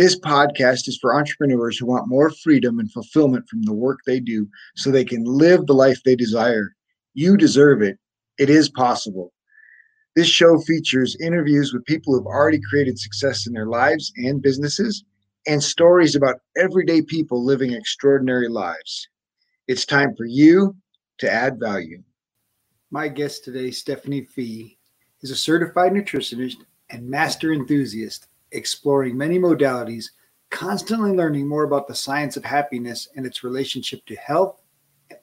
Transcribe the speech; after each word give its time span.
This 0.00 0.16
podcast 0.16 0.86
is 0.86 0.96
for 0.96 1.12
entrepreneurs 1.12 1.76
who 1.76 1.86
want 1.86 2.06
more 2.06 2.30
freedom 2.30 2.78
and 2.78 2.88
fulfillment 2.92 3.48
from 3.48 3.62
the 3.62 3.74
work 3.74 3.98
they 4.06 4.20
do 4.20 4.46
so 4.76 4.92
they 4.92 5.04
can 5.04 5.24
live 5.24 5.66
the 5.66 5.74
life 5.74 6.00
they 6.04 6.14
desire. 6.14 6.76
You 7.14 7.36
deserve 7.36 7.82
it. 7.82 7.98
It 8.38 8.48
is 8.48 8.68
possible. 8.68 9.32
This 10.14 10.28
show 10.28 10.60
features 10.60 11.16
interviews 11.20 11.72
with 11.72 11.84
people 11.84 12.12
who 12.12 12.20
have 12.20 12.26
already 12.26 12.60
created 12.70 12.96
success 12.96 13.44
in 13.44 13.52
their 13.54 13.66
lives 13.66 14.12
and 14.14 14.40
businesses 14.40 15.02
and 15.48 15.60
stories 15.60 16.14
about 16.14 16.42
everyday 16.56 17.02
people 17.02 17.44
living 17.44 17.72
extraordinary 17.72 18.46
lives. 18.46 19.08
It's 19.66 19.84
time 19.84 20.14
for 20.14 20.26
you 20.26 20.76
to 21.18 21.28
add 21.28 21.58
value. 21.58 22.04
My 22.92 23.08
guest 23.08 23.42
today, 23.42 23.72
Stephanie 23.72 24.22
Fee, 24.22 24.78
is 25.22 25.32
a 25.32 25.36
certified 25.36 25.90
nutritionist 25.90 26.58
and 26.88 27.10
master 27.10 27.52
enthusiast 27.52 28.28
exploring 28.52 29.16
many 29.16 29.38
modalities, 29.38 30.06
constantly 30.50 31.12
learning 31.12 31.46
more 31.46 31.64
about 31.64 31.86
the 31.86 31.94
science 31.94 32.36
of 32.36 32.44
happiness 32.44 33.08
and 33.16 33.26
its 33.26 33.44
relationship 33.44 34.04
to 34.06 34.16
health, 34.16 34.60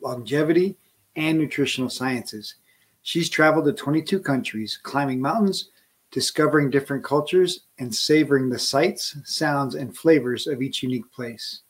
longevity, 0.01 0.77
and 1.15 1.37
nutritional 1.37 1.89
sciences. 1.89 2.55
She's 3.01 3.29
traveled 3.29 3.65
to 3.65 3.73
22 3.73 4.19
countries, 4.19 4.79
climbing 4.81 5.21
mountains, 5.21 5.69
discovering 6.11 6.69
different 6.69 7.03
cultures, 7.03 7.61
and 7.77 7.93
savoring 7.93 8.49
the 8.49 8.59
sights, 8.59 9.17
sounds, 9.25 9.75
and 9.75 9.95
flavors 9.95 10.47
of 10.47 10.61
each 10.61 10.83
unique 10.83 11.11
place. 11.11 11.61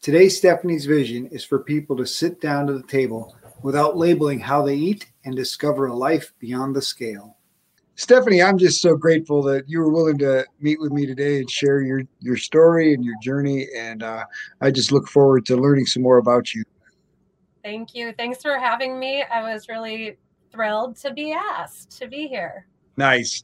Today, 0.00 0.28
Stephanie's 0.28 0.86
vision 0.86 1.26
is 1.28 1.44
for 1.44 1.60
people 1.60 1.96
to 1.96 2.06
sit 2.06 2.40
down 2.40 2.66
to 2.66 2.74
the 2.74 2.86
table 2.86 3.34
without 3.62 3.96
labeling 3.96 4.38
how 4.38 4.62
they 4.62 4.74
eat 4.74 5.06
and 5.24 5.34
discover 5.34 5.86
a 5.86 5.94
life 5.94 6.34
beyond 6.38 6.76
the 6.76 6.82
scale. 6.82 7.38
Stephanie, 7.96 8.42
I'm 8.42 8.58
just 8.58 8.82
so 8.82 8.96
grateful 8.96 9.42
that 9.42 9.68
you 9.68 9.78
were 9.78 9.90
willing 9.90 10.18
to 10.18 10.44
meet 10.60 10.80
with 10.80 10.90
me 10.90 11.06
today 11.06 11.38
and 11.38 11.50
share 11.50 11.80
your 11.80 12.02
your 12.20 12.36
story 12.36 12.92
and 12.92 13.04
your 13.04 13.14
journey. 13.22 13.68
And 13.76 14.02
uh, 14.02 14.24
I 14.60 14.70
just 14.70 14.90
look 14.90 15.06
forward 15.08 15.46
to 15.46 15.56
learning 15.56 15.86
some 15.86 16.02
more 16.02 16.18
about 16.18 16.54
you. 16.54 16.64
Thank 17.62 17.94
you. 17.94 18.12
Thanks 18.18 18.42
for 18.42 18.58
having 18.58 18.98
me. 18.98 19.22
I 19.22 19.42
was 19.42 19.68
really 19.68 20.18
thrilled 20.50 20.96
to 20.96 21.12
be 21.12 21.32
asked 21.32 21.96
to 21.98 22.08
be 22.08 22.26
here. 22.26 22.66
Nice. 22.96 23.42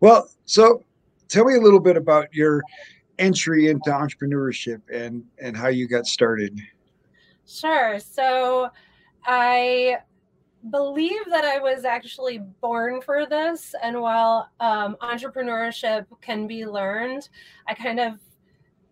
Well, 0.00 0.28
so 0.46 0.84
tell 1.28 1.44
me 1.44 1.54
a 1.54 1.60
little 1.60 1.80
bit 1.80 1.96
about 1.96 2.32
your 2.32 2.62
entry 3.18 3.68
into 3.68 3.90
entrepreneurship 3.90 4.80
and 4.92 5.24
and 5.38 5.56
how 5.56 5.68
you 5.68 5.86
got 5.86 6.06
started. 6.06 6.58
Sure. 7.46 8.00
So 8.00 8.68
I 9.24 9.98
believe 10.70 11.24
that 11.30 11.44
I 11.44 11.58
was 11.58 11.84
actually 11.84 12.38
born 12.60 13.00
for 13.00 13.26
this. 13.26 13.74
And 13.82 14.00
while 14.00 14.48
um, 14.60 14.96
entrepreneurship 15.00 16.06
can 16.20 16.46
be 16.46 16.66
learned, 16.66 17.28
I 17.66 17.74
kind 17.74 17.98
of 17.98 18.18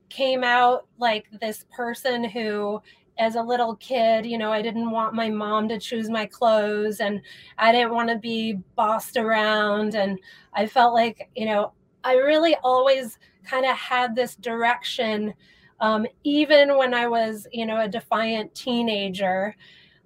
came 0.09 0.43
out 0.43 0.87
like 0.99 1.27
this 1.41 1.65
person 1.71 2.25
who, 2.25 2.83
as 3.19 3.37
a 3.37 3.43
little 3.43 3.77
kid, 3.77 4.27
you 4.27 4.39
know, 4.39 4.53
I 4.53 4.63
didn't 4.63 4.91
want 4.91 5.15
my 5.15 5.29
mom 5.31 5.69
to 5.69 5.79
choose 5.79 6.11
my 6.11 6.27
clothes 6.27 7.01
and 7.01 7.21
I 7.59 7.71
didn't 7.71 7.95
want 7.95 8.09
to 8.09 8.19
be 8.19 8.55
bossed 8.75 9.17
around. 9.17 9.95
And 9.95 10.19
I 10.55 10.67
felt 10.67 10.95
like, 10.95 11.31
you 11.37 11.47
know, 11.47 11.73
I 12.03 12.15
really 12.15 12.57
always 12.65 13.19
kind 13.45 13.67
of 13.67 13.77
had 13.77 14.17
this 14.17 14.35
direction. 14.37 15.35
Um, 15.81 16.07
even 16.25 16.77
when 16.77 16.93
I 16.93 17.07
was, 17.07 17.47
you 17.53 17.65
know, 17.67 17.81
a 17.81 17.89
defiant 17.89 18.55
teenager. 18.55 19.55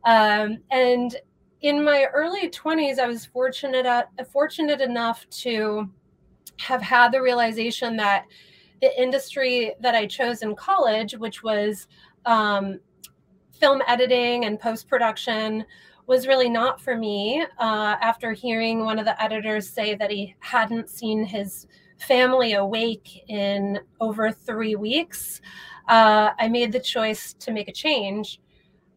Um, 0.04 0.58
and 0.70 1.16
in 1.64 1.82
my 1.82 2.08
early 2.12 2.50
20s, 2.50 2.98
I 2.98 3.06
was 3.06 3.25
fortunate 3.25 3.86
uh, 3.86 4.04
fortunate 4.30 4.82
enough 4.82 5.26
to 5.44 5.88
have 6.60 6.82
had 6.82 7.10
the 7.10 7.22
realization 7.22 7.97
that 7.97 8.26
the 8.82 9.02
industry 9.02 9.72
that 9.80 9.94
I 9.94 10.04
chose 10.04 10.42
in 10.42 10.54
college, 10.56 11.16
which 11.16 11.42
was 11.42 11.88
um, 12.26 12.80
film 13.50 13.80
editing 13.88 14.44
and 14.44 14.60
post 14.60 14.88
production, 14.88 15.64
was 16.06 16.26
really 16.26 16.50
not 16.50 16.82
for 16.82 16.98
me. 16.98 17.47
Uh, 17.58 17.96
after 17.98 18.32
hearing 18.32 18.84
one 18.84 18.98
of 18.98 19.06
the 19.06 19.20
editors 19.22 19.66
say 19.66 19.94
that 19.94 20.10
he 20.10 20.36
hadn't 20.41 20.91
seen 20.91 21.25
his 21.25 21.66
family 21.96 22.52
awake 22.52 23.25
in 23.28 23.81
over 24.02 24.31
three 24.31 24.76
weeks, 24.76 25.41
uh, 25.88 26.32
I 26.38 26.46
made 26.48 26.72
the 26.72 26.81
choice 26.81 27.32
to 27.32 27.52
make 27.52 27.69
a 27.69 27.72
change. 27.72 28.38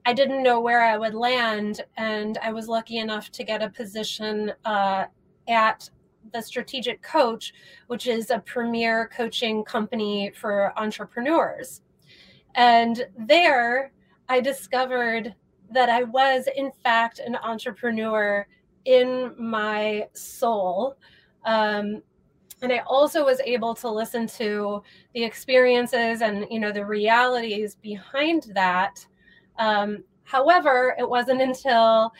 I 0.07 0.13
didn't 0.13 0.41
know 0.41 0.61
where 0.61 0.85
I 0.85 0.97
would 0.97 1.13
land, 1.13 1.83
and 1.97 2.37
I 2.41 2.53
was 2.53 2.69
lucky 2.69 2.99
enough 2.99 3.29
to 3.29 3.43
get 3.43 3.61
a 3.61 3.69
position 3.69 4.53
uh, 4.63 5.03
at 5.49 5.89
the 6.31 6.41
Strategic 6.41 7.01
Coach, 7.01 7.53
which 7.87 8.07
is 8.07 8.29
a 8.29 8.39
premier 8.39 9.09
coaching 9.13 9.65
company 9.65 10.31
for 10.33 10.71
entrepreneurs. 10.79 11.81
And 12.55 13.05
there, 13.17 13.91
I 14.29 14.39
discovered 14.39 15.35
that 15.71 15.89
I 15.89 16.03
was, 16.03 16.47
in 16.55 16.71
fact, 16.85 17.19
an 17.19 17.35
entrepreneur 17.35 18.47
in 18.85 19.35
my 19.37 20.07
soul. 20.13 20.95
Um, 21.43 22.01
and 22.61 22.71
I 22.71 22.81
also 22.87 23.25
was 23.25 23.41
able 23.41 23.75
to 23.75 23.89
listen 23.89 24.25
to 24.37 24.83
the 25.13 25.25
experiences 25.25 26.21
and 26.21 26.47
you 26.49 26.61
know 26.61 26.71
the 26.71 26.85
realities 26.85 27.75
behind 27.75 28.43
that 28.53 29.05
um, 29.57 30.03
however, 30.23 30.95
it 30.97 31.07
wasn't 31.07 31.41
until 31.41 32.13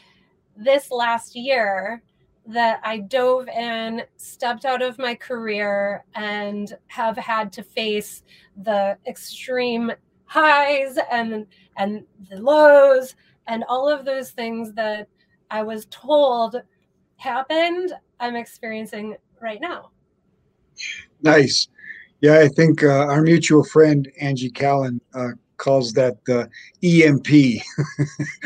this 0.55 0.91
last 0.91 1.35
year 1.35 2.01
that 2.47 2.79
I 2.83 2.99
dove 2.99 3.49
in, 3.49 4.03
stepped 4.15 4.65
out 4.65 4.81
of 4.81 4.97
my 4.97 5.15
career, 5.15 6.05
and 6.15 6.73
have 6.87 7.17
had 7.17 7.51
to 7.53 7.63
face 7.63 8.23
the 8.63 8.97
extreme 9.05 9.91
highs 10.25 10.97
and 11.11 11.45
and 11.77 12.03
the 12.29 12.41
lows 12.41 13.15
and 13.47 13.63
all 13.69 13.89
of 13.89 14.05
those 14.05 14.31
things 14.31 14.73
that 14.73 15.07
I 15.51 15.63
was 15.63 15.87
told 15.89 16.61
happened. 17.17 17.93
I'm 18.19 18.35
experiencing 18.35 19.15
right 19.41 19.61
now. 19.61 19.91
Nice. 21.21 21.67
Yeah, 22.21 22.39
I 22.39 22.47
think 22.47 22.83
uh, 22.83 23.05
our 23.05 23.21
mutual 23.21 23.63
friend 23.63 24.09
Angie 24.19 24.49
Callan 24.49 24.99
uh, 25.13 25.29
calls 25.57 25.93
that 25.93 26.17
the 26.25 26.49
EMP. 26.83 27.61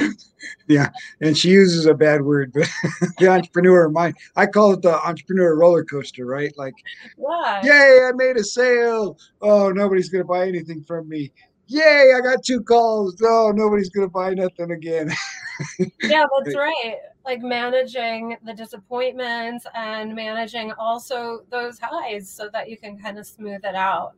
yeah, 0.67 0.89
and 1.21 1.37
she 1.37 1.49
uses 1.49 1.85
a 1.85 1.93
bad 1.93 2.21
word, 2.21 2.51
but 2.53 2.69
the 3.19 3.27
entrepreneur 3.27 3.89
mind. 3.89 4.15
I 4.35 4.45
call 4.47 4.73
it 4.73 4.81
the 4.81 4.99
entrepreneur 5.05 5.55
roller 5.55 5.83
coaster, 5.83 6.25
right? 6.25 6.51
Like, 6.57 6.73
Why? 7.17 7.61
yay, 7.63 8.07
I 8.07 8.11
made 8.15 8.37
a 8.37 8.43
sale. 8.43 9.17
Oh, 9.41 9.71
nobody's 9.71 10.09
gonna 10.09 10.23
buy 10.23 10.47
anything 10.47 10.83
from 10.83 11.07
me. 11.07 11.31
Yay, 11.67 12.13
I 12.15 12.19
got 12.21 12.43
two 12.43 12.61
calls. 12.61 13.15
Oh, 13.23 13.51
nobody's 13.55 13.89
gonna 13.89 14.09
buy 14.09 14.33
nothing 14.33 14.71
again. 14.71 15.11
yeah, 16.03 16.25
that's 16.43 16.55
right. 16.55 16.97
Like 17.23 17.41
managing 17.41 18.35
the 18.43 18.53
disappointments 18.53 19.65
and 19.75 20.15
managing 20.15 20.71
also 20.73 21.41
those 21.49 21.77
highs 21.79 22.29
so 22.29 22.49
that 22.51 22.69
you 22.69 22.77
can 22.77 22.97
kind 22.97 23.19
of 23.19 23.27
smooth 23.27 23.61
it 23.63 23.75
out. 23.75 24.13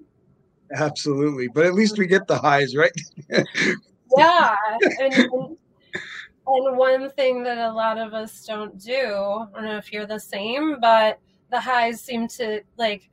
Absolutely. 0.73 1.47
But 1.47 1.65
at 1.65 1.73
least 1.73 1.97
we 1.97 2.07
get 2.07 2.27
the 2.27 2.37
highs, 2.37 2.75
right? 2.75 2.91
yeah. 4.17 4.55
And, 4.99 5.13
and, 5.13 5.57
and 6.47 6.77
one 6.77 7.11
thing 7.11 7.43
that 7.43 7.57
a 7.57 7.71
lot 7.71 7.97
of 7.97 8.13
us 8.13 8.45
don't 8.45 8.77
do, 8.79 8.95
I 8.95 9.47
don't 9.53 9.65
know 9.65 9.77
if 9.77 9.91
you're 9.91 10.07
the 10.07 10.19
same, 10.19 10.79
but 10.79 11.19
the 11.51 11.59
highs 11.59 12.01
seem 12.01 12.27
to 12.27 12.61
like 12.77 13.09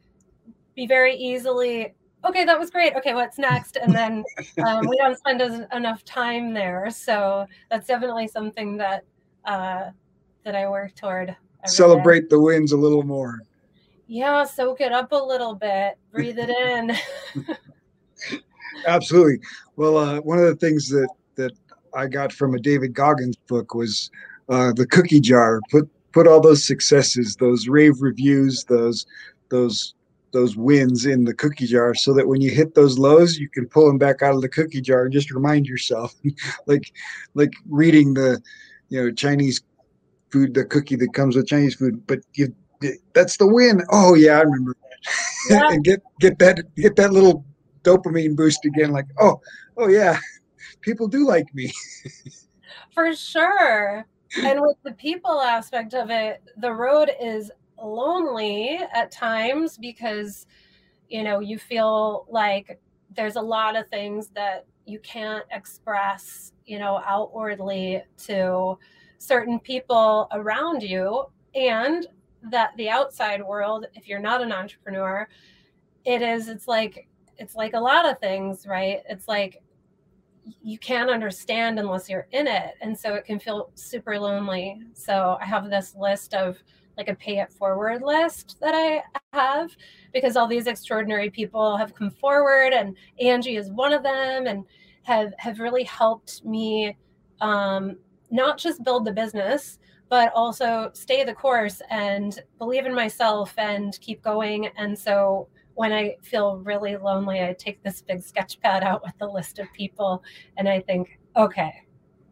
be 0.75 0.87
very 0.87 1.15
easily 1.15 1.95
okay 2.25 2.45
that 2.45 2.59
was 2.59 2.71
great 2.71 2.95
okay 2.95 3.15
what's 3.15 3.39
next 3.39 3.77
and 3.77 3.95
then 3.95 4.25
um, 4.67 4.87
we 4.87 4.97
don't 4.97 5.19
spend 5.19 5.41
as, 5.43 5.63
enough 5.73 6.05
time 6.05 6.53
there 6.53 6.91
so 6.91 7.47
that's 7.71 7.87
definitely 7.87 8.27
something 8.27 8.77
that 8.77 9.05
uh, 9.45 9.91
that 10.45 10.55
i 10.55 10.69
work 10.69 10.95
toward 10.95 11.37
celebrate 11.67 12.23
day. 12.23 12.27
the 12.31 12.41
wins 12.41 12.73
a 12.73 12.77
little 12.77 13.03
more 13.03 13.41
yeah, 14.11 14.43
soak 14.43 14.81
it 14.81 14.91
up 14.91 15.13
a 15.13 15.17
little 15.17 15.55
bit, 15.55 15.97
breathe 16.11 16.39
it 16.39 16.51
in. 16.51 17.47
Absolutely. 18.87 19.39
Well, 19.77 19.97
uh, 19.97 20.21
one 20.23 20.39
of 20.39 20.47
the 20.47 20.57
things 20.57 20.89
that 20.89 21.09
that 21.37 21.53
I 21.95 22.09
got 22.09 22.33
from 22.33 22.55
a 22.55 22.59
David 22.59 22.93
Goggins 22.93 23.37
book 23.49 23.73
was 23.73 24.11
uh, 24.49 24.73
the 24.73 24.87
cookie 24.87 25.21
jar. 25.21 25.61
Put 25.71 25.89
put 26.11 26.27
all 26.27 26.41
those 26.41 26.65
successes, 26.65 27.37
those 27.37 27.69
rave 27.69 28.01
reviews, 28.01 28.65
those 28.65 29.07
those 29.49 29.95
those 30.33 30.57
wins 30.57 31.07
in 31.07 31.25
the 31.25 31.35
cookie 31.35 31.67
jar 31.67 31.95
so 31.95 32.13
that 32.13 32.27
when 32.27 32.41
you 32.41 32.51
hit 32.51 32.75
those 32.77 32.99
lows 33.01 33.37
you 33.37 33.49
can 33.49 33.67
pull 33.67 33.89
them 33.89 33.99
back 33.99 34.23
out 34.23 34.33
of 34.33 34.41
the 34.41 34.49
cookie 34.49 34.81
jar 34.81 35.03
and 35.03 35.13
just 35.13 35.33
remind 35.33 35.67
yourself 35.67 36.15
like 36.67 36.93
like 37.35 37.53
reading 37.69 38.15
the 38.15 38.41
you 38.91 39.03
know 39.03 39.11
chinese 39.11 39.61
food 40.31 40.55
the 40.55 40.65
cookie 40.65 40.95
that 40.95 41.13
comes 41.15 41.35
with 41.35 41.49
chinese 41.49 41.75
food 41.75 42.07
but 42.07 42.21
you 42.35 42.55
that's 43.15 43.37
the 43.37 43.47
win. 43.47 43.83
Oh 43.91 44.15
yeah 44.15 44.39
i 44.39 44.43
remember 44.43 44.77
yeah. 45.49 45.69
and 45.71 45.85
get 45.85 46.03
get 46.21 46.39
that 46.39 46.63
get 46.77 46.97
that 46.97 47.13
little 47.13 47.45
dopamine 47.83 48.37
boost 48.37 48.65
again 48.65 48.91
like 48.91 49.07
oh 49.19 49.41
oh 49.77 49.89
yeah 49.89 50.19
people 50.81 51.09
do 51.09 51.27
like 51.27 51.53
me. 51.55 51.73
For 52.95 53.15
sure. 53.15 54.07
And 54.43 54.61
with 54.61 54.77
the 54.85 54.93
people 54.93 55.41
aspect 55.41 55.95
of 55.95 56.11
it 56.11 56.43
the 56.57 56.73
road 56.73 57.11
is 57.21 57.51
lonely 57.83 58.79
at 58.93 59.11
times 59.11 59.79
because 59.79 60.47
you 61.09 61.23
know 61.23 61.41
you 61.41 61.59
feel 61.59 62.27
like 62.29 62.81
there's 63.17 63.37
a 63.37 63.41
lot 63.41 63.77
of 63.77 63.89
things 63.89 64.29
that 64.35 64.67
you 64.87 64.99
can't 65.01 65.45
express 65.51 66.53
you 66.67 66.79
know 66.79 67.03
outwardly 67.07 68.03
to 68.27 68.79
certain 69.21 69.59
people 69.61 70.29
around 70.33 70.83
you. 70.83 71.27
And 71.55 72.07
that 72.43 72.71
the 72.77 72.89
outside 72.89 73.43
world 73.43 73.87
if 73.95 74.09
you're 74.09 74.19
not 74.19 74.43
an 74.43 74.53
entrepreneur 74.53 75.29
it 76.05 76.23
is 76.23 76.49
it's 76.49 76.67
like 76.67 77.09
it's 77.39 77.55
like 77.55 77.75
a 77.75 77.81
lot 77.81 78.09
of 78.09 78.19
things 78.19 78.67
right? 78.67 79.01
It's 79.09 79.29
like 79.29 79.63
you 80.63 80.79
can't 80.79 81.11
understand 81.11 81.79
unless 81.79 82.09
you're 82.09 82.27
in 82.33 82.47
it. 82.47 82.75
And 82.81 82.99
so 82.99 83.15
it 83.15 83.25
can 83.25 83.39
feel 83.39 83.71
super 83.75 84.19
lonely. 84.19 84.81
So 84.95 85.37
i 85.41 85.45
have 85.45 85.71
this 85.71 85.95
list 85.95 86.35
of 86.35 86.59
like 86.97 87.09
a 87.09 87.15
pay 87.15 87.39
it 87.39 87.53
forward 87.53 88.03
list 88.03 88.59
that 88.61 88.75
I 88.75 89.03
have 89.33 89.71
because 90.13 90.37
all 90.37 90.47
these 90.47 90.67
extraordinary 90.67 91.31
people 91.31 91.77
have 91.77 91.95
come 91.95 92.11
forward 92.11 92.73
and 92.73 92.97
Angie 93.21 93.57
is 93.57 93.71
one 93.71 93.93
of 93.93 94.03
them 94.03 94.47
and 94.47 94.65
have 95.05 95.33
have 95.39 95.61
really 95.61 95.85
helped 95.85 96.45
me 96.45 96.97
um, 97.41 97.97
not 98.31 98.59
just 98.59 98.85
build 98.85 99.07
the 99.07 99.13
business 99.13 99.79
but 100.11 100.31
also 100.35 100.91
stay 100.93 101.25
the 101.25 101.33
course 101.33 101.81
and 101.89 102.43
believe 102.59 102.85
in 102.85 102.95
myself 102.95 103.55
and 103.57 103.99
keep 104.03 104.21
going 104.23 104.67
and 104.77 104.99
so 104.99 105.49
when 105.81 105.95
I 105.95 106.17
feel 106.21 106.59
really 106.59 106.99
lonely, 106.99 107.43
I 107.43 107.55
take 107.59 107.83
this 107.83 108.03
big 108.03 108.23
sketch 108.23 108.61
pad 108.61 108.83
out 108.83 109.03
with 109.03 109.15
a 109.23 109.27
list 109.27 109.59
of 109.59 109.73
people 109.73 110.23
and 110.59 110.69
I 110.69 110.81
think, 110.81 111.19
okay, 111.39 111.73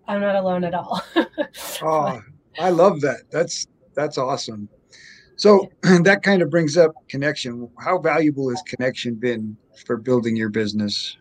I'm 0.06 0.20
not 0.20 0.36
alone 0.36 0.64
at 0.64 0.74
all. 0.74 1.02
oh, 1.82 2.20
I 2.58 2.68
love 2.68 3.00
that. 3.00 3.22
That's 3.30 3.66
that's 3.94 4.18
awesome. 4.18 4.68
So 5.36 5.66
that 6.02 6.22
kind 6.22 6.42
of 6.42 6.50
brings 6.50 6.76
up 6.76 6.92
connection. 7.08 7.70
How 7.78 7.96
valuable 7.98 8.50
has 8.50 8.60
connection 8.66 9.14
been 9.14 9.56
for 9.86 9.96
building 9.96 10.36
your 10.36 10.50
business? 10.50 11.16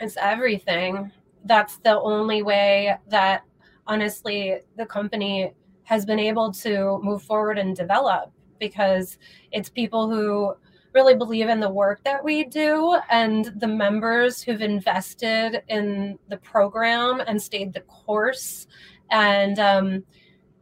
It's 0.00 0.16
everything. 0.16 1.12
That's 1.44 1.76
the 1.78 2.00
only 2.00 2.42
way 2.42 2.96
that 3.08 3.42
honestly 3.86 4.60
the 4.78 4.86
company 4.86 5.52
has 5.84 6.04
been 6.04 6.18
able 6.18 6.52
to 6.52 6.98
move 7.02 7.22
forward 7.22 7.58
and 7.58 7.76
develop 7.76 8.32
because 8.58 9.18
it's 9.52 9.68
people 9.68 10.08
who 10.08 10.54
really 10.94 11.14
believe 11.14 11.48
in 11.48 11.58
the 11.58 11.68
work 11.68 12.02
that 12.04 12.22
we 12.22 12.44
do 12.44 12.96
and 13.10 13.52
the 13.56 13.66
members 13.66 14.42
who've 14.42 14.62
invested 14.62 15.62
in 15.68 16.18
the 16.28 16.36
program 16.38 17.20
and 17.26 17.40
stayed 17.40 17.72
the 17.72 17.80
course 17.80 18.66
and 19.10 19.58
um, 19.58 20.04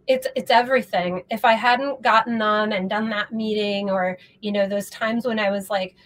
it's 0.06 0.26
it's 0.34 0.50
everything. 0.50 1.22
If 1.30 1.44
I 1.44 1.52
hadn't 1.52 2.02
gotten 2.02 2.42
on 2.42 2.72
and 2.72 2.90
done 2.90 3.08
that 3.10 3.32
meeting, 3.32 3.90
or 3.90 4.18
you 4.40 4.52
know, 4.52 4.68
those 4.68 4.90
times 4.90 5.26
when 5.26 5.38
I 5.38 5.50
was 5.50 5.70
like, 5.70 5.96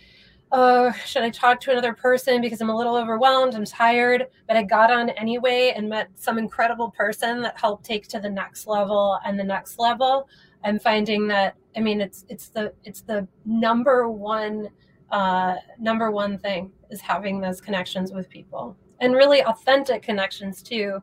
oh, 0.53 0.93
should 1.05 1.23
I 1.23 1.31
talk 1.31 1.61
to 1.61 1.73
another 1.73 1.93
person 1.93 2.41
because 2.41 2.61
I'm 2.61 2.71
a 2.71 2.77
little 2.77 2.97
overwhelmed, 2.97 3.55
I'm 3.55 3.65
tired, 3.65 4.27
but 4.47 4.57
I 4.57 4.63
got 4.63 4.91
on 4.91 5.11
anyway 5.11 5.73
and 5.77 5.89
met 5.89 6.09
some 6.15 6.39
incredible 6.39 6.91
person 6.91 7.43
that 7.43 7.59
helped 7.59 7.85
take 7.85 8.07
to 8.09 8.21
the 8.21 8.31
next 8.31 8.67
level 8.67 9.19
and 9.25 9.39
the 9.39 9.45
next 9.45 9.79
level. 9.79 10.29
I'm 10.65 10.79
finding 10.79 11.27
that 11.29 11.57
I 11.77 11.81
mean 11.81 12.01
it's 12.01 12.25
it's 12.29 12.49
the 12.49 12.73
it's 12.85 13.03
the 13.03 13.27
number 13.45 14.09
one 14.11 14.69
uh, 15.11 15.57
number 15.79 16.11
one 16.11 16.39
thing 16.39 16.73
is 16.91 17.01
having 17.01 17.41
those 17.41 17.61
connections 17.61 18.13
with 18.13 18.29
people 18.29 18.77
and 19.01 19.15
really 19.15 19.45
authentic 19.45 20.03
connections 20.03 20.63
too 20.63 21.01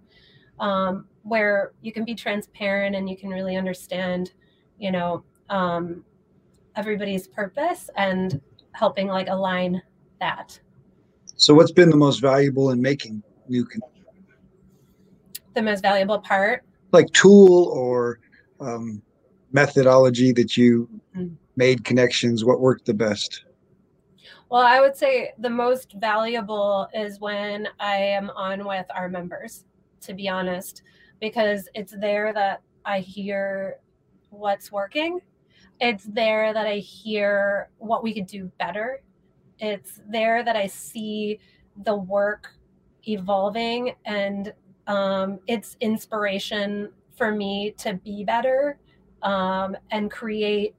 um, 0.59 1.05
where 1.23 1.71
you 1.81 1.91
can 1.91 2.05
be 2.05 2.15
transparent 2.15 2.95
and 2.95 3.09
you 3.09 3.17
can 3.17 3.29
really 3.29 3.55
understand, 3.55 4.33
you 4.77 4.91
know, 4.91 5.23
um, 5.49 6.03
everybody's 6.75 7.27
purpose 7.27 7.89
and 7.97 8.41
helping 8.73 9.07
like 9.07 9.27
align 9.29 9.81
that. 10.19 10.59
So, 11.35 11.53
what's 11.53 11.71
been 11.71 11.89
the 11.89 11.97
most 11.97 12.19
valuable 12.19 12.71
in 12.71 12.81
making 12.81 13.23
new 13.47 13.65
connections? 13.65 14.05
The 15.53 15.61
most 15.61 15.81
valuable 15.81 16.19
part, 16.19 16.63
like 16.91 17.11
tool 17.13 17.65
or 17.69 18.19
um, 18.59 19.01
methodology 19.51 20.31
that 20.33 20.57
you 20.57 20.89
mm-hmm. 21.15 21.33
made 21.55 21.83
connections. 21.83 22.45
What 22.45 22.59
worked 22.59 22.85
the 22.85 22.93
best? 22.93 23.45
Well, 24.49 24.61
I 24.61 24.79
would 24.79 24.95
say 24.95 25.33
the 25.39 25.49
most 25.49 25.93
valuable 25.93 26.87
is 26.93 27.19
when 27.19 27.67
I 27.79 27.95
am 27.95 28.29
on 28.31 28.65
with 28.65 28.85
our 28.93 29.09
members, 29.09 29.65
to 30.01 30.13
be 30.13 30.29
honest 30.29 30.83
because 31.23 31.69
it's 31.73 31.95
there 31.99 32.33
that 32.33 32.61
I 32.83 32.99
hear 32.99 33.77
what's 34.29 34.73
working. 34.73 35.21
It's 35.83 36.05
there 36.05 36.53
that 36.53 36.65
I 36.65 36.77
hear 36.77 37.69
what 37.77 38.03
we 38.03 38.13
could 38.13 38.27
do 38.27 38.51
better. 38.57 39.01
It's 39.59 40.01
there 40.09 40.43
that 40.43 40.55
I 40.55 40.67
see 40.67 41.39
the 41.83 41.95
work 41.95 42.53
evolving 43.07 43.93
and 44.05 44.53
um, 44.87 45.39
it's 45.47 45.75
inspiration 45.81 46.89
for 47.15 47.31
me 47.31 47.73
to 47.77 47.95
be 47.95 48.23
better 48.23 48.79
um, 49.21 49.75
and 49.91 50.09
create 50.09 50.75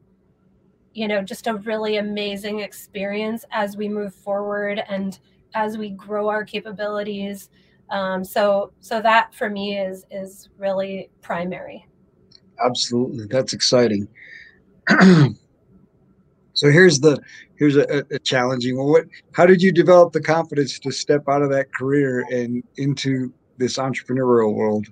you 0.92 1.08
know 1.08 1.22
just 1.22 1.46
a 1.48 1.54
really 1.54 1.96
amazing 1.96 2.60
experience 2.60 3.44
as 3.50 3.76
we 3.76 3.88
move 3.88 4.14
forward 4.14 4.82
and 4.88 5.18
as 5.54 5.76
we 5.76 5.90
grow 5.90 6.28
our 6.28 6.44
capabilities 6.44 7.50
um, 7.90 8.24
so 8.24 8.72
so 8.80 9.00
that 9.00 9.34
for 9.34 9.50
me 9.50 9.78
is 9.78 10.04
is 10.10 10.48
really 10.58 11.10
primary. 11.20 11.86
Absolutely, 12.64 13.26
that's 13.26 13.52
exciting. 13.52 14.08
so 16.54 16.70
here's 16.70 17.00
the 17.00 17.18
here's 17.56 17.76
a, 17.76 18.04
a 18.10 18.18
challenging 18.18 18.76
one. 18.76 18.88
What 18.88 19.04
how 19.32 19.46
did 19.46 19.62
you 19.62 19.72
develop 19.72 20.12
the 20.12 20.20
confidence 20.20 20.78
to 20.80 20.90
step 20.90 21.24
out 21.28 21.42
of 21.42 21.50
that 21.50 21.72
career 21.72 22.24
and 22.30 22.62
into 22.76 23.32
this 23.56 23.78
entrepreneurial 23.78 24.54
world? 24.54 24.86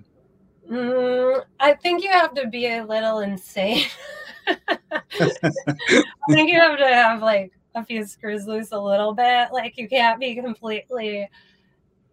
Mm, 0.69 1.43
I 1.59 1.73
think 1.73 2.03
you 2.03 2.11
have 2.11 2.33
to 2.35 2.47
be 2.47 2.67
a 2.67 2.85
little 2.85 3.19
insane. 3.19 3.85
I 4.47 5.01
think 6.29 6.51
you 6.51 6.59
have 6.59 6.77
to 6.77 6.87
have 6.87 7.21
like 7.21 7.51
a 7.75 7.83
few 7.83 8.05
screws 8.05 8.45
loose 8.45 8.71
a 8.71 8.79
little 8.79 9.13
bit. 9.13 9.49
Like 9.51 9.77
you 9.77 9.87
can't 9.87 10.19
be 10.19 10.35
completely 10.35 11.27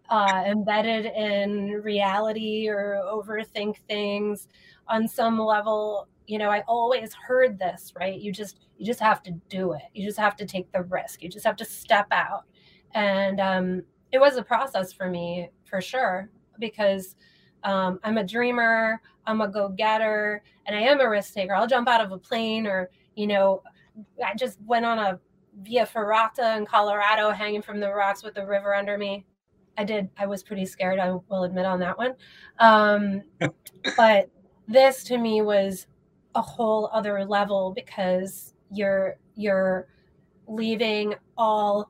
uh, 0.09 0.43
embedded 0.45 1.05
in 1.05 1.81
reality 1.83 2.67
or 2.67 3.01
overthink 3.05 3.77
things 3.87 4.47
on 4.87 5.07
some 5.07 5.39
level 5.39 6.07
you 6.31 6.37
know 6.37 6.49
i 6.49 6.63
always 6.65 7.13
heard 7.13 7.59
this 7.59 7.91
right 7.99 8.21
you 8.21 8.31
just 8.31 8.61
you 8.77 8.85
just 8.85 9.01
have 9.01 9.21
to 9.21 9.31
do 9.49 9.73
it 9.73 9.81
you 9.93 10.05
just 10.05 10.17
have 10.17 10.33
to 10.37 10.45
take 10.45 10.71
the 10.71 10.81
risk 10.83 11.21
you 11.21 11.27
just 11.27 11.45
have 11.45 11.57
to 11.57 11.65
step 11.65 12.07
out 12.11 12.45
and 12.93 13.41
um, 13.41 13.83
it 14.13 14.19
was 14.19 14.37
a 14.37 14.43
process 14.43 14.93
for 14.93 15.09
me 15.09 15.49
for 15.65 15.81
sure 15.81 16.29
because 16.57 17.17
um, 17.63 17.99
i'm 18.05 18.17
a 18.17 18.23
dreamer 18.23 19.01
i'm 19.27 19.41
a 19.41 19.47
go-getter 19.47 20.41
and 20.67 20.75
i 20.75 20.79
am 20.79 21.01
a 21.01 21.09
risk 21.09 21.33
taker 21.33 21.53
i'll 21.53 21.67
jump 21.67 21.89
out 21.89 21.99
of 21.99 22.13
a 22.13 22.17
plane 22.17 22.65
or 22.65 22.89
you 23.15 23.27
know 23.27 23.61
i 24.25 24.33
just 24.33 24.57
went 24.61 24.85
on 24.85 24.99
a 24.99 25.19
via 25.63 25.85
ferrata 25.85 26.55
in 26.55 26.65
colorado 26.65 27.29
hanging 27.29 27.61
from 27.61 27.81
the 27.81 27.91
rocks 27.91 28.23
with 28.23 28.33
the 28.33 28.45
river 28.45 28.73
under 28.73 28.97
me 28.97 29.25
I 29.77 29.85
did. 29.85 30.09
I 30.17 30.27
was 30.27 30.43
pretty 30.43 30.65
scared. 30.65 30.99
I 30.99 31.11
will 31.29 31.43
admit 31.45 31.65
on 31.65 31.79
that 31.79 31.97
one. 31.97 32.13
Um, 32.59 33.23
but 33.97 34.29
this 34.67 35.03
to 35.05 35.17
me 35.17 35.41
was 35.41 35.87
a 36.35 36.41
whole 36.41 36.89
other 36.93 37.25
level 37.25 37.71
because 37.75 38.53
you're 38.71 39.17
you're 39.35 39.87
leaving 40.47 41.13
all 41.37 41.89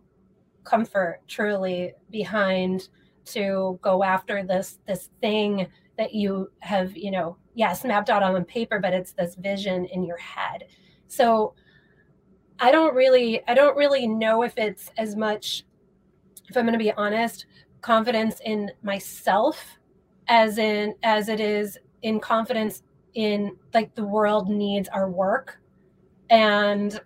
comfort 0.63 1.19
truly 1.27 1.93
behind 2.09 2.89
to 3.25 3.79
go 3.81 4.03
after 4.03 4.43
this 4.43 4.79
this 4.87 5.09
thing 5.21 5.67
that 5.97 6.13
you 6.13 6.49
have 6.59 6.95
you 6.95 7.11
know 7.11 7.37
yes 7.53 7.83
mapped 7.83 8.09
out 8.09 8.23
on 8.23 8.43
paper 8.45 8.79
but 8.79 8.93
it's 8.93 9.13
this 9.13 9.35
vision 9.35 9.85
in 9.85 10.03
your 10.03 10.17
head. 10.17 10.65
So 11.07 11.53
i 12.61 12.71
don't 12.71 12.95
really 12.95 13.41
i 13.47 13.53
don't 13.53 13.75
really 13.75 14.07
know 14.07 14.43
if 14.43 14.57
it's 14.57 14.91
as 14.97 15.15
much 15.15 15.65
if 16.47 16.55
i'm 16.55 16.63
going 16.63 16.73
to 16.73 16.79
be 16.79 16.93
honest 16.93 17.47
confidence 17.81 18.39
in 18.45 18.71
myself 18.83 19.79
as 20.27 20.57
in 20.57 20.93
as 21.03 21.27
it 21.27 21.39
is 21.39 21.77
in 22.03 22.19
confidence 22.19 22.83
in 23.13 23.57
like 23.73 23.93
the 23.95 24.03
world 24.03 24.49
needs 24.49 24.89
our 24.89 25.09
work. 25.09 25.59
And 26.29 26.99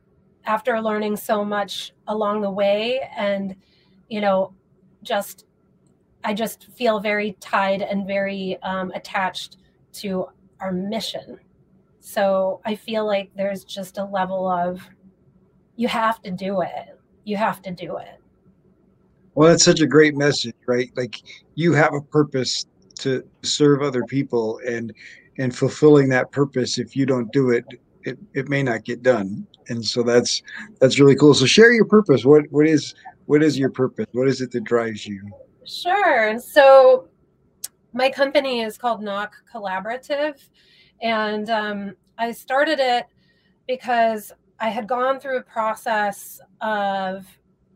after 0.45 0.79
learning 0.79 1.17
so 1.17 1.43
much 1.43 1.93
along 2.07 2.41
the 2.41 2.49
way 2.49 3.09
and 3.17 3.55
you 4.09 4.21
know 4.21 4.53
just 5.03 5.45
i 6.23 6.33
just 6.33 6.67
feel 6.73 6.99
very 6.99 7.35
tied 7.39 7.81
and 7.81 8.07
very 8.07 8.57
um, 8.63 8.91
attached 8.91 9.57
to 9.93 10.27
our 10.59 10.71
mission. 10.71 11.39
So 11.99 12.61
i 12.65 12.75
feel 12.75 13.05
like 13.05 13.31
there's 13.35 13.63
just 13.63 13.97
a 13.97 14.05
level 14.05 14.47
of 14.47 14.81
you 15.77 15.89
have 15.89 16.21
to 16.21 16.31
do 16.31 16.61
it. 16.61 16.97
You 17.25 17.35
have 17.35 17.61
to 17.63 17.71
do 17.71 17.97
it. 17.97 18.19
Well 19.33 19.49
that's 19.49 19.63
such 19.63 19.81
a 19.81 19.87
great 19.87 20.15
message 20.15 20.55
right? 20.67 20.91
Like 20.95 21.21
you 21.55 21.73
have 21.73 21.93
a 21.93 22.01
purpose 22.01 22.65
to 22.99 23.23
serve 23.43 23.81
other 23.81 24.03
people 24.03 24.59
and 24.65 24.93
and 25.37 25.55
fulfilling 25.55 26.09
that 26.09 26.31
purpose 26.31 26.77
if 26.77 26.95
you 26.95 27.05
don't 27.05 27.31
do 27.31 27.51
it 27.51 27.65
it, 28.05 28.19
it 28.33 28.49
may 28.49 28.63
not 28.63 28.83
get 28.83 29.03
done. 29.03 29.45
And 29.67 29.83
so 29.83 30.03
that's 30.03 30.41
that's 30.79 30.99
really 30.99 31.15
cool. 31.15 31.33
So 31.33 31.45
share 31.45 31.73
your 31.73 31.85
purpose. 31.85 32.23
What 32.23 32.43
what 32.51 32.67
is 32.67 32.93
what 33.25 33.43
is 33.43 33.57
your 33.57 33.71
purpose? 33.71 34.05
What 34.13 34.27
is 34.27 34.41
it 34.41 34.51
that 34.51 34.63
drives 34.63 35.05
you? 35.05 35.21
Sure. 35.65 36.39
So 36.39 37.07
my 37.93 38.09
company 38.09 38.61
is 38.61 38.77
called 38.77 39.01
Nock 39.01 39.33
Collaborative. 39.51 40.47
And 41.01 41.49
um, 41.49 41.95
i 42.17 42.31
started 42.31 42.79
it 42.79 43.07
because 43.67 44.31
i 44.61 44.69
had 44.69 44.87
gone 44.87 45.19
through 45.19 45.37
a 45.37 45.43
process 45.43 46.39
of 46.61 47.25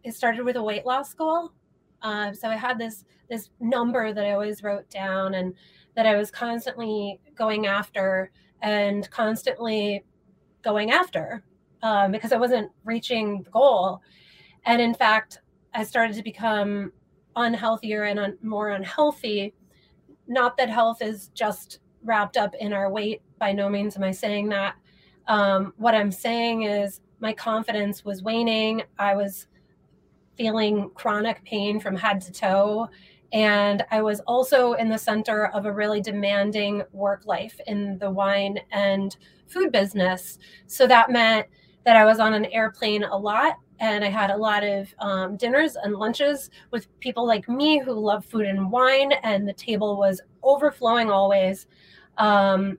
it 0.06 0.14
started 0.14 0.46
with 0.46 0.56
a 0.56 0.64
weight 0.64 0.86
loss 0.86 1.14
goal. 1.14 1.52
Um, 2.04 2.34
so 2.34 2.48
i 2.48 2.56
had 2.56 2.78
this 2.78 3.04
this 3.30 3.50
number 3.60 4.14
that 4.14 4.26
i 4.26 4.32
always 4.32 4.64
wrote 4.64 4.90
down 4.90 5.34
and 5.34 5.54
that 6.00 6.06
i 6.06 6.16
was 6.16 6.32
constantly 6.32 7.20
going 7.36 7.68
after 7.68 8.32
and 8.62 9.12
constantly 9.12 10.06
going 10.62 10.92
after 10.92 11.44
um, 11.82 12.12
because 12.12 12.32
I 12.32 12.38
wasn't 12.38 12.72
reaching 12.84 13.44
the 13.44 13.50
goal. 13.50 14.02
And 14.66 14.82
in 14.82 14.94
fact, 14.94 15.42
I 15.74 15.84
started 15.84 16.16
to 16.16 16.24
become 16.24 16.92
unhealthier 17.36 18.10
and 18.10 18.20
un- 18.20 18.38
more 18.42 18.70
unhealthy. 18.70 19.54
Not 20.28 20.58
that 20.58 20.70
health 20.70 21.02
is 21.02 21.30
just 21.34 21.80
wrapped 22.04 22.38
up 22.38 22.56
in 22.56 22.74
our 22.74 22.90
weight. 22.90 23.22
By 23.38 23.52
no 23.54 23.70
means 23.70 23.96
am 23.96 24.04
I 24.04 24.12
saying 24.12 24.50
that. 24.50 24.76
Um, 25.28 25.74
what 25.78 25.96
I'm 25.96 26.12
saying 26.12 26.64
is 26.64 27.02
my 27.20 27.34
confidence 27.34 28.04
was 28.04 28.24
waning. 28.24 28.84
I 28.98 29.16
was 29.16 29.48
feeling 30.38 30.90
chronic 30.96 31.44
pain 31.44 31.80
from 31.80 31.96
head 31.96 32.22
to 32.22 32.32
toe. 32.32 32.90
And 33.32 33.86
I 33.92 34.02
was 34.02 34.20
also 34.22 34.74
in 34.74 34.90
the 34.90 34.98
center 34.98 35.48
of 35.48 35.66
a 35.66 35.72
really 35.72 36.02
demanding 36.02 36.84
work 36.92 37.26
life 37.26 37.60
in 37.68 37.98
the 38.00 38.10
wine 38.10 38.60
and 38.72 39.16
food 39.48 39.72
business. 39.72 40.40
So 40.68 40.88
that 40.88 41.12
meant 41.12 41.48
that 41.86 41.96
I 41.96 42.06
was 42.06 42.20
on 42.20 42.34
an 42.34 42.46
airplane 42.46 43.04
a 43.04 43.18
lot 43.18 43.56
and 43.80 44.04
I 44.04 44.10
had 44.10 44.30
a 44.30 44.38
lot 44.38 44.64
of 44.64 44.94
um, 45.00 45.38
dinners 45.38 45.76
and 45.76 45.96
lunches 45.96 46.50
with 46.72 46.88
people 47.00 47.26
like 47.26 47.48
me 47.48 47.80
who 47.80 47.94
love 47.94 48.26
food 48.26 48.46
and 48.46 48.70
wine, 48.70 49.14
and 49.24 49.48
the 49.48 49.54
table 49.54 49.98
was 49.98 50.22
overflowing 50.44 51.10
always. 51.10 51.68
Um, 52.18 52.78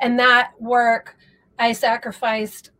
and 0.00 0.18
that 0.18 0.52
work, 0.58 1.16
I 1.58 1.72
sacrificed 1.72 2.70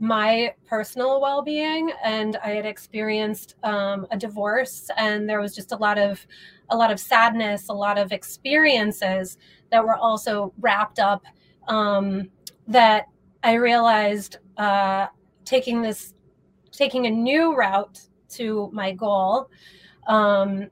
my 0.00 0.52
personal 0.66 1.20
well-being, 1.20 1.90
and 2.02 2.36
I 2.44 2.50
had 2.50 2.66
experienced 2.66 3.54
um, 3.62 4.06
a 4.10 4.16
divorce, 4.16 4.90
and 4.96 5.28
there 5.28 5.40
was 5.40 5.54
just 5.54 5.72
a 5.72 5.76
lot 5.76 5.98
of 5.98 6.26
a 6.70 6.76
lot 6.76 6.90
of 6.90 6.98
sadness, 6.98 7.68
a 7.68 7.72
lot 7.72 7.98
of 7.98 8.12
experiences 8.12 9.36
that 9.70 9.84
were 9.84 9.96
also 9.96 10.52
wrapped 10.60 10.98
up 10.98 11.22
um, 11.68 12.30
that 12.66 13.06
I 13.42 13.54
realized 13.54 14.38
uh, 14.56 15.08
taking 15.44 15.82
this, 15.82 16.14
taking 16.72 17.06
a 17.06 17.10
new 17.10 17.54
route 17.54 18.00
to 18.30 18.70
my 18.72 18.92
goal 18.92 19.50
um, 20.06 20.68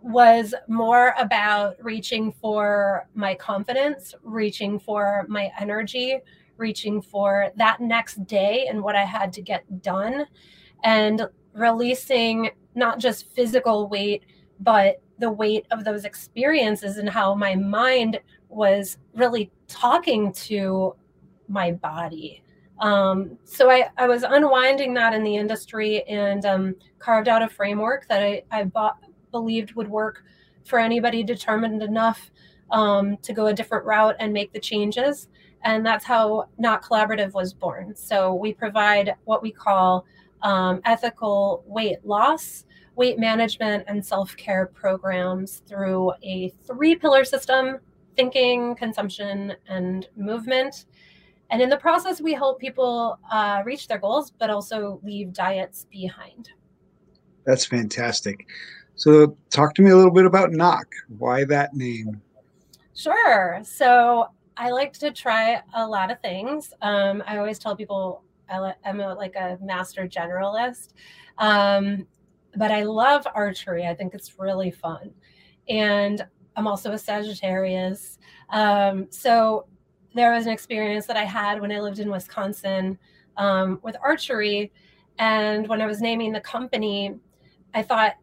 was 0.00 0.54
more 0.68 1.14
about 1.18 1.76
reaching 1.82 2.32
for 2.32 3.08
my 3.14 3.34
confidence, 3.34 4.14
reaching 4.22 4.78
for 4.78 5.26
my 5.28 5.50
energy, 5.58 6.18
reaching 6.58 7.00
for 7.02 7.50
that 7.56 7.80
next 7.80 8.26
day 8.26 8.66
and 8.68 8.82
what 8.82 8.96
I 8.96 9.04
had 9.04 9.32
to 9.34 9.42
get 9.42 9.82
done, 9.82 10.26
and 10.84 11.26
releasing 11.52 12.50
not 12.74 12.98
just 12.98 13.32
physical 13.34 13.88
weight, 13.88 14.24
but 14.60 15.02
the 15.18 15.30
weight 15.30 15.66
of 15.70 15.84
those 15.84 16.04
experiences 16.04 16.98
and 16.98 17.08
how 17.08 17.34
my 17.34 17.54
mind 17.54 18.20
was 18.48 18.98
really 19.14 19.50
talking 19.66 20.32
to 20.32 20.94
my 21.48 21.72
body. 21.72 22.42
Um, 22.78 23.38
so 23.44 23.70
I, 23.70 23.88
I 23.96 24.06
was 24.06 24.22
unwinding 24.22 24.92
that 24.94 25.14
in 25.14 25.22
the 25.22 25.36
industry 25.36 26.02
and 26.04 26.44
um, 26.44 26.74
carved 26.98 27.28
out 27.28 27.42
a 27.42 27.48
framework 27.48 28.06
that 28.08 28.22
I, 28.22 28.42
I 28.50 28.64
bought, 28.64 28.98
believed 29.30 29.74
would 29.74 29.88
work 29.88 30.24
for 30.64 30.78
anybody 30.78 31.22
determined 31.22 31.82
enough 31.82 32.30
um, 32.70 33.16
to 33.18 33.32
go 33.32 33.46
a 33.46 33.54
different 33.54 33.86
route 33.86 34.16
and 34.18 34.32
make 34.32 34.52
the 34.52 34.60
changes. 34.60 35.28
And 35.62 35.84
that's 35.84 36.04
how 36.04 36.48
Nock 36.58 36.84
Collaborative 36.84 37.32
was 37.32 37.52
born. 37.52 37.94
So 37.96 38.34
we 38.34 38.52
provide 38.52 39.14
what 39.24 39.42
we 39.42 39.50
call 39.50 40.04
um, 40.42 40.80
ethical 40.84 41.64
weight 41.66 42.04
loss, 42.04 42.66
weight 42.94 43.18
management, 43.18 43.84
and 43.88 44.04
self 44.04 44.36
care 44.36 44.66
programs 44.66 45.62
through 45.66 46.12
a 46.22 46.52
three 46.66 46.94
pillar 46.94 47.24
system 47.24 47.78
thinking, 48.16 48.74
consumption, 48.74 49.54
and 49.68 50.08
movement. 50.16 50.86
And 51.50 51.62
in 51.62 51.68
the 51.68 51.76
process, 51.76 52.20
we 52.20 52.32
help 52.32 52.58
people 52.58 53.18
uh, 53.30 53.62
reach 53.64 53.86
their 53.86 53.98
goals, 53.98 54.32
but 54.32 54.50
also 54.50 55.00
leave 55.04 55.32
diets 55.32 55.86
behind. 55.90 56.50
That's 57.44 57.64
fantastic. 57.64 58.46
So, 58.96 59.36
talk 59.50 59.74
to 59.74 59.82
me 59.82 59.90
a 59.90 59.96
little 59.96 60.10
bit 60.10 60.24
about 60.24 60.50
Nock. 60.52 60.86
Why 61.18 61.44
that 61.44 61.74
name? 61.74 62.20
Sure. 62.94 63.60
So, 63.62 64.30
I 64.56 64.70
like 64.70 64.92
to 64.94 65.10
try 65.10 65.62
a 65.74 65.86
lot 65.86 66.10
of 66.10 66.20
things. 66.20 66.72
Um, 66.80 67.22
I 67.26 67.36
always 67.36 67.58
tell 67.58 67.76
people 67.76 68.22
I 68.48 68.74
am 68.84 69.00
a, 69.00 69.14
like 69.14 69.36
a 69.36 69.58
master 69.60 70.08
generalist, 70.08 70.94
um, 71.38 72.06
but 72.56 72.70
I 72.70 72.84
love 72.84 73.26
archery. 73.34 73.86
I 73.86 73.94
think 73.94 74.14
it's 74.14 74.38
really 74.38 74.70
fun. 74.70 75.12
And 75.68 76.26
I'm 76.56 76.66
also 76.66 76.92
a 76.92 76.98
Sagittarius. 76.98 78.18
Um, 78.50 79.08
so 79.10 79.66
there 80.14 80.32
was 80.32 80.46
an 80.46 80.52
experience 80.52 81.06
that 81.06 81.16
I 81.16 81.24
had 81.24 81.60
when 81.60 81.70
I 81.70 81.80
lived 81.80 81.98
in 81.98 82.10
Wisconsin 82.10 82.98
um, 83.36 83.78
with 83.82 83.96
archery. 84.02 84.72
And 85.18 85.68
when 85.68 85.82
I 85.82 85.86
was 85.86 86.00
naming 86.00 86.32
the 86.32 86.40
company, 86.40 87.14
I 87.74 87.82
thought, 87.82 88.14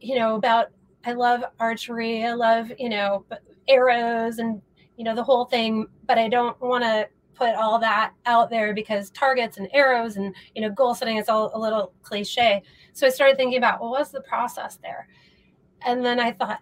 you 0.00 0.18
know, 0.18 0.34
about 0.34 0.68
I 1.04 1.12
love 1.12 1.44
archery. 1.60 2.24
I 2.24 2.32
love, 2.32 2.72
you 2.78 2.88
know, 2.88 3.24
arrows 3.68 4.38
and, 4.38 4.60
you 4.96 5.04
know, 5.04 5.14
the 5.14 5.22
whole 5.22 5.44
thing, 5.44 5.86
but 6.06 6.18
I 6.18 6.28
don't 6.28 6.60
want 6.60 6.84
to 6.84 7.08
put 7.34 7.54
all 7.54 7.78
that 7.78 8.12
out 8.24 8.48
there 8.50 8.74
because 8.74 9.10
targets 9.10 9.58
and 9.58 9.68
arrows 9.72 10.16
and, 10.16 10.34
you 10.54 10.62
know, 10.62 10.70
goal 10.70 10.94
setting 10.94 11.18
is 11.18 11.28
all 11.28 11.50
a 11.54 11.58
little 11.58 11.92
cliche. 12.02 12.62
So 12.94 13.06
I 13.06 13.10
started 13.10 13.36
thinking 13.36 13.58
about, 13.58 13.80
well, 13.80 13.90
what's 13.90 14.10
the 14.10 14.22
process 14.22 14.78
there? 14.82 15.08
And 15.84 16.04
then 16.04 16.18
I 16.18 16.32
thought, 16.32 16.60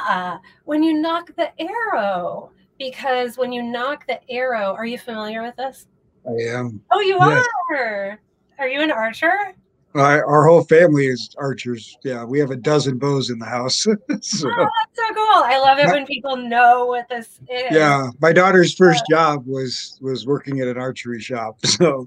ah, 0.00 0.40
when 0.64 0.82
you 0.82 1.00
nock 1.00 1.30
the 1.36 1.52
arrow, 1.60 2.50
because 2.78 3.38
when 3.38 3.52
you 3.52 3.62
nock 3.62 4.06
the 4.06 4.20
arrow, 4.30 4.74
are 4.74 4.84
you 4.84 4.98
familiar 4.98 5.42
with 5.42 5.56
this? 5.56 5.86
I 6.26 6.32
am. 6.56 6.82
Oh, 6.90 7.00
you 7.00 7.16
yes. 7.20 7.46
are. 7.70 8.20
Are 8.58 8.68
you 8.68 8.80
an 8.80 8.90
archer? 8.90 9.54
Uh, 9.96 10.20
our 10.26 10.46
whole 10.46 10.62
family 10.64 11.06
is 11.06 11.30
archers. 11.38 11.96
Yeah, 12.04 12.24
we 12.24 12.38
have 12.38 12.50
a 12.50 12.56
dozen 12.56 12.98
bows 12.98 13.30
in 13.30 13.38
the 13.38 13.46
house. 13.46 13.74
so, 13.84 13.94
oh, 13.94 14.00
that's 14.18 14.28
so 14.28 15.14
cool. 15.14 15.42
I 15.44 15.58
love 15.58 15.78
it 15.78 15.86
my, 15.86 15.92
when 15.92 16.06
people 16.06 16.36
know 16.36 16.86
what 16.86 17.08
this 17.08 17.40
is. 17.48 17.70
Yeah, 17.70 18.10
my 18.20 18.32
daughter's 18.32 18.74
first 18.74 19.04
job 19.08 19.46
was 19.46 19.98
was 20.02 20.26
working 20.26 20.60
at 20.60 20.68
an 20.68 20.78
archery 20.78 21.20
shop. 21.20 21.58
So, 21.66 22.06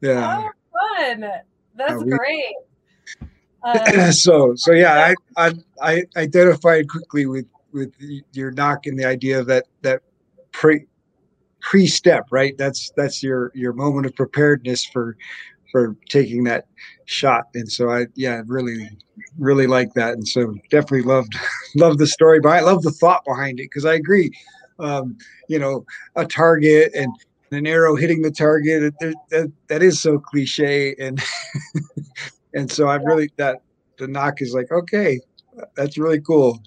yeah. 0.00 0.48
Oh, 0.74 0.96
fun. 0.96 1.30
That's 1.74 1.92
uh, 1.92 2.04
we, 2.04 2.10
great. 2.10 2.54
Uh, 3.64 4.10
so 4.10 4.56
so 4.56 4.72
yeah, 4.72 5.14
I, 5.36 5.46
I 5.46 5.52
I 5.80 6.02
identified 6.16 6.88
quickly 6.88 7.26
with 7.26 7.46
with 7.72 7.92
your 8.32 8.50
nock 8.50 8.86
and 8.86 8.98
the 8.98 9.04
idea 9.04 9.44
that 9.44 9.66
that 9.82 10.02
pre 10.50 10.86
pre 11.60 11.86
step 11.86 12.26
right. 12.30 12.56
That's 12.58 12.90
that's 12.96 13.22
your 13.22 13.52
your 13.54 13.72
moment 13.72 14.06
of 14.06 14.14
preparedness 14.14 14.84
for 14.84 15.16
for 15.72 15.96
taking 16.08 16.44
that 16.44 16.66
shot. 17.06 17.48
And 17.54 17.70
so 17.70 17.90
I 17.90 18.06
yeah 18.14 18.42
really 18.46 18.88
really 19.38 19.66
like 19.66 19.94
that. 19.94 20.12
And 20.12 20.28
so 20.28 20.54
definitely 20.70 21.02
loved 21.02 21.34
loved 21.74 21.98
the 21.98 22.06
story, 22.06 22.38
but 22.38 22.50
I 22.50 22.60
love 22.60 22.82
the 22.82 22.92
thought 22.92 23.24
behind 23.24 23.58
it 23.58 23.64
because 23.64 23.86
I 23.86 23.94
agree. 23.94 24.30
Um, 24.78 25.16
you 25.48 25.58
know, 25.58 25.84
a 26.16 26.26
target 26.26 26.92
and 26.94 27.12
an 27.50 27.66
arrow 27.66 27.96
hitting 27.96 28.22
the 28.22 28.30
target 28.30 28.94
that, 29.00 29.14
that, 29.30 29.52
that 29.68 29.82
is 29.82 30.00
so 30.00 30.18
cliche 30.18 30.94
and 30.98 31.20
and 32.54 32.70
so 32.70 32.88
I 32.88 32.96
really 32.96 33.30
that 33.36 33.62
the 33.98 34.06
nock 34.06 34.42
is 34.42 34.54
like 34.54 34.70
okay, 34.70 35.18
that's 35.74 35.98
really 35.98 36.20
cool. 36.20 36.62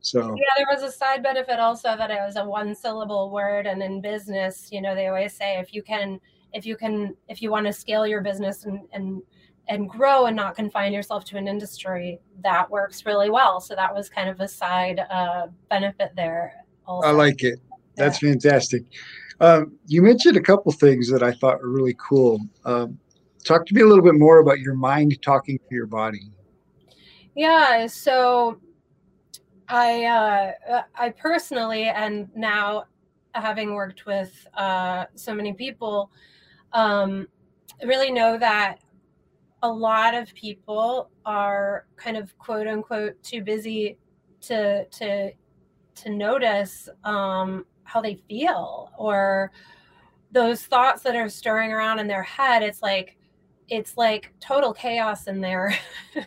So 0.00 0.34
yeah, 0.36 0.44
there 0.56 0.66
was 0.68 0.82
a 0.82 0.90
side 0.90 1.22
benefit 1.22 1.60
also 1.60 1.96
that 1.96 2.10
it 2.10 2.18
was 2.24 2.36
a 2.36 2.44
one 2.44 2.74
syllable 2.74 3.30
word, 3.30 3.66
and 3.66 3.82
in 3.82 4.00
business, 4.00 4.68
you 4.72 4.82
know, 4.82 4.94
they 4.94 5.06
always 5.06 5.32
say 5.32 5.58
if 5.58 5.72
you 5.72 5.82
can 5.82 6.20
if 6.52 6.66
you 6.66 6.76
can 6.76 7.16
if 7.28 7.42
you 7.42 7.50
want 7.50 7.66
to 7.66 7.72
scale 7.72 8.06
your 8.06 8.20
business 8.20 8.64
and 8.64 8.80
and 8.92 9.22
and 9.68 9.88
grow 9.88 10.26
and 10.26 10.36
not 10.36 10.56
confine 10.56 10.92
yourself 10.92 11.24
to 11.24 11.36
an 11.36 11.46
industry 11.46 12.20
that 12.42 12.68
works 12.68 13.06
really 13.06 13.30
well. 13.30 13.60
So 13.60 13.74
that 13.74 13.94
was 13.94 14.08
kind 14.08 14.28
of 14.28 14.40
a 14.40 14.48
side 14.48 15.00
uh, 15.10 15.46
benefit 15.70 16.10
there 16.16 16.64
also. 16.86 17.06
i 17.06 17.10
like 17.12 17.44
it. 17.44 17.60
That's 17.96 18.20
yeah. 18.22 18.30
fantastic. 18.30 18.82
Um, 19.40 19.72
you 19.86 20.02
mentioned 20.02 20.36
a 20.36 20.40
couple 20.40 20.72
things 20.72 21.08
that 21.10 21.22
i 21.22 21.32
thought 21.32 21.60
were 21.60 21.70
really 21.70 21.96
cool. 21.98 22.40
Um, 22.64 22.98
talk 23.44 23.66
to 23.66 23.74
me 23.74 23.82
a 23.82 23.86
little 23.86 24.04
bit 24.04 24.14
more 24.14 24.38
about 24.38 24.60
your 24.60 24.74
mind 24.74 25.20
talking 25.22 25.58
to 25.58 25.74
your 25.74 25.86
body. 25.86 26.30
Yeah 27.34 27.86
so 27.86 28.60
i 29.68 30.04
uh, 30.04 30.82
i 30.94 31.08
personally 31.10 31.84
and 31.84 32.28
now 32.34 32.84
having 33.34 33.74
worked 33.74 34.06
with 34.06 34.46
uh, 34.54 35.06
so 35.14 35.34
many 35.34 35.52
people 35.52 36.10
um, 36.72 37.28
really 37.84 38.10
know 38.10 38.38
that 38.38 38.78
a 39.62 39.70
lot 39.70 40.14
of 40.14 40.32
people 40.34 41.10
are 41.24 41.86
kind 41.96 42.16
of 42.16 42.36
quote 42.38 42.66
unquote 42.66 43.22
too 43.22 43.42
busy 43.42 43.98
to 44.40 44.84
to 44.86 45.32
to 45.94 46.10
notice 46.10 46.88
um, 47.04 47.64
how 47.84 48.00
they 48.00 48.16
feel 48.28 48.90
or 48.96 49.52
those 50.32 50.64
thoughts 50.64 51.02
that 51.02 51.14
are 51.14 51.28
stirring 51.28 51.72
around 51.72 51.98
in 51.98 52.06
their 52.06 52.22
head. 52.22 52.62
It's 52.62 52.82
like 52.82 53.16
it's 53.68 53.96
like 53.96 54.32
total 54.40 54.72
chaos 54.72 55.26
in 55.26 55.40
there. 55.40 55.76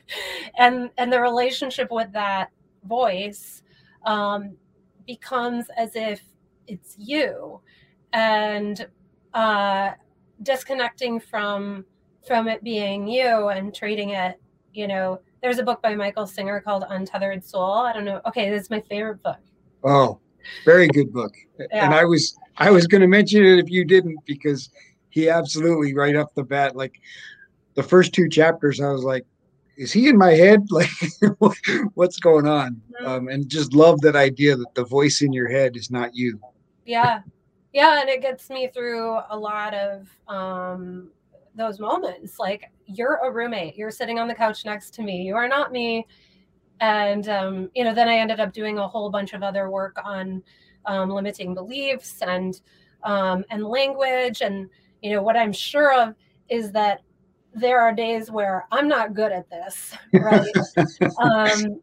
And 0.57 0.89
and 0.97 1.11
the 1.11 1.19
relationship 1.19 1.91
with 1.91 2.13
that 2.13 2.49
voice 2.85 3.61
um, 4.05 4.55
becomes 5.05 5.65
as 5.75 5.97
if 5.97 6.21
it's 6.65 6.95
you. 6.97 7.59
And 8.13 8.87
uh, 9.33 9.91
disconnecting 10.43 11.19
from 11.19 11.85
from 12.27 12.47
it 12.47 12.63
being 12.63 13.07
you 13.07 13.49
and 13.49 13.73
treating 13.73 14.09
it 14.09 14.39
you 14.73 14.87
know 14.87 15.19
there's 15.41 15.59
a 15.59 15.63
book 15.63 15.81
by 15.81 15.95
michael 15.95 16.25
singer 16.25 16.59
called 16.59 16.83
untethered 16.89 17.43
soul. 17.43 17.73
I 17.73 17.93
don't 17.93 18.05
know. 18.05 18.21
Okay 18.25 18.49
this 18.49 18.63
is 18.63 18.69
my 18.69 18.81
favorite 18.81 19.21
book. 19.23 19.39
Oh 19.83 20.19
very 20.63 20.87
good 20.87 21.11
book. 21.11 21.33
Yeah. 21.59 21.85
and 21.85 21.93
i 21.93 22.03
was 22.03 22.35
i 22.57 22.69
was 22.69 22.85
going 22.87 23.01
to 23.01 23.07
mention 23.07 23.45
it 23.45 23.59
if 23.59 23.69
you 23.69 23.85
didn't 23.85 24.17
because 24.25 24.69
he 25.09 25.29
absolutely 25.29 25.95
right 25.95 26.15
off 26.15 26.33
the 26.35 26.43
bat 26.43 26.75
like 26.75 26.99
the 27.75 27.83
first 27.83 28.13
two 28.13 28.27
chapters 28.27 28.81
i 28.81 28.89
was 28.89 29.03
like 29.03 29.25
is 29.77 29.91
he 29.91 30.07
in 30.07 30.17
my 30.17 30.31
head? 30.31 30.65
Like 30.69 30.87
what's 31.95 32.17
going 32.17 32.47
on? 32.47 32.81
Mm-hmm. 32.93 33.05
um, 33.07 33.27
and 33.27 33.49
just 33.49 33.73
love 33.73 33.99
that 34.01 34.15
idea 34.15 34.55
that 34.55 34.73
the 34.73 34.85
voice 34.85 35.21
in 35.21 35.33
your 35.33 35.49
head 35.49 35.75
is 35.75 35.91
not 35.91 36.15
you. 36.15 36.39
Yeah 36.85 37.21
yeah 37.75 38.01
and 38.01 38.09
it 38.09 38.21
gets 38.21 38.49
me 38.49 38.67
through 38.73 39.19
a 39.29 39.37
lot 39.37 39.75
of 39.75 40.09
um 40.27 41.11
those 41.55 41.79
moments 41.79 42.39
like 42.39 42.71
you're 42.85 43.19
a 43.23 43.31
roommate. 43.31 43.75
You're 43.75 43.91
sitting 43.91 44.19
on 44.19 44.27
the 44.27 44.35
couch 44.35 44.65
next 44.65 44.93
to 44.95 45.01
me. 45.01 45.21
You 45.21 45.35
are 45.35 45.47
not 45.47 45.71
me. 45.71 46.05
And 46.81 47.27
um, 47.29 47.69
you 47.73 47.83
know 47.83 47.93
then 47.93 48.09
i 48.09 48.17
ended 48.17 48.39
up 48.41 48.51
doing 48.51 48.77
a 48.77 48.87
whole 48.87 49.09
bunch 49.09 49.33
of 49.33 49.43
other 49.43 49.69
work 49.69 49.97
on 50.03 50.43
um, 50.85 51.09
limiting 51.09 51.53
beliefs 51.53 52.21
and 52.21 52.59
um, 53.03 53.45
and 53.49 53.63
language. 53.65 54.41
And 54.41 54.69
you 55.01 55.11
know 55.11 55.21
what 55.21 55.37
i'm 55.37 55.53
sure 55.53 55.93
of 55.93 56.15
is 56.49 56.71
that 56.71 57.01
there 57.53 57.79
are 57.79 57.93
days 57.93 58.31
where 58.31 58.65
i'm 58.71 58.87
not 58.87 59.13
good 59.13 59.31
at 59.31 59.49
this 59.49 59.95
right? 60.13 60.51
Um, 61.21 61.79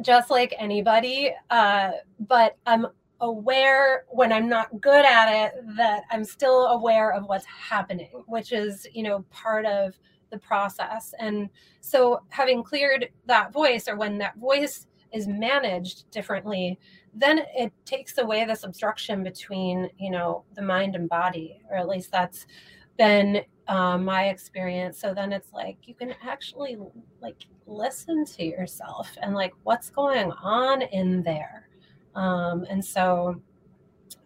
just 0.00 0.30
like 0.30 0.54
anybody 0.58 1.32
uh, 1.50 1.90
but 2.20 2.56
i'm 2.66 2.86
aware 3.20 4.04
when 4.08 4.32
I'm 4.32 4.48
not 4.48 4.80
good 4.80 5.04
at 5.04 5.32
it 5.32 5.54
that 5.76 6.02
I'm 6.10 6.24
still 6.24 6.66
aware 6.66 7.12
of 7.12 7.24
what's 7.26 7.46
happening, 7.46 8.22
which 8.26 8.52
is, 8.52 8.86
you 8.92 9.02
know, 9.02 9.24
part 9.30 9.66
of 9.66 9.98
the 10.30 10.38
process. 10.38 11.14
And 11.18 11.48
so 11.80 12.20
having 12.28 12.62
cleared 12.62 13.08
that 13.26 13.52
voice 13.52 13.88
or 13.88 13.96
when 13.96 14.18
that 14.18 14.36
voice 14.36 14.86
is 15.12 15.26
managed 15.26 16.10
differently, 16.10 16.78
then 17.14 17.40
it 17.56 17.72
takes 17.84 18.18
away 18.18 18.44
this 18.44 18.64
obstruction 18.64 19.22
between, 19.22 19.88
you 19.98 20.10
know, 20.10 20.44
the 20.54 20.62
mind 20.62 20.94
and 20.94 21.08
body, 21.08 21.62
or 21.70 21.76
at 21.76 21.88
least 21.88 22.10
that's 22.12 22.46
been 22.98 23.42
um, 23.68 24.04
my 24.04 24.28
experience. 24.28 24.98
So 24.98 25.14
then 25.14 25.32
it's 25.32 25.52
like 25.52 25.78
you 25.84 25.94
can 25.94 26.14
actually 26.22 26.76
like 27.20 27.46
listen 27.66 28.24
to 28.24 28.44
yourself 28.44 29.16
and 29.22 29.34
like 29.34 29.52
what's 29.62 29.90
going 29.90 30.30
on 30.32 30.82
in 30.82 31.22
there 31.22 31.65
um, 32.16 32.64
and 32.68 32.84
so 32.84 33.40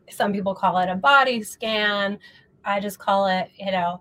some 0.08 0.32
people 0.32 0.54
call 0.54 0.78
it 0.78 0.88
a 0.88 0.94
body 0.94 1.42
scan. 1.42 2.18
I 2.64 2.80
just 2.80 2.98
call 2.98 3.26
it, 3.26 3.50
you 3.58 3.72
know, 3.72 4.00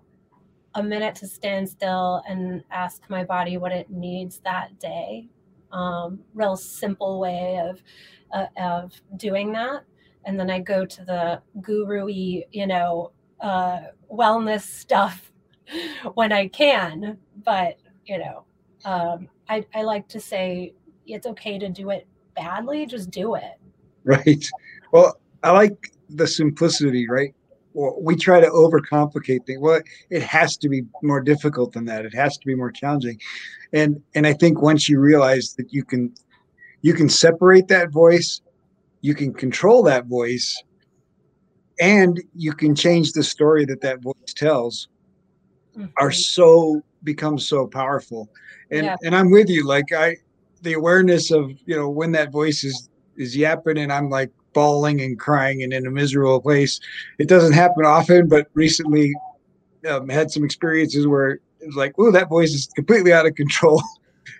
a 0.74 0.82
minute 0.82 1.14
to 1.16 1.26
stand 1.26 1.68
still 1.68 2.22
and 2.28 2.62
ask 2.70 3.02
my 3.08 3.24
body 3.24 3.56
what 3.56 3.72
it 3.72 3.90
needs 3.90 4.38
that 4.44 4.78
day. 4.78 5.28
Um, 5.72 6.20
real 6.34 6.56
simple 6.56 7.20
way 7.20 7.60
of 7.62 7.82
uh, 8.32 8.46
of 8.60 9.00
doing 9.16 9.52
that. 9.52 9.84
And 10.24 10.38
then 10.38 10.50
I 10.50 10.60
go 10.60 10.84
to 10.84 11.04
the 11.04 11.42
guru-y, 11.60 12.44
you 12.52 12.66
know, 12.66 13.12
uh, 13.40 13.80
wellness 14.12 14.62
stuff 14.62 15.32
when 16.14 16.32
I 16.32 16.48
can. 16.48 17.18
But 17.44 17.78
you 18.06 18.18
know, 18.18 18.44
um, 18.84 19.28
I, 19.48 19.64
I 19.74 19.82
like 19.82 20.08
to 20.08 20.20
say 20.20 20.74
it's 21.06 21.26
okay 21.26 21.58
to 21.58 21.68
do 21.68 21.90
it 21.90 22.06
badly. 22.36 22.86
Just 22.86 23.10
do 23.10 23.34
it. 23.34 23.59
right? 24.04 24.48
Well, 24.92 25.18
I 25.42 25.52
like 25.52 25.92
the 26.08 26.26
simplicity, 26.26 27.08
right? 27.08 27.34
Well, 27.72 27.96
we 28.00 28.16
try 28.16 28.40
to 28.40 28.48
overcomplicate 28.48 29.46
things. 29.46 29.60
Well, 29.60 29.80
it 30.10 30.22
has 30.22 30.56
to 30.58 30.68
be 30.68 30.82
more 31.02 31.20
difficult 31.20 31.72
than 31.72 31.84
that. 31.84 32.04
It 32.04 32.14
has 32.14 32.36
to 32.38 32.46
be 32.46 32.54
more 32.54 32.72
challenging, 32.72 33.20
and 33.72 34.02
and 34.14 34.26
I 34.26 34.32
think 34.32 34.60
once 34.60 34.88
you 34.88 34.98
realize 34.98 35.54
that 35.54 35.72
you 35.72 35.84
can 35.84 36.12
you 36.82 36.94
can 36.94 37.08
separate 37.08 37.68
that 37.68 37.90
voice, 37.90 38.40
you 39.02 39.14
can 39.14 39.32
control 39.32 39.84
that 39.84 40.06
voice, 40.06 40.60
and 41.80 42.20
you 42.34 42.52
can 42.52 42.74
change 42.74 43.12
the 43.12 43.22
story 43.22 43.64
that 43.66 43.80
that 43.82 44.02
voice 44.02 44.34
tells. 44.34 44.88
Mm-hmm. 45.76 45.86
Are 45.98 46.10
so 46.10 46.82
becomes 47.04 47.48
so 47.48 47.68
powerful, 47.68 48.28
and 48.72 48.86
yeah. 48.86 48.96
and 49.04 49.14
I'm 49.14 49.30
with 49.30 49.48
you. 49.48 49.64
Like 49.64 49.92
I, 49.92 50.16
the 50.62 50.72
awareness 50.72 51.30
of 51.30 51.52
you 51.66 51.76
know 51.76 51.88
when 51.88 52.10
that 52.12 52.32
voice 52.32 52.64
is 52.64 52.89
is 53.20 53.36
yapping 53.36 53.78
and 53.78 53.92
I'm 53.92 54.10
like 54.10 54.30
bawling 54.52 55.00
and 55.00 55.18
crying 55.18 55.62
and 55.62 55.72
in 55.72 55.86
a 55.86 55.90
miserable 55.90 56.40
place. 56.40 56.80
It 57.18 57.28
doesn't 57.28 57.52
happen 57.52 57.84
often, 57.84 58.28
but 58.28 58.48
recently 58.54 59.14
um, 59.88 60.08
had 60.08 60.30
some 60.30 60.44
experiences 60.44 61.06
where 61.06 61.30
it 61.30 61.66
was 61.66 61.76
like, 61.76 61.94
oh, 61.98 62.10
that 62.10 62.28
voice 62.28 62.52
is 62.52 62.66
completely 62.74 63.12
out 63.12 63.26
of 63.26 63.34
control. 63.34 63.82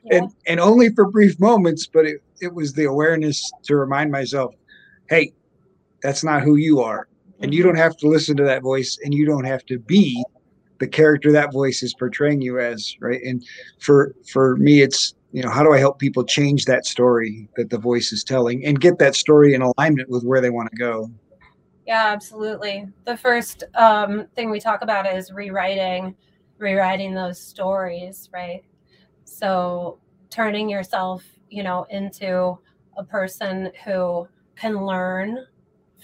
Yeah. 0.04 0.18
And 0.18 0.30
and 0.46 0.60
only 0.60 0.94
for 0.94 1.10
brief 1.10 1.38
moments, 1.40 1.86
but 1.86 2.06
it, 2.06 2.22
it 2.40 2.54
was 2.54 2.72
the 2.72 2.84
awareness 2.84 3.50
to 3.64 3.76
remind 3.76 4.10
myself, 4.10 4.54
hey, 5.08 5.32
that's 6.02 6.24
not 6.24 6.42
who 6.42 6.56
you 6.56 6.80
are. 6.80 7.08
And 7.40 7.52
you 7.52 7.60
mm-hmm. 7.60 7.68
don't 7.68 7.78
have 7.78 7.96
to 7.98 8.08
listen 8.08 8.36
to 8.36 8.44
that 8.44 8.62
voice 8.62 8.98
and 9.04 9.12
you 9.12 9.26
don't 9.26 9.44
have 9.44 9.64
to 9.66 9.78
be 9.78 10.22
the 10.78 10.86
character 10.86 11.30
that 11.32 11.52
voice 11.52 11.82
is 11.82 11.94
portraying 11.94 12.40
you 12.40 12.58
as, 12.58 12.96
right? 13.00 13.20
And 13.22 13.44
for 13.78 14.14
for 14.26 14.56
me 14.56 14.80
it's 14.80 15.14
you 15.32 15.42
know 15.42 15.50
how 15.50 15.62
do 15.62 15.72
i 15.72 15.78
help 15.78 15.98
people 15.98 16.24
change 16.24 16.64
that 16.64 16.84
story 16.84 17.48
that 17.56 17.70
the 17.70 17.78
voice 17.78 18.12
is 18.12 18.24
telling 18.24 18.64
and 18.64 18.80
get 18.80 18.98
that 18.98 19.14
story 19.14 19.54
in 19.54 19.62
alignment 19.62 20.08
with 20.08 20.24
where 20.24 20.40
they 20.40 20.50
want 20.50 20.70
to 20.70 20.76
go? 20.76 21.10
Yeah 21.86 22.06
absolutely. 22.08 22.86
The 23.04 23.16
first 23.16 23.64
um, 23.74 24.26
thing 24.36 24.50
we 24.50 24.60
talk 24.60 24.82
about 24.82 25.06
is 25.06 25.32
rewriting 25.32 26.14
rewriting 26.58 27.14
those 27.14 27.40
stories 27.40 28.28
right? 28.32 28.62
So 29.24 29.98
turning 30.30 30.68
yourself 30.68 31.24
you 31.48 31.62
know 31.62 31.86
into 31.90 32.58
a 32.96 33.04
person 33.04 33.70
who 33.84 34.28
can 34.56 34.84
learn 34.84 35.46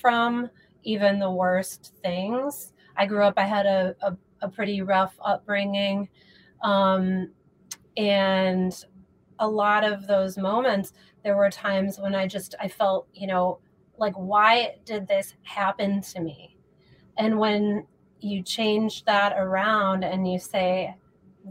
from 0.01 0.49
even 0.85 1.19
the 1.19 1.31
worst 1.31 1.95
things. 2.03 2.73
I 2.97 3.07
grew 3.07 3.25
up 3.25 3.35
i 3.37 3.45
had 3.45 3.67
a, 3.67 3.95
a, 4.03 4.17
a 4.43 4.49
pretty 4.49 4.83
rough 4.83 5.15
upbringing 5.25 6.09
um, 6.63 7.31
and 7.97 8.85
a 9.39 9.49
lot 9.49 9.85
of 9.85 10.07
those 10.07 10.39
moments 10.39 10.93
there 11.23 11.37
were 11.37 11.51
times 11.51 11.99
when 11.99 12.15
i 12.15 12.27
just 12.27 12.55
i 12.61 12.69
felt 12.69 13.07
you 13.13 13.27
know 13.27 13.59
like 13.99 14.15
why 14.15 14.77
did 14.85 15.07
this 15.07 15.35
happen 15.43 16.01
to 16.01 16.21
me? 16.21 16.57
And 17.19 17.39
when 17.39 17.87
you 18.21 18.43
change 18.43 19.05
that 19.05 19.35
around 19.37 20.05
and 20.05 20.31
you 20.31 20.39
say 20.39 20.95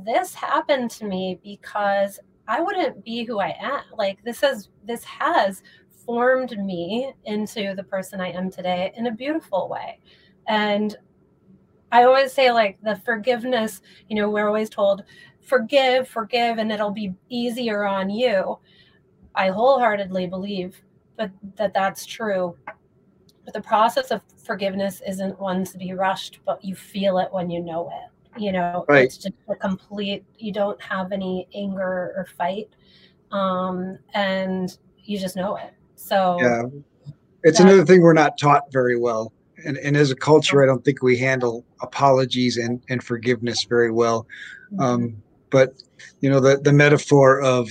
this 0.06 0.34
happened 0.34 0.92
to 0.92 1.06
me 1.06 1.40
because 1.44 2.20
i 2.48 2.60
wouldn't 2.60 3.04
be 3.06 3.24
who 3.24 3.40
i 3.40 3.56
am 3.62 3.82
like 3.98 4.22
this 4.26 4.42
has 4.42 4.70
this 4.84 5.04
has 5.06 5.62
formed 6.06 6.58
me 6.58 7.14
into 7.26 7.74
the 7.76 7.84
person 7.84 8.20
i 8.20 8.30
am 8.30 8.52
today 8.52 8.92
in 8.98 9.08
a 9.08 9.12
beautiful 9.12 9.70
way. 9.70 10.00
And 10.48 10.98
i 11.92 12.04
always 12.04 12.34
say 12.34 12.52
like 12.52 12.78
the 12.84 12.96
forgiveness 13.06 13.82
you 14.10 14.16
know 14.16 14.30
we're 14.30 14.48
always 14.48 14.70
told 14.70 15.04
forgive, 15.46 16.08
forgive, 16.08 16.58
and 16.58 16.72
it'll 16.72 16.92
be 16.92 17.14
easier 17.30 17.86
on 17.86 18.10
you. 18.10 18.58
I 19.36 19.50
wholeheartedly 19.50 20.28
believe 20.28 20.76
that, 21.18 21.32
that 21.56 21.74
that's 21.74 22.06
true. 22.06 22.58
But 23.46 23.54
the 23.54 23.62
process 23.62 24.12
of 24.12 24.22
forgiveness 24.44 25.02
isn't 25.08 25.40
one 25.40 25.64
to 25.66 25.78
be 25.78 25.94
rushed, 25.94 26.40
but 26.46 26.64
you 26.64 26.76
feel 26.76 27.20
it 27.20 27.30
when 27.32 27.50
you 27.50 27.62
know 27.62 27.90
it. 27.90 28.42
You 28.42 28.52
know, 28.52 28.84
right. 28.90 29.06
it's 29.06 29.18
just 29.18 29.36
a 29.48 29.56
complete. 29.56 30.26
You 30.38 30.52
don't 30.52 30.82
have 30.82 31.12
any 31.14 31.48
anger 31.54 32.14
or 32.18 32.28
fight, 32.38 32.70
um, 33.32 33.98
and 34.14 34.78
you 35.04 35.18
just 35.18 35.38
know 35.38 35.56
it. 35.56 35.74
So 35.96 36.38
yeah, 36.42 36.64
it's 37.44 37.62
another 37.62 37.86
thing 37.86 38.02
we're 38.02 38.14
not 38.14 38.38
taught 38.38 38.64
very 38.74 38.98
well. 38.98 39.32
And, 39.64 39.78
and 39.78 39.96
as 39.96 40.12
a 40.12 40.16
culture, 40.16 40.62
I 40.62 40.66
don't 40.66 40.84
think 40.84 41.02
we 41.02 41.18
handle 41.18 41.64
apologies 41.82 42.58
and, 42.58 42.84
and 42.90 43.02
forgiveness 43.02 43.64
very 43.64 43.90
well. 43.90 44.28
Mm-hmm. 44.74 44.82
Um, 44.82 45.24
but 45.56 45.70
you 46.20 46.30
know, 46.30 46.42
the 46.42 46.58
the 46.58 46.74
metaphor 46.74 47.42
of 47.42 47.70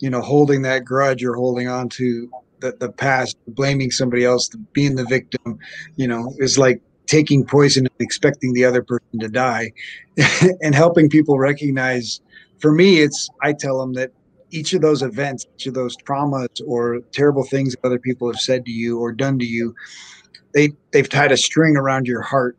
you 0.00 0.10
know 0.10 0.20
holding 0.20 0.62
that 0.62 0.84
grudge 0.84 1.22
or 1.22 1.34
holding 1.34 1.68
on 1.68 1.88
to 1.90 2.28
the, 2.60 2.74
the 2.80 2.90
past, 2.90 3.36
blaming 3.46 3.90
somebody 3.90 4.24
else, 4.24 4.48
being 4.72 4.96
the 4.96 5.04
victim, 5.04 5.58
you 5.96 6.08
know, 6.08 6.32
is 6.38 6.58
like 6.58 6.80
taking 7.06 7.44
poison 7.44 7.86
and 7.86 8.00
expecting 8.00 8.52
the 8.54 8.64
other 8.64 8.82
person 8.82 9.20
to 9.20 9.28
die 9.28 9.70
and 10.62 10.74
helping 10.74 11.08
people 11.08 11.38
recognize 11.38 12.22
for 12.60 12.72
me 12.72 13.00
it's 13.00 13.28
i 13.42 13.52
tell 13.52 13.78
them 13.78 13.92
that 13.92 14.10
each 14.50 14.72
of 14.72 14.80
those 14.80 15.02
events 15.02 15.44
each 15.54 15.66
of 15.66 15.74
those 15.74 15.94
traumas 15.98 16.48
or 16.66 17.00
terrible 17.12 17.44
things 17.44 17.74
that 17.74 17.86
other 17.86 17.98
people 17.98 18.26
have 18.26 18.40
said 18.40 18.64
to 18.64 18.70
you 18.70 18.98
or 18.98 19.12
done 19.12 19.38
to 19.38 19.44
you 19.44 19.74
they 20.54 20.70
they've 20.92 21.08
tied 21.08 21.32
a 21.32 21.36
string 21.36 21.76
around 21.76 22.06
your 22.06 22.22
heart. 22.22 22.56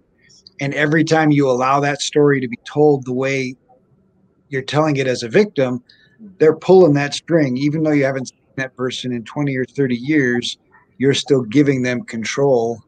And 0.61 0.73
every 0.73 1.03
time 1.03 1.31
you 1.31 1.49
allow 1.49 1.79
that 1.79 2.01
story 2.01 2.39
to 2.39 2.47
be 2.47 2.59
told 2.65 3.05
the 3.05 3.13
way 3.13 3.55
you're 4.55 4.63
telling 4.63 4.95
it 4.95 5.05
as 5.05 5.21
a 5.21 5.29
victim 5.29 5.83
they're 6.37 6.55
pulling 6.55 6.93
that 6.93 7.13
string. 7.13 7.57
Even 7.57 7.83
though 7.83 7.91
you 7.91 8.05
haven't 8.05 8.29
seen 8.29 8.39
that 8.55 8.75
person 8.77 9.11
in 9.11 9.25
20 9.25 9.53
or 9.57 9.65
30 9.65 9.95
years 9.95 10.57
you're 10.97 11.13
still 11.13 11.41
giving 11.41 11.81
them 11.81 12.03
control 12.03 12.81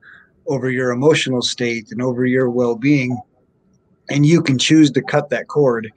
over 0.47 0.69
your 0.69 0.91
emotional 0.91 1.41
state 1.41 1.91
and 1.91 2.01
over 2.01 2.25
your 2.25 2.49
well-being. 2.49 3.19
And 4.09 4.25
you 4.25 4.41
can 4.41 4.57
choose 4.57 4.89
to 4.91 5.01
cut 5.01 5.29
that 5.29 5.49
cord. 5.49 5.91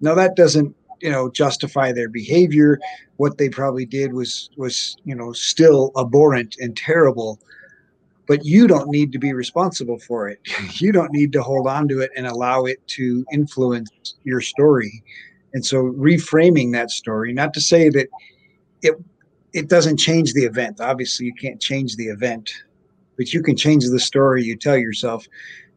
Now 0.00 0.14
that 0.14 0.36
doesn't 0.36 0.76
you 1.00 1.10
know 1.10 1.30
justify 1.30 1.92
their 1.92 2.08
behavior. 2.08 2.78
What 3.16 3.38
they 3.38 3.48
probably 3.48 3.86
did 3.86 4.12
was 4.12 4.50
was 4.56 4.96
you 5.04 5.16
know 5.16 5.32
still 5.32 5.90
abhorrent 5.98 6.56
and 6.60 6.76
terrible 6.76 7.40
but 8.28 8.44
you 8.44 8.68
don't 8.68 8.90
need 8.90 9.10
to 9.12 9.18
be 9.18 9.32
responsible 9.32 9.98
for 9.98 10.28
it. 10.28 10.40
You 10.80 10.92
don't 10.92 11.12
need 11.12 11.32
to 11.32 11.42
hold 11.42 11.66
on 11.66 11.88
to 11.88 12.00
it 12.00 12.10
and 12.16 12.26
allow 12.26 12.64
it 12.64 12.86
to 12.88 13.24
influence 13.32 13.90
your 14.22 14.40
story. 14.40 15.02
And 15.54 15.64
so 15.64 15.84
reframing 15.84 16.72
that 16.72 16.90
story 16.90 17.32
not 17.32 17.52
to 17.54 17.60
say 17.60 17.88
that 17.88 18.08
it 18.82 18.94
it 19.54 19.68
doesn't 19.68 19.96
change 19.96 20.34
the 20.34 20.44
event. 20.44 20.80
Obviously 20.80 21.26
you 21.26 21.34
can't 21.34 21.60
change 21.60 21.96
the 21.96 22.06
event 22.06 22.52
but 23.18 23.34
you 23.34 23.42
can 23.42 23.56
change 23.56 23.84
the 23.84 24.00
story 24.00 24.44
you 24.44 24.56
tell 24.56 24.78
yourself. 24.78 25.26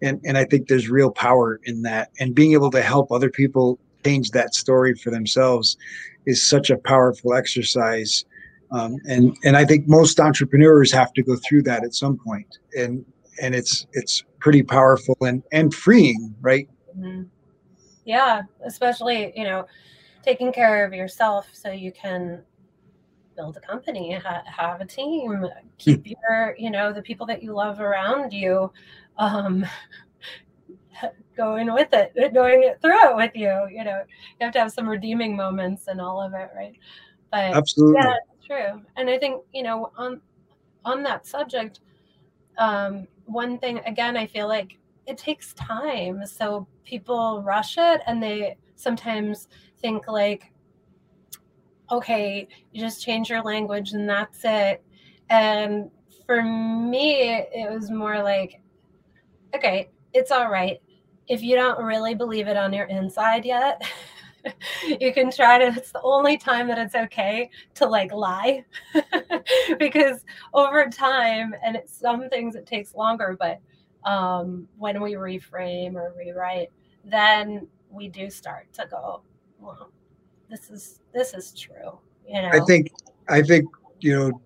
And 0.01 0.21
and 0.23 0.37
i 0.37 0.45
think 0.45 0.67
there's 0.67 0.89
real 0.89 1.11
power 1.11 1.59
in 1.63 1.81
that. 1.81 2.11
And 2.19 2.35
being 2.35 2.53
able 2.53 2.71
to 2.71 2.81
help 2.81 3.11
other 3.11 3.29
people 3.29 3.79
change 4.05 4.31
that 4.31 4.53
story 4.55 4.93
for 4.95 5.09
themselves 5.09 5.77
is 6.25 6.47
such 6.47 6.69
a 6.69 6.77
powerful 6.77 7.33
exercise. 7.33 8.25
Um, 8.71 8.97
and 9.07 9.37
and 9.43 9.57
I 9.57 9.65
think 9.65 9.87
most 9.87 10.19
entrepreneurs 10.19 10.91
have 10.93 11.11
to 11.13 11.23
go 11.23 11.35
through 11.35 11.63
that 11.63 11.83
at 11.83 11.93
some 11.93 12.17
point, 12.17 12.57
and 12.77 13.05
and 13.41 13.53
it's 13.53 13.85
it's 13.93 14.23
pretty 14.39 14.63
powerful 14.63 15.17
and 15.21 15.43
and 15.51 15.73
freeing, 15.73 16.33
right? 16.41 16.69
Mm-hmm. 16.97 17.23
Yeah, 18.05 18.43
especially 18.65 19.33
you 19.35 19.43
know, 19.43 19.65
taking 20.23 20.53
care 20.53 20.85
of 20.85 20.93
yourself 20.93 21.47
so 21.51 21.71
you 21.71 21.91
can 21.91 22.43
build 23.35 23.57
a 23.57 23.59
company, 23.59 24.13
ha- 24.13 24.43
have 24.45 24.79
a 24.79 24.85
team, 24.85 25.45
keep 25.77 26.07
your 26.07 26.55
you 26.57 26.71
know 26.71 26.93
the 26.93 27.01
people 27.01 27.25
that 27.25 27.43
you 27.43 27.53
love 27.53 27.81
around 27.81 28.31
you. 28.31 28.71
Um, 29.17 29.65
going 31.35 31.73
with 31.73 31.89
it, 31.93 32.13
going 32.33 32.63
it 32.63 32.81
through 32.81 33.09
it 33.09 33.15
with 33.15 33.31
you. 33.35 33.67
You 33.69 33.83
know, 33.83 34.03
you 34.39 34.45
have 34.45 34.53
to 34.53 34.59
have 34.59 34.71
some 34.71 34.87
redeeming 34.87 35.35
moments 35.35 35.87
and 35.87 35.99
all 35.99 36.21
of 36.21 36.33
it, 36.33 36.49
right? 36.55 36.73
But 37.31 37.55
absolutely, 37.55 38.01
yeah, 38.01 38.13
true. 38.51 38.81
And 38.97 39.09
I 39.09 39.17
think 39.17 39.43
you 39.53 39.63
know 39.63 39.91
on 39.97 40.21
on 40.83 41.03
that 41.03 41.25
subject, 41.25 41.79
um, 42.57 43.07
one 43.25 43.57
thing 43.57 43.79
again, 43.85 44.17
I 44.17 44.27
feel 44.27 44.47
like 44.47 44.77
it 45.07 45.17
takes 45.17 45.53
time. 45.53 46.25
So 46.25 46.67
people 46.83 47.41
rush 47.43 47.77
it, 47.77 48.01
and 48.07 48.21
they 48.21 48.57
sometimes 48.75 49.47
think 49.79 50.07
like, 50.07 50.51
okay, 51.91 52.47
you 52.71 52.81
just 52.81 53.03
change 53.03 53.29
your 53.29 53.41
language 53.43 53.93
and 53.93 54.09
that's 54.09 54.39
it. 54.43 54.83
And 55.29 55.89
for 56.25 56.41
me, 56.43 57.31
it 57.31 57.71
was 57.71 57.89
more 57.89 58.21
like, 58.21 58.61
okay, 59.55 59.89
it's 60.13 60.31
all 60.31 60.49
right 60.49 60.81
if 61.31 61.41
you 61.41 61.55
don't 61.55 61.81
really 61.83 62.13
believe 62.13 62.49
it 62.49 62.57
on 62.57 62.73
your 62.73 62.87
inside 62.87 63.45
yet, 63.45 63.81
you 64.99 65.13
can 65.13 65.31
try 65.31 65.57
to 65.57 65.67
it's 65.77 65.91
the 65.91 66.01
only 66.01 66.37
time 66.37 66.67
that 66.67 66.77
it's 66.77 66.95
okay 66.95 67.49
to 67.75 67.85
like 67.85 68.11
lie. 68.11 68.63
Because 69.79 70.23
over 70.53 70.87
time 70.89 71.53
and 71.63 71.75
it's 71.75 71.97
some 71.97 72.29
things 72.29 72.55
it 72.55 72.65
takes 72.65 72.93
longer 72.93 73.35
but 73.39 73.59
um 74.09 74.67
when 74.77 75.01
we 75.01 75.13
reframe 75.13 75.95
or 75.95 76.13
rewrite 76.17 76.69
then 77.05 77.67
we 77.89 78.07
do 78.07 78.29
start 78.29 78.71
to 78.73 78.85
go 78.89 79.21
well 79.59 79.91
this 80.49 80.69
is 80.69 81.01
this 81.13 81.33
is 81.33 81.53
true 81.53 81.97
you 82.27 82.41
know? 82.41 82.49
i 82.51 82.59
think 82.61 82.91
i 83.29 83.41
think 83.41 83.67
you 83.99 84.17
know 84.17 84.41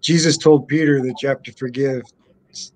jesus 0.00 0.36
told 0.36 0.66
peter 0.68 1.00
that 1.00 1.22
you 1.22 1.28
have 1.28 1.42
to 1.42 1.52
forgive 1.52 2.02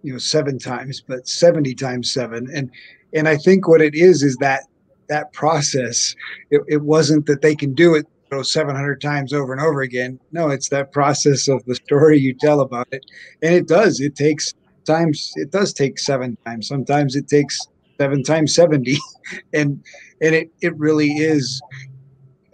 you 0.02 0.12
know 0.12 0.18
seven 0.18 0.58
times 0.58 1.00
but 1.00 1.26
70 1.26 1.74
times 1.74 2.12
seven 2.12 2.48
and 2.54 2.70
and 3.12 3.28
I 3.28 3.36
think 3.36 3.68
what 3.68 3.80
it 3.80 3.94
is 3.94 4.22
is 4.22 4.36
that 4.36 4.64
that 5.10 5.32
process. 5.34 6.14
It, 6.50 6.62
it 6.66 6.82
wasn't 6.82 7.26
that 7.26 7.42
they 7.42 7.54
can 7.54 7.74
do 7.74 7.94
it 7.94 8.06
you 8.30 8.38
know, 8.38 8.42
700 8.42 9.00
times 9.00 9.32
over 9.32 9.52
and 9.52 9.60
over 9.60 9.82
again. 9.82 10.18
No, 10.32 10.48
it's 10.48 10.70
that 10.70 10.92
process 10.92 11.48
of 11.48 11.62
the 11.66 11.74
story 11.74 12.18
you 12.18 12.32
tell 12.32 12.60
about 12.60 12.88
it, 12.92 13.04
and 13.42 13.54
it 13.54 13.68
does. 13.68 14.00
It 14.00 14.16
takes 14.16 14.54
times. 14.86 15.32
It 15.36 15.50
does 15.50 15.74
take 15.74 15.98
seven 15.98 16.38
times. 16.46 16.68
Sometimes 16.68 17.16
it 17.16 17.28
takes 17.28 17.58
seven 17.98 18.22
times 18.22 18.54
70, 18.54 18.96
and 19.52 19.84
and 20.22 20.34
it 20.34 20.50
it 20.62 20.76
really 20.78 21.10
is. 21.10 21.60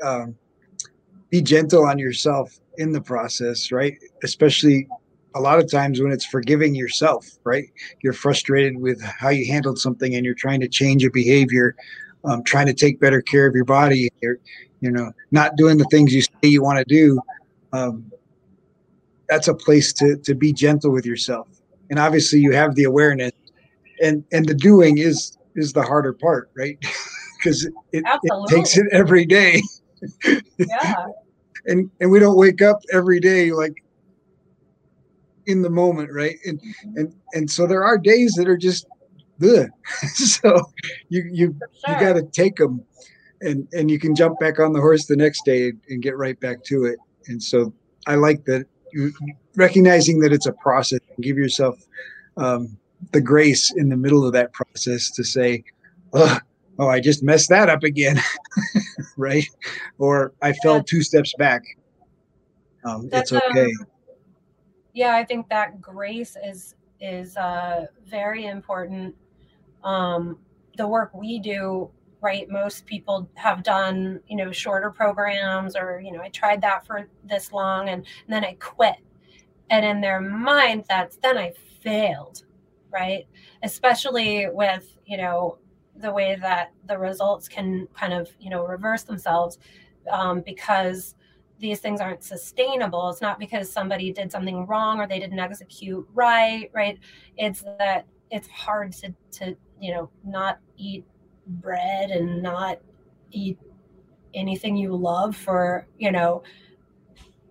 Um, 0.02 0.34
be 1.30 1.42
gentle 1.42 1.84
on 1.84 1.98
yourself 1.98 2.60
in 2.78 2.92
the 2.92 3.00
process, 3.00 3.72
right? 3.72 3.98
Especially 4.22 4.86
a 5.34 5.40
lot 5.40 5.58
of 5.58 5.70
times 5.70 6.00
when 6.00 6.12
it's 6.12 6.24
forgiving 6.24 6.74
yourself, 6.74 7.26
right? 7.44 7.66
You're 8.02 8.12
frustrated 8.12 8.78
with 8.78 9.02
how 9.02 9.28
you 9.28 9.46
handled 9.46 9.78
something 9.78 10.14
and 10.14 10.24
you're 10.24 10.34
trying 10.34 10.60
to 10.60 10.68
change 10.68 11.02
your 11.02 11.10
behavior, 11.10 11.76
um, 12.26 12.42
trying 12.42 12.66
to 12.66 12.74
take 12.74 13.00
better 13.00 13.22
care 13.22 13.46
of 13.46 13.54
your 13.54 13.64
body. 13.64 14.10
You're, 14.20 14.38
you 14.80 14.90
know, 14.90 15.12
not 15.30 15.56
doing 15.56 15.78
the 15.78 15.84
things 15.84 16.12
you 16.14 16.22
say 16.22 16.30
you 16.42 16.62
want 16.62 16.78
to 16.78 16.84
do. 16.84 17.20
Um, 17.72 18.10
that's 19.28 19.48
a 19.48 19.54
place 19.54 19.92
to 19.94 20.16
to 20.16 20.34
be 20.34 20.52
gentle 20.52 20.92
with 20.92 21.06
yourself. 21.06 21.48
And 21.90 21.98
obviously, 21.98 22.40
you 22.40 22.52
have 22.52 22.74
the 22.74 22.84
awareness, 22.84 23.32
and 24.02 24.24
and 24.32 24.46
the 24.46 24.54
doing 24.54 24.98
is 24.98 25.38
is 25.54 25.72
the 25.72 25.82
harder 25.82 26.12
part, 26.12 26.50
right? 26.56 26.78
Because 27.38 27.66
it, 27.92 28.02
it, 28.02 28.48
takes 28.48 28.76
it 28.78 28.86
every 28.92 29.24
day. 29.26 29.62
yeah. 30.58 30.94
and 31.66 31.90
and 32.00 32.10
we 32.10 32.18
don't 32.18 32.36
wake 32.36 32.62
up 32.62 32.80
every 32.92 33.20
day 33.20 33.52
like 33.52 33.84
in 35.46 35.62
the 35.62 35.70
moment, 35.70 36.10
right? 36.12 36.38
And 36.44 36.60
mm-hmm. 36.60 36.96
and 36.96 37.14
and 37.34 37.50
so 37.50 37.66
there 37.66 37.84
are 37.84 37.98
days 37.98 38.32
that 38.34 38.48
are 38.48 38.56
just 38.56 38.86
good. 39.40 39.70
so 40.14 40.70
you 41.08 41.28
you 41.32 41.56
sure. 41.84 41.94
you 41.94 42.00
got 42.00 42.14
to 42.14 42.22
take 42.22 42.56
them, 42.56 42.84
and 43.40 43.68
and 43.72 43.90
you 43.90 43.98
can 43.98 44.14
jump 44.14 44.38
back 44.38 44.58
on 44.58 44.72
the 44.72 44.80
horse 44.80 45.06
the 45.06 45.16
next 45.16 45.44
day 45.44 45.72
and 45.88 46.02
get 46.02 46.16
right 46.16 46.38
back 46.40 46.62
to 46.64 46.84
it. 46.84 46.98
And 47.28 47.42
so 47.42 47.72
I 48.06 48.14
like 48.14 48.44
that 48.44 48.66
you 48.92 49.12
recognizing 49.56 50.20
that 50.20 50.32
it's 50.32 50.46
a 50.46 50.52
process. 50.52 51.00
And 51.14 51.24
give 51.24 51.36
yourself 51.36 51.78
um, 52.36 52.76
the 53.12 53.20
grace 53.20 53.72
in 53.72 53.88
the 53.88 53.96
middle 53.96 54.26
of 54.26 54.32
that 54.32 54.52
process 54.52 55.10
to 55.12 55.24
say, 55.24 55.64
oh, 56.12 56.38
oh 56.78 56.88
I 56.88 57.00
just 57.00 57.22
messed 57.22 57.48
that 57.50 57.68
up 57.68 57.82
again, 57.82 58.20
right? 59.16 59.46
Or 59.98 60.32
I 60.42 60.52
fell 60.54 60.82
two 60.82 61.02
steps 61.02 61.34
back. 61.38 61.62
Um, 62.84 63.08
it's 63.12 63.32
okay. 63.32 63.64
Um, 63.64 63.86
yeah, 64.92 65.14
I 65.16 65.24
think 65.24 65.48
that 65.48 65.80
grace 65.80 66.36
is 66.42 66.74
is 67.00 67.36
uh, 67.36 67.86
very 68.08 68.46
important. 68.46 69.14
Um, 69.86 70.38
the 70.76 70.86
work 70.86 71.14
we 71.14 71.38
do, 71.38 71.88
right? 72.20 72.48
Most 72.50 72.86
people 72.86 73.30
have 73.34 73.62
done, 73.62 74.20
you 74.26 74.36
know, 74.36 74.50
shorter 74.50 74.90
programs, 74.90 75.76
or 75.76 76.00
you 76.04 76.12
know, 76.12 76.20
I 76.20 76.28
tried 76.28 76.60
that 76.62 76.84
for 76.86 77.08
this 77.24 77.52
long, 77.52 77.88
and, 77.88 78.04
and 78.26 78.34
then 78.34 78.44
I 78.44 78.56
quit. 78.60 78.96
And 79.70 79.86
in 79.86 80.00
their 80.00 80.20
mind, 80.20 80.84
that's 80.88 81.16
then 81.18 81.38
I 81.38 81.52
failed, 81.80 82.42
right? 82.92 83.26
Especially 83.62 84.48
with 84.50 84.98
you 85.06 85.16
know 85.16 85.58
the 85.98 86.12
way 86.12 86.36
that 86.40 86.72
the 86.86 86.98
results 86.98 87.48
can 87.48 87.88
kind 87.94 88.12
of 88.12 88.28
you 88.40 88.50
know 88.50 88.66
reverse 88.66 89.04
themselves 89.04 89.58
um, 90.10 90.40
because 90.40 91.14
these 91.58 91.80
things 91.80 92.00
aren't 92.00 92.22
sustainable. 92.22 93.08
It's 93.08 93.22
not 93.22 93.38
because 93.38 93.72
somebody 93.72 94.12
did 94.12 94.30
something 94.30 94.66
wrong 94.66 95.00
or 95.00 95.06
they 95.06 95.18
didn't 95.18 95.38
execute 95.38 96.06
right, 96.12 96.70
right? 96.74 96.98
It's 97.36 97.62
that 97.78 98.06
it's 98.30 98.48
hard 98.48 98.92
to 98.92 99.14
to 99.32 99.56
you 99.80 99.92
know 99.92 100.10
not 100.24 100.58
eat 100.76 101.04
bread 101.46 102.10
and 102.10 102.42
not 102.42 102.78
eat 103.30 103.58
anything 104.34 104.76
you 104.76 104.94
love 104.94 105.36
for 105.36 105.86
you 105.98 106.10
know 106.10 106.42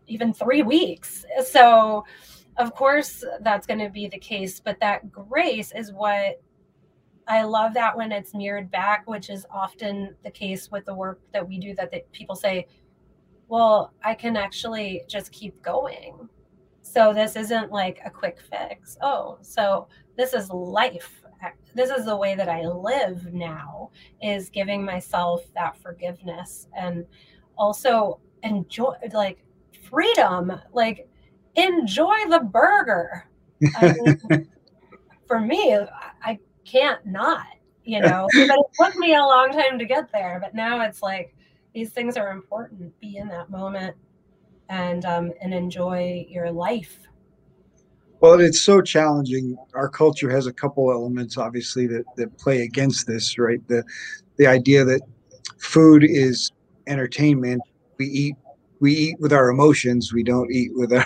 even 0.08 0.34
three 0.34 0.62
weeks. 0.62 1.26
So 1.46 2.06
of 2.58 2.74
course 2.76 3.24
that's 3.42 3.66
going 3.68 3.80
to 3.80 3.90
be 3.90 4.08
the 4.08 4.20
case, 4.20 4.60
but 4.60 4.80
that 4.80 5.12
grace 5.12 5.72
is 5.76 5.92
what 5.92 6.42
I 7.28 7.44
love 7.44 7.74
that 7.74 7.98
when 7.98 8.12
it's 8.12 8.34
mirrored 8.34 8.70
back, 8.70 9.08
which 9.08 9.30
is 9.30 9.46
often 9.50 10.16
the 10.24 10.30
case 10.30 10.70
with 10.72 10.86
the 10.86 10.94
work 10.94 11.20
that 11.34 11.48
we 11.48 11.58
do 11.58 11.74
that, 11.76 12.12
people 12.12 12.36
say, 12.36 12.68
well, 13.48 13.94
I 14.04 14.14
can 14.14 14.38
actually 14.38 15.04
just 15.08 15.32
keep 15.32 15.62
going. 15.62 16.30
So 16.82 17.14
this 17.14 17.36
isn't 17.36 17.72
like 17.72 18.00
a 18.06 18.12
quick 18.12 18.38
fix. 18.40 18.96
Oh, 19.02 19.40
so 19.42 19.88
this 20.18 20.34
is 20.34 20.50
life. 20.52 21.24
This 21.74 21.90
is 21.90 22.06
the 22.06 22.16
way 22.16 22.36
that 22.36 22.50
I 22.50 22.62
live 22.62 23.34
now 23.34 23.92
is 24.22 24.50
giving 24.50 24.84
myself 24.84 25.44
that 25.56 25.78
forgiveness 25.78 26.68
and 26.76 27.06
also 27.58 28.20
enjoy 28.44 28.94
like 29.14 29.44
freedom, 29.90 30.52
like 30.74 31.08
enjoy 31.56 32.16
the 32.30 32.40
burger. 32.40 33.26
I 33.78 33.94
mean, 33.94 34.50
for 35.28 35.40
me, 35.40 35.78
I 36.24 36.40
can't 36.66 37.06
not, 37.06 37.46
you 37.84 38.02
know, 38.02 38.28
but 38.34 38.50
it 38.50 38.66
took 38.80 38.96
me 38.98 39.16
a 39.16 39.20
long 39.20 39.52
time 39.52 39.78
to 39.80 39.86
get 39.86 40.12
there. 40.12 40.40
But 40.42 40.54
now 40.56 40.82
it's 40.82 41.02
like 41.02 41.36
these 41.74 41.92
things 41.92 42.18
are 42.18 42.32
important. 42.32 42.98
Be 43.00 43.18
in 43.18 43.28
that 43.30 43.50
moment 43.50 43.96
and 44.70 45.06
um, 45.06 45.32
and 45.42 45.54
enjoy 45.54 46.26
your 46.30 46.52
life. 46.52 47.00
Well, 48.22 48.40
it's 48.40 48.62
so 48.62 48.82
challenging. 48.82 49.58
Our 49.74 49.90
culture 49.90 50.30
has 50.30 50.48
a 50.48 50.54
couple 50.54 50.92
elements, 50.92 51.38
obviously, 51.38 51.86
that, 51.88 52.06
that 52.18 52.38
play 52.38 52.62
against 52.62 53.08
this, 53.08 53.38
right? 53.38 53.66
The 53.68 53.84
the 54.38 54.48
idea 54.48 54.84
that 54.84 55.02
food 55.58 56.04
is 56.04 56.52
entertainment. 56.88 57.62
We 57.98 58.06
eat 58.08 58.36
we 58.80 58.94
eat 58.94 59.20
with 59.20 59.34
our 59.34 59.50
emotions. 59.50 60.14
We 60.14 60.24
don't 60.24 60.52
eat 60.52 60.72
with 60.74 60.94
our 60.94 61.06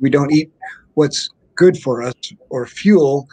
we 0.00 0.10
don't 0.10 0.32
eat 0.32 0.50
what's 0.94 1.30
good 1.54 1.78
for 1.78 2.02
us 2.02 2.14
or 2.48 2.66
fuel 2.66 3.28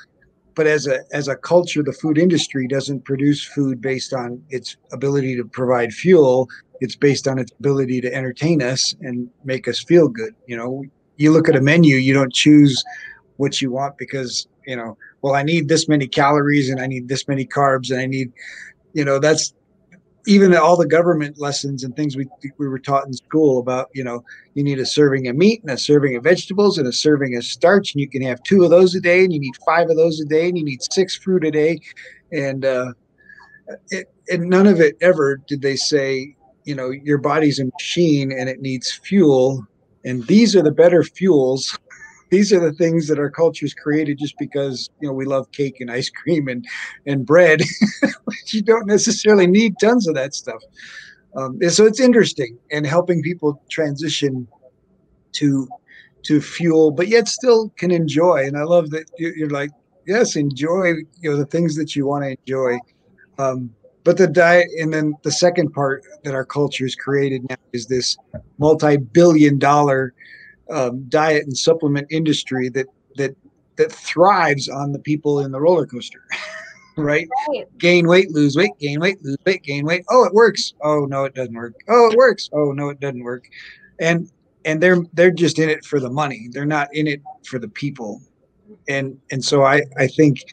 but 0.57 0.67
as 0.67 0.87
a 0.87 0.99
as 1.13 1.29
a 1.29 1.35
culture 1.35 1.83
the 1.83 1.93
food 1.93 2.17
industry 2.17 2.67
doesn't 2.67 3.05
produce 3.05 3.45
food 3.45 3.79
based 3.79 4.11
on 4.11 4.43
its 4.49 4.75
ability 4.91 5.35
to 5.37 5.45
provide 5.45 5.93
fuel 5.93 6.49
it's 6.81 6.95
based 6.95 7.27
on 7.27 7.39
its 7.39 7.51
ability 7.59 8.01
to 8.01 8.13
entertain 8.13 8.61
us 8.61 8.93
and 9.01 9.29
make 9.45 9.67
us 9.67 9.81
feel 9.83 10.09
good 10.09 10.35
you 10.47 10.57
know 10.57 10.83
you 11.17 11.31
look 11.31 11.49
at 11.49 11.55
a 11.55 11.61
menu 11.61 11.95
you 11.95 12.13
don't 12.13 12.33
choose 12.33 12.83
what 13.37 13.61
you 13.61 13.71
want 13.71 13.97
because 13.97 14.47
you 14.65 14.75
know 14.75 14.97
well 15.21 15.35
i 15.35 15.43
need 15.43 15.67
this 15.67 15.87
many 15.87 16.07
calories 16.07 16.69
and 16.69 16.79
i 16.79 16.87
need 16.87 17.07
this 17.07 17.27
many 17.27 17.45
carbs 17.45 17.91
and 17.91 17.99
i 17.99 18.05
need 18.05 18.31
you 18.93 19.03
know 19.03 19.19
that's 19.19 19.53
even 20.27 20.53
all 20.55 20.75
the 20.75 20.85
government 20.85 21.39
lessons 21.39 21.83
and 21.83 21.95
things 21.95 22.17
we 22.17 22.27
we 22.57 22.67
were 22.67 22.77
taught 22.77 23.07
in 23.07 23.13
school 23.13 23.59
about 23.59 23.87
you 23.93 24.03
know 24.03 24.23
you 24.55 24.63
need 24.63 24.77
a 24.77 24.85
serving 24.85 25.27
of 25.27 25.35
meat 25.35 25.61
and 25.61 25.71
a 25.71 25.77
serving 25.77 26.15
of 26.15 26.23
vegetables 26.23 26.77
and 26.77 26.85
a 26.85 26.91
serving 26.91 27.35
of 27.37 27.43
starch 27.43 27.93
and 27.93 28.01
you 28.01 28.09
can 28.09 28.21
have 28.21 28.43
two 28.43 28.63
of 28.63 28.69
those 28.69 28.93
a 28.93 28.99
day 28.99 29.23
and 29.23 29.33
you 29.33 29.39
need 29.39 29.55
five 29.65 29.89
of 29.89 29.95
those 29.95 30.19
a 30.19 30.25
day 30.25 30.49
and 30.49 30.57
you 30.57 30.65
need 30.65 30.81
six 30.91 31.15
fruit 31.15 31.45
a 31.45 31.51
day. 31.51 31.79
And 32.31 32.65
uh 32.65 32.91
it, 33.89 34.11
and 34.29 34.49
none 34.49 34.67
of 34.67 34.81
it 34.81 34.97
ever 35.01 35.37
did 35.47 35.61
they 35.61 35.77
say 35.77 36.35
you 36.65 36.75
know 36.75 36.89
your 36.89 37.17
body's 37.17 37.59
a 37.59 37.65
machine 37.65 38.31
and 38.31 38.49
it 38.49 38.61
needs 38.61 38.99
fuel 39.03 39.65
and 40.05 40.25
these 40.27 40.55
are 40.55 40.61
the 40.61 40.71
better 40.71 41.03
fuels. 41.03 41.77
These 42.29 42.51
are 42.51 42.59
the 42.59 42.73
things 42.73 43.07
that 43.07 43.19
our 43.19 43.29
culture's 43.29 43.73
created 43.73 44.17
just 44.19 44.35
because 44.37 44.89
you 44.99 45.07
know 45.07 45.13
we 45.13 45.25
love 45.25 45.51
cake 45.51 45.79
and 45.79 45.89
ice 45.89 46.09
cream 46.09 46.47
and 46.47 46.65
and 47.05 47.25
bread. 47.25 47.61
You 48.49 48.61
don't 48.61 48.87
necessarily 48.87 49.45
need 49.45 49.75
tons 49.79 50.07
of 50.07 50.15
that 50.15 50.33
stuff. 50.33 50.61
Um, 51.35 51.59
so 51.69 51.85
it's 51.85 51.99
interesting 51.99 52.57
and 52.71 52.87
helping 52.87 53.21
people 53.21 53.61
transition 53.69 54.47
to 55.33 55.67
to 56.23 56.39
fuel 56.39 56.91
but 56.91 57.09
yet 57.09 57.27
still 57.27 57.69
can 57.77 57.91
enjoy. 57.91 58.45
And 58.45 58.57
i 58.57 58.63
love 58.63 58.89
that 58.91 59.05
you're 59.17 59.49
like 59.49 59.71
yes 60.05 60.35
enjoy 60.35 60.93
you 61.19 61.29
know 61.29 61.35
the 61.35 61.45
things 61.45 61.75
that 61.75 61.95
you 61.95 62.05
want 62.05 62.23
to 62.23 62.37
enjoy. 62.39 62.79
Um, 63.37 63.75
but 64.07 64.15
the 64.15 64.25
diet 64.25 64.69
and 64.79 64.93
then 64.93 65.13
the 65.23 65.31
second 65.31 65.73
part 65.73 66.01
that 66.23 66.33
our 66.33 66.45
culture 66.45 66.85
has 66.85 66.95
created 66.95 67.45
now 67.49 67.57
is 67.73 67.87
this 67.87 68.15
multi-billion 68.57 69.59
dollar 69.59 70.13
um, 70.69 71.03
diet 71.09 71.43
and 71.43 71.57
supplement 71.57 72.07
industry 72.09 72.69
that 72.69 72.85
that 73.17 73.35
that 73.75 73.91
thrives 73.91 74.69
on 74.69 74.93
the 74.93 74.99
people 74.99 75.41
in 75.41 75.51
the 75.51 75.59
roller 75.59 75.85
coaster. 75.85 76.23
right? 76.97 77.27
right? 77.49 77.65
Gain 77.79 78.07
weight, 78.07 78.31
lose 78.31 78.55
weight, 78.55 78.71
gain 78.79 79.01
weight, 79.01 79.21
lose 79.25 79.35
weight, 79.45 79.61
gain 79.63 79.85
weight. 79.85 80.05
Oh, 80.09 80.23
it 80.23 80.33
works. 80.33 80.73
Oh 80.81 81.03
no, 81.03 81.25
it 81.25 81.35
doesn't 81.35 81.53
work. 81.53 81.75
Oh, 81.89 82.09
it 82.09 82.15
works. 82.15 82.49
Oh 82.53 82.71
no, 82.71 82.87
it 82.87 83.01
doesn't 83.01 83.25
work. 83.25 83.43
And 83.99 84.31
and 84.63 84.81
they're 84.81 85.03
they're 85.15 85.31
just 85.31 85.59
in 85.59 85.69
it 85.69 85.83
for 85.83 85.99
the 85.99 86.09
money. 86.09 86.47
They're 86.51 86.65
not 86.65 86.87
in 86.95 87.07
it 87.07 87.21
for 87.45 87.59
the 87.59 87.67
people. 87.67 88.21
And 88.87 89.19
and 89.31 89.43
so 89.43 89.63
I 89.63 89.81
I 89.97 90.07
think 90.07 90.45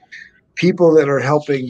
people 0.56 0.92
that 0.94 1.08
are 1.08 1.20
helping 1.20 1.68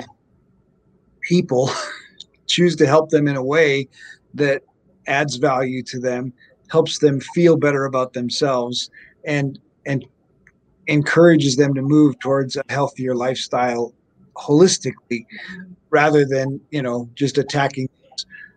people 1.25 1.71
choose 2.47 2.77
to 2.77 2.87
help 2.87 3.11
them 3.11 3.27
in 3.29 3.37
a 3.37 3.45
way 3.45 3.89
that 4.35 4.63
adds 5.07 5.37
value 5.37 5.83
to 5.83 5.99
them 5.99 6.33
helps 6.71 6.99
them 6.99 7.21
feel 7.21 7.57
better 7.57 7.85
about 7.85 8.13
themselves 8.13 8.91
and 9.25 9.59
and 9.87 10.05
encourages 10.87 11.57
them 11.57 11.75
to 11.75 11.83
move 11.83 12.19
towards 12.19 12.57
a 12.57 12.63
healthier 12.69 13.15
lifestyle 13.15 13.93
holistically 14.37 15.27
rather 15.91 16.25
than 16.25 16.61
you 16.71 16.83
know 16.83 17.09
just 17.15 17.39
attacking 17.39 17.89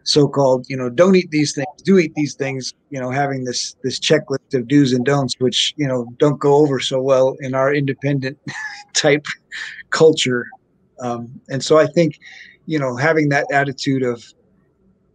so-called 0.04 0.66
you 0.70 0.78
know 0.78 0.90
don't 0.90 1.16
eat 1.16 1.30
these 1.32 1.54
things 1.54 1.68
do 1.84 1.98
eat 1.98 2.14
these 2.16 2.34
things 2.34 2.74
you 2.90 3.00
know 3.00 3.12
having 3.12 3.44
this 3.44 3.76
this 3.84 4.00
checklist 4.00 4.54
of 4.54 4.68
do's 4.68 4.94
and 4.94 5.06
don'ts 5.06 5.36
which 5.40 5.74
you 5.76 5.88
know 5.88 6.08
don't 6.18 6.40
go 6.40 6.56
over 6.56 6.80
so 6.80 7.02
well 7.02 7.36
in 7.42 7.54
our 7.54 7.74
independent 7.74 8.38
type 8.94 9.26
culture. 9.90 10.46
Um, 11.00 11.40
and 11.50 11.64
so 11.64 11.78
i 11.78 11.86
think 11.86 12.20
you 12.68 12.78
know 12.78 12.96
having 12.96 13.30
that 13.30 13.48
attitude 13.52 14.04
of 14.04 14.24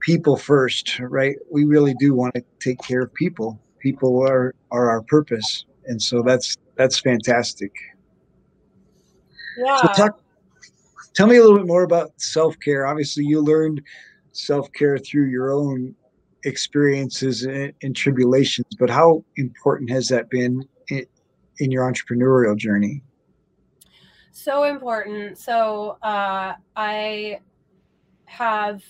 people 0.01 0.37
first, 0.37 0.99
right? 0.99 1.37
We 1.51 1.65
really 1.65 1.95
do 1.95 2.15
want 2.15 2.35
to 2.35 2.43
take 2.59 2.81
care 2.83 3.03
of 3.03 3.15
people. 3.15 3.61
People 3.79 4.21
are 4.27 4.55
are 4.73 4.91
our 4.91 5.03
purpose, 5.03 5.65
and 5.87 6.03
so 6.03 6.23
that's 6.23 6.57
that's 6.77 6.99
fantastic. 6.99 7.73
Yeah. 9.59 9.77
So 9.77 9.89
talk, 9.93 10.21
tell 11.15 11.27
me 11.27 11.37
a 11.37 11.41
little 11.43 11.59
bit 11.59 11.67
more 11.67 11.85
about 11.85 12.13
self 12.21 12.59
care. 12.59 12.87
Obviously, 12.87 13.25
you 13.25 13.41
learned 13.41 13.83
self 14.33 14.73
care 14.73 14.99
through 14.99 15.29
your 15.29 15.53
own 15.53 15.95
experiences 16.45 17.45
and, 17.45 17.73
and, 17.83 17.95
tribulations, 17.95 18.67
but 18.79 18.91
how 18.91 19.25
important 19.37 19.91
has 19.91 20.09
that 20.09 20.29
been 20.29 20.67
in, 20.89 21.07
in 21.59 21.71
your 21.71 21.89
entrepreneurial 21.91 22.57
journey? 22.57 23.03
So 24.33 24.65
important. 24.65 25.37
So 25.37 25.99
uh, 26.03 26.55
I 26.75 27.41
have 28.25 28.83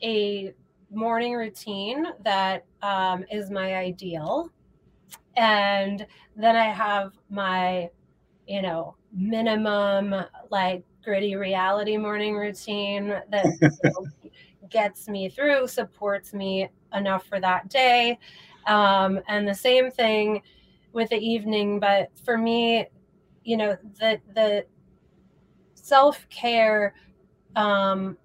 a 0.00 0.54
morning 0.92 1.34
routine 1.34 2.06
that 2.24 2.64
um, 2.82 3.24
is 3.30 3.50
my 3.50 3.74
ideal. 3.74 4.50
And 5.36 6.06
then 6.36 6.54
I 6.54 6.66
have 6.66 7.12
my, 7.28 7.90
you 8.46 8.62
know, 8.62 8.94
minimum 9.12 10.14
like 10.50 10.84
gritty 11.02 11.34
reality 11.34 11.96
morning 11.96 12.36
routine 12.36 13.08
that 13.08 13.44
you 13.44 13.68
know, 13.84 14.06
gets 14.70 15.08
me 15.08 15.28
through, 15.28 15.66
supports 15.66 16.32
me 16.32 16.68
enough 16.94 17.26
for 17.26 17.40
that 17.40 17.68
day. 17.68 18.20
Um, 18.68 19.18
and 19.26 19.48
the 19.48 19.54
same 19.54 19.90
thing 19.90 20.42
with 20.92 21.10
the 21.10 21.18
evening. 21.18 21.80
But 21.80 22.10
for 22.24 22.38
me, 22.38 22.86
you 23.42 23.56
know, 23.56 23.76
the, 23.98 24.20
the 24.34 24.64
self 25.86 26.28
care 26.28 26.94
um, 27.54 28.16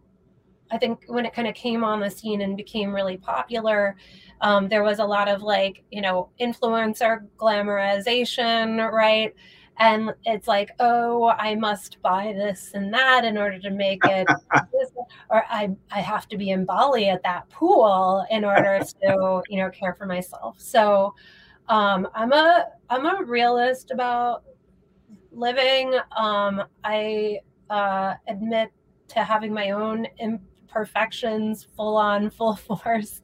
I 0.72 0.78
think 0.78 1.04
when 1.08 1.26
it 1.26 1.34
kind 1.34 1.48
of 1.48 1.54
came 1.54 1.84
on 1.84 2.00
the 2.00 2.10
scene 2.10 2.42
and 2.42 2.56
became 2.56 2.94
really 2.94 3.18
popular, 3.18 3.96
um, 4.40 4.70
there 4.70 4.84
was 4.84 5.00
a 5.00 5.06
lot 5.06 5.28
of 5.28 5.42
like, 5.42 5.84
you 5.92 6.02
know, 6.02 6.30
influencer 6.40 7.28
glamorization, 7.38 8.92
right? 8.92 9.36
And 9.78 10.14
it's 10.26 10.48
like, 10.48 10.72
oh, 10.80 11.30
I 11.30 11.56
must 11.56 12.02
buy 12.02 12.34
this 12.34 12.72
and 12.74 12.94
that 12.94 13.26
in 13.26 13.38
order 13.38 13.60
to 13.60 13.70
make 13.70 14.04
it, 14.06 14.28
or 15.30 15.44
I, 15.50 15.72
I 15.92 16.00
have 16.00 16.28
to 16.30 16.38
be 16.38 16.52
in 16.52 16.66
Bali 16.66 17.10
at 17.10 17.24
that 17.24 17.50
pool 17.50 18.26
in 18.30 18.46
order 18.46 18.80
to, 19.02 19.42
you 19.50 19.58
know, 19.58 19.70
care 19.72 19.94
for 19.94 20.06
myself. 20.06 20.56
So 20.60 21.14
um, 21.68 22.08
I'm 22.14 22.32
a 22.32 22.68
I'm 22.90 23.06
a 23.06 23.24
realist 23.24 23.92
about 23.92 24.44
living. 25.32 25.94
Um, 26.16 26.64
I 26.84 27.40
uh, 27.72 28.16
admit 28.28 28.70
to 29.08 29.24
having 29.24 29.54
my 29.54 29.72
own 29.72 30.06
imperfections 30.20 31.68
full 31.76 31.98
on 31.98 32.30
full 32.38 32.56
force 32.56 33.22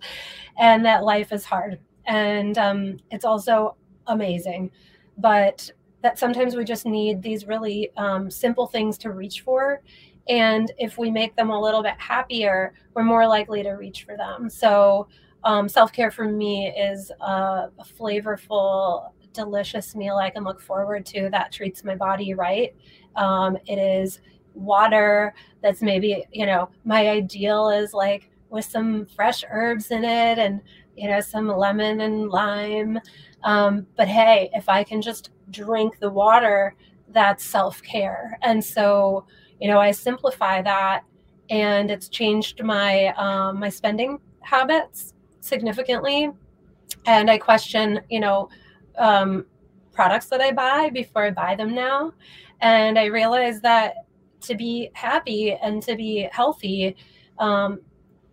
and 0.57 0.83
that 0.85 1.03
life 1.03 1.31
is 1.31 1.45
hard 1.45 1.79
and 2.07 2.57
um, 2.57 2.97
it's 3.11 3.25
also 3.25 3.75
amazing. 4.07 4.71
But 5.17 5.69
that 6.01 6.17
sometimes 6.17 6.55
we 6.55 6.63
just 6.63 6.85
need 6.85 7.21
these 7.21 7.47
really 7.47 7.91
um, 7.97 8.31
simple 8.31 8.67
things 8.67 8.97
to 8.99 9.11
reach 9.11 9.41
for. 9.41 9.81
And 10.29 10.71
if 10.77 10.97
we 10.97 11.09
make 11.11 11.35
them 11.35 11.49
a 11.49 11.59
little 11.59 11.83
bit 11.83 11.95
happier, 11.97 12.73
we're 12.93 13.03
more 13.03 13.27
likely 13.27 13.63
to 13.63 13.71
reach 13.71 14.03
for 14.03 14.15
them. 14.17 14.49
So, 14.49 15.07
um, 15.43 15.69
self 15.69 15.93
care 15.93 16.11
for 16.11 16.25
me 16.25 16.67
is 16.69 17.11
a, 17.21 17.69
flavorful, 17.97 19.11
delicious 19.33 19.95
meal 19.95 20.17
I 20.17 20.29
can 20.29 20.43
look 20.43 20.59
forward 20.59 21.05
to 21.07 21.29
that 21.31 21.51
treats 21.51 21.83
my 21.83 21.95
body 21.95 22.33
right. 22.33 22.75
Um, 23.15 23.57
it 23.65 23.77
is 23.77 24.19
water 24.57 25.33
that's 25.61 25.81
maybe, 25.81 26.25
you 26.31 26.45
know, 26.45 26.69
my 26.83 27.07
ideal 27.09 27.69
is 27.69 27.93
like 27.93 28.29
with 28.49 28.65
some 28.65 29.05
fresh 29.05 29.43
herbs 29.49 29.91
in 29.91 30.03
it 30.03 30.37
and, 30.37 30.61
you 30.95 31.07
know, 31.09 31.19
some 31.19 31.47
lemon 31.47 32.01
and 32.01 32.29
lime. 32.29 32.99
Um, 33.43 33.85
but 33.95 34.07
hey, 34.07 34.49
if 34.53 34.67
I 34.69 34.83
can 34.83 35.01
just 35.01 35.29
drink 35.51 35.99
the 35.99 36.09
water, 36.09 36.75
that's 37.09 37.43
self 37.43 37.81
care. 37.83 38.37
And 38.41 38.63
so, 38.63 39.25
you 39.59 39.67
know, 39.67 39.79
I 39.79 39.91
simplify 39.91 40.61
that 40.61 41.03
and 41.49 41.89
it's 41.89 42.09
changed 42.09 42.63
my 42.63 43.07
um, 43.15 43.59
my 43.59 43.69
spending 43.69 44.19
habits 44.41 45.13
significantly. 45.39 46.31
And 47.05 47.29
I 47.29 47.37
question, 47.37 48.01
you 48.09 48.19
know, 48.19 48.49
um, 48.97 49.45
products 49.93 50.27
that 50.27 50.41
I 50.41 50.51
buy 50.51 50.89
before 50.89 51.25
I 51.25 51.31
buy 51.31 51.55
them 51.55 51.73
now. 51.73 52.13
And 52.61 52.97
I 52.97 53.05
realize 53.05 53.61
that 53.61 54.06
to 54.41 54.55
be 54.55 54.89
happy 54.93 55.53
and 55.53 55.81
to 55.83 55.95
be 55.95 56.27
healthy, 56.31 56.95
um, 57.39 57.79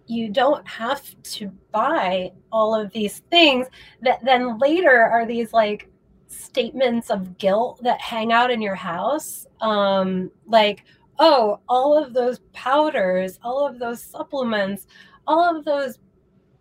you 0.06 0.28
don't 0.28 0.66
have 0.66 1.02
to 1.22 1.50
buy 1.72 2.30
all 2.52 2.74
of 2.74 2.92
these 2.92 3.20
things 3.30 3.66
that 4.02 4.24
then 4.24 4.58
later 4.58 5.02
are 5.02 5.26
these 5.26 5.52
like 5.52 5.88
statements 6.28 7.10
of 7.10 7.38
guilt 7.38 7.80
that 7.82 8.00
hang 8.00 8.32
out 8.32 8.50
in 8.50 8.60
your 8.60 8.74
house. 8.74 9.46
Um, 9.60 10.30
like, 10.46 10.84
oh, 11.18 11.60
all 11.68 11.96
of 11.96 12.12
those 12.12 12.40
powders, 12.52 13.38
all 13.42 13.66
of 13.66 13.78
those 13.78 14.02
supplements, 14.02 14.86
all 15.26 15.56
of 15.56 15.64
those 15.64 15.98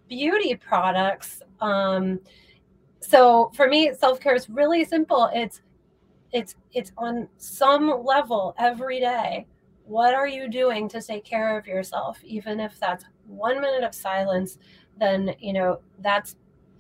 beauty 0.08 0.56
products. 0.56 1.42
Um, 1.60 2.20
so 3.02 3.52
for 3.56 3.68
me, 3.68 3.94
self 3.94 4.20
care 4.20 4.36
is 4.36 4.50
really 4.50 4.86
simple. 4.86 5.30
It's 5.34 5.62
it's 6.34 6.56
it's 6.74 6.92
on 6.98 7.30
some 7.38 8.04
level 8.04 8.56
every 8.58 9.00
day. 9.00 9.46
What 9.86 10.14
are 10.14 10.28
you 10.28 10.50
doing 10.50 10.90
to 10.90 11.02
take 11.02 11.24
care 11.24 11.58
of 11.58 11.68
yourself, 11.68 12.22
even 12.24 12.60
if 12.60 12.80
that's 12.80 13.06
one 13.28 13.62
minute 13.62 13.84
of 13.84 13.94
silence? 13.94 14.58
Then 15.00 15.36
you 15.40 15.54
know 15.54 15.80
that's 16.00 16.36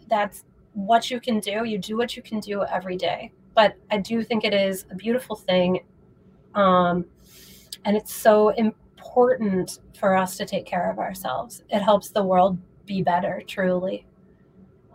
that's 0.09 0.43
what 0.73 1.09
you 1.11 1.21
can 1.21 1.39
do. 1.39 1.63
You 1.65 1.77
do 1.77 1.95
what 1.95 2.17
you 2.17 2.23
can 2.23 2.39
do 2.39 2.63
every 2.63 2.97
day. 2.97 3.31
But 3.53 3.75
I 3.91 3.99
do 3.99 4.23
think 4.23 4.43
it 4.43 4.53
is 4.53 4.85
a 4.89 4.95
beautiful 4.95 5.35
thing. 5.35 5.81
Um, 6.55 7.05
and 7.85 7.95
it's 7.95 8.13
so 8.13 8.49
important 8.49 9.79
for 9.99 10.15
us 10.15 10.37
to 10.37 10.45
take 10.45 10.65
care 10.65 10.89
of 10.89 10.97
ourselves. 10.97 11.63
It 11.69 11.79
helps 11.79 12.09
the 12.09 12.23
world 12.23 12.57
be 12.85 13.03
better, 13.03 13.43
truly. 13.45 14.05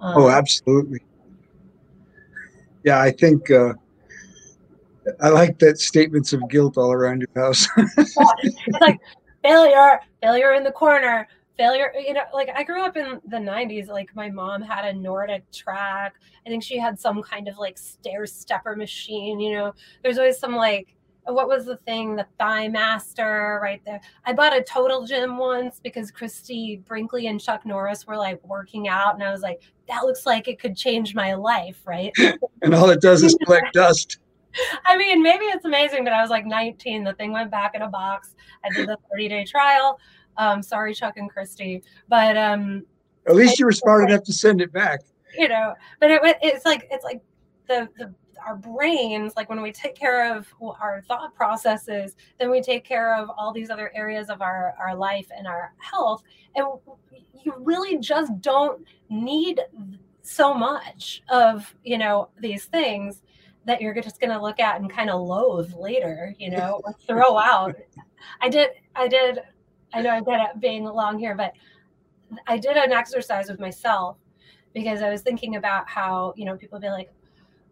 Um, 0.00 0.22
oh, 0.22 0.28
absolutely. 0.28 1.00
Yeah, 2.84 3.00
I 3.00 3.10
think 3.10 3.50
uh, 3.50 3.74
I 5.20 5.28
like 5.28 5.58
that 5.60 5.78
statements 5.78 6.32
of 6.32 6.48
guilt 6.48 6.76
all 6.76 6.92
around 6.92 7.22
your 7.22 7.44
house. 7.44 7.66
it's 7.76 8.80
like 8.80 8.98
failure, 9.42 10.00
failure 10.20 10.52
in 10.54 10.64
the 10.64 10.72
corner, 10.72 11.26
failure 11.58 11.92
you 11.98 12.14
know 12.14 12.22
like 12.32 12.48
i 12.54 12.62
grew 12.62 12.80
up 12.80 12.96
in 12.96 13.20
the 13.26 13.36
90s 13.36 13.88
like 13.88 14.14
my 14.14 14.30
mom 14.30 14.62
had 14.62 14.84
a 14.84 14.92
NordicTrack. 14.96 16.10
I 16.46 16.48
think 16.48 16.62
she 16.62 16.78
had 16.78 16.98
some 16.98 17.22
kind 17.22 17.48
of 17.48 17.58
like 17.58 17.76
stair 17.76 18.24
stepper 18.26 18.76
machine 18.76 19.40
you 19.40 19.52
know? 19.52 19.74
There's 20.02 20.18
always 20.18 20.38
some 20.38 20.54
like 20.54 20.94
what 21.24 21.48
was 21.48 21.66
the 21.66 21.76
thing 21.78 22.16
the 22.16 22.26
thigh 22.38 22.68
master 22.68 23.60
right 23.62 23.82
there? 23.84 24.00
I 24.24 24.32
bought 24.32 24.56
a 24.56 24.62
total 24.62 25.04
gym 25.04 25.36
once 25.36 25.80
because 25.82 26.10
christie 26.12 26.80
brinkley 26.86 27.26
and 27.26 27.40
chuck 27.40 27.66
norris 27.66 28.06
were 28.06 28.16
like 28.16 28.40
working 28.46 28.88
out 28.88 29.14
and 29.14 29.24
i 29.24 29.32
was 29.32 29.42
like 29.42 29.60
that 29.88 30.04
looks 30.04 30.26
like 30.26 30.46
it 30.46 30.60
could 30.60 30.76
change 30.76 31.14
my 31.14 31.34
life 31.34 31.82
right? 31.84 32.12
And 32.62 32.74
all 32.74 32.90
it 32.90 33.00
does 33.00 33.22
is 33.22 33.36
collect 33.44 33.72
dust 33.72 34.18
I 34.84 34.96
mean, 34.96 35.22
maybe 35.22 35.44
it's 35.46 35.64
amazing, 35.64 36.04
but 36.04 36.12
I 36.12 36.20
was 36.20 36.30
like 36.30 36.46
19. 36.46 37.04
The 37.04 37.12
thing 37.14 37.32
went 37.32 37.50
back 37.50 37.74
in 37.74 37.82
a 37.82 37.88
box. 37.88 38.34
I 38.64 38.68
did 38.74 38.88
the 38.88 38.96
30 39.10 39.28
day 39.28 39.44
trial. 39.44 39.98
Um, 40.36 40.62
sorry, 40.62 40.94
Chuck 40.94 41.16
and 41.16 41.28
Christie, 41.28 41.82
but 42.08 42.36
um, 42.36 42.84
at 43.26 43.34
least 43.34 43.58
you 43.58 43.66
were 43.66 43.72
smart 43.72 44.08
enough 44.08 44.22
to 44.24 44.32
send 44.32 44.60
it 44.60 44.72
back. 44.72 45.00
You 45.36 45.48
know, 45.48 45.74
but 46.00 46.10
it, 46.10 46.20
it's 46.42 46.64
like 46.64 46.86
it's 46.90 47.04
like 47.04 47.20
the 47.66 47.88
the 47.98 48.14
our 48.46 48.56
brains 48.56 49.32
like 49.36 49.48
when 49.48 49.60
we 49.60 49.72
take 49.72 49.94
care 49.94 50.34
of 50.34 50.46
our 50.62 51.02
thought 51.08 51.34
processes 51.34 52.14
then 52.38 52.50
we 52.50 52.60
take 52.60 52.84
care 52.84 53.14
of 53.14 53.28
all 53.36 53.52
these 53.52 53.68
other 53.68 53.90
areas 53.94 54.30
of 54.30 54.40
our 54.40 54.74
our 54.78 54.94
life 54.94 55.26
and 55.36 55.46
our 55.46 55.72
health 55.78 56.22
and 56.54 56.66
you 57.42 57.52
really 57.58 57.98
just 57.98 58.40
don't 58.40 58.84
need 59.10 59.60
so 60.22 60.54
much 60.54 61.22
of 61.28 61.74
you 61.84 61.98
know 61.98 62.28
these 62.40 62.66
things 62.66 63.22
that 63.68 63.80
you're 63.80 63.94
just 63.94 64.20
going 64.20 64.30
to 64.30 64.40
look 64.40 64.58
at 64.58 64.80
and 64.80 64.90
kind 64.90 65.10
of 65.10 65.20
loathe 65.20 65.72
later 65.74 66.34
you 66.38 66.50
know 66.50 66.80
or 66.84 66.92
throw 67.06 67.38
out 67.38 67.76
i 68.40 68.48
did 68.48 68.70
i 68.96 69.06
did 69.06 69.40
I 69.92 70.02
know 70.02 70.10
I'm 70.10 70.24
kind 70.24 70.42
of 70.42 70.60
being 70.60 70.84
long 70.84 71.18
here, 71.18 71.34
but 71.34 71.52
I 72.46 72.58
did 72.58 72.76
an 72.76 72.92
exercise 72.92 73.48
with 73.48 73.58
myself 73.58 74.18
because 74.74 75.02
I 75.02 75.10
was 75.10 75.22
thinking 75.22 75.56
about 75.56 75.88
how, 75.88 76.34
you 76.36 76.44
know, 76.44 76.56
people 76.56 76.78
be 76.78 76.88
like, 76.88 77.10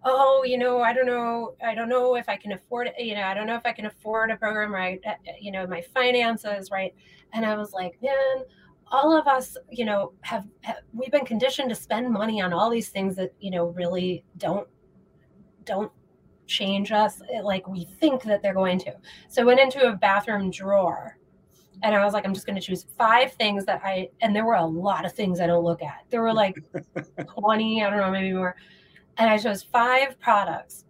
oh, 0.05 0.45
you 0.47 0.57
know, 0.57 0.81
I 0.81 0.93
don't 0.93 1.07
know, 1.07 1.55
I 1.65 1.75
don't 1.75 1.89
know 1.89 2.17
if 2.17 2.29
I 2.29 2.37
can 2.37 2.53
afford 2.53 2.87
it, 2.87 2.95
you 2.99 3.15
know, 3.15 3.23
I 3.23 3.35
don't 3.35 3.47
know 3.47 3.57
if 3.57 3.67
I 3.67 3.73
can 3.73 3.87
afford 3.87 4.31
a 4.31 4.37
program 4.37 4.73
right, 4.73 5.01
uh, 5.05 5.11
uh, 5.11 5.33
you 5.41 5.51
know, 5.51 5.67
my 5.67 5.83
finances, 5.83 6.71
right? 6.71 6.95
And 7.33 7.45
I 7.45 7.57
was 7.57 7.73
like, 7.73 8.01
man, 8.01 8.45
all 8.89 9.17
of 9.17 9.27
us, 9.27 9.57
you 9.71 9.85
know, 9.85 10.13
have, 10.21 10.47
have 10.63 10.79
we've 10.95 11.11
been 11.11 11.25
conditioned 11.25 11.69
to 11.71 11.75
spend 11.75 12.11
money 12.11 12.41
on 12.41 12.53
all 12.53 12.71
these 12.71 12.89
things 12.89 13.17
that, 13.17 13.33
you 13.41 13.51
know, 13.51 13.67
really 13.67 14.25
don't 14.39 14.69
don't 15.67 15.93
change 16.47 16.93
us 16.93 17.21
like 17.43 17.67
we 17.69 17.85
think 18.01 18.23
that 18.23 18.43
they're 18.43 18.55
going 18.55 18.79
to. 18.79 18.95
So 19.29 19.43
I 19.43 19.45
went 19.45 19.61
into 19.61 19.89
a 19.89 19.97
bathroom 19.97 20.51
drawer 20.51 21.19
and 21.83 21.95
I 21.95 22.05
was 22.05 22.15
like, 22.15 22.25
I'm 22.25 22.33
just 22.33 22.47
going 22.47 22.59
to 22.59 22.63
choose 22.63 22.87
five 22.97 23.33
things 23.33 23.67
that 23.67 23.83
I, 23.85 24.09
and 24.23 24.35
there 24.35 24.45
were 24.45 24.55
a 24.55 24.65
lot 24.65 25.05
of 25.05 25.13
things 25.13 25.41
I 25.41 25.47
don't 25.47 25.65
look 25.65 25.83
at. 25.83 26.05
There 26.09 26.23
were 26.23 26.33
like 26.33 26.57
20, 27.35 27.85
I 27.85 27.91
don't 27.91 27.99
know, 27.99 28.11
maybe 28.11 28.33
more. 28.33 28.57
And 29.19 29.29
I 29.29 29.37
chose 29.37 29.63
five 29.63 30.19
products. 30.19 30.85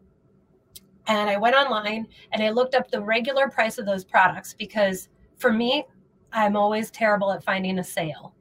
And 1.08 1.30
I 1.30 1.36
went 1.36 1.56
online 1.56 2.06
and 2.32 2.42
I 2.42 2.50
looked 2.50 2.74
up 2.74 2.90
the 2.90 3.00
regular 3.00 3.48
price 3.48 3.78
of 3.78 3.86
those 3.86 4.04
products 4.04 4.54
because 4.54 5.08
for 5.38 5.52
me, 5.52 5.84
I'm 6.32 6.56
always 6.56 6.90
terrible 6.90 7.32
at 7.32 7.44
finding 7.44 7.78
a 7.78 7.84
sale. 7.84 8.34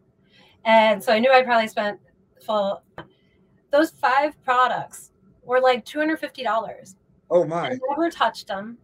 And 0.66 1.02
so 1.02 1.14
I 1.14 1.20
knew 1.20 1.32
I 1.32 1.44
probably 1.44 1.68
spent 1.68 2.00
full. 2.44 2.84
Those 3.72 3.92
five 3.92 4.42
products 4.44 5.12
were 5.46 5.60
like 5.60 5.86
$250. 5.86 6.96
Oh 7.32 7.46
my. 7.46 7.70
I 7.70 7.80
never 7.90 8.10
touched 8.10 8.48
them, 8.48 8.78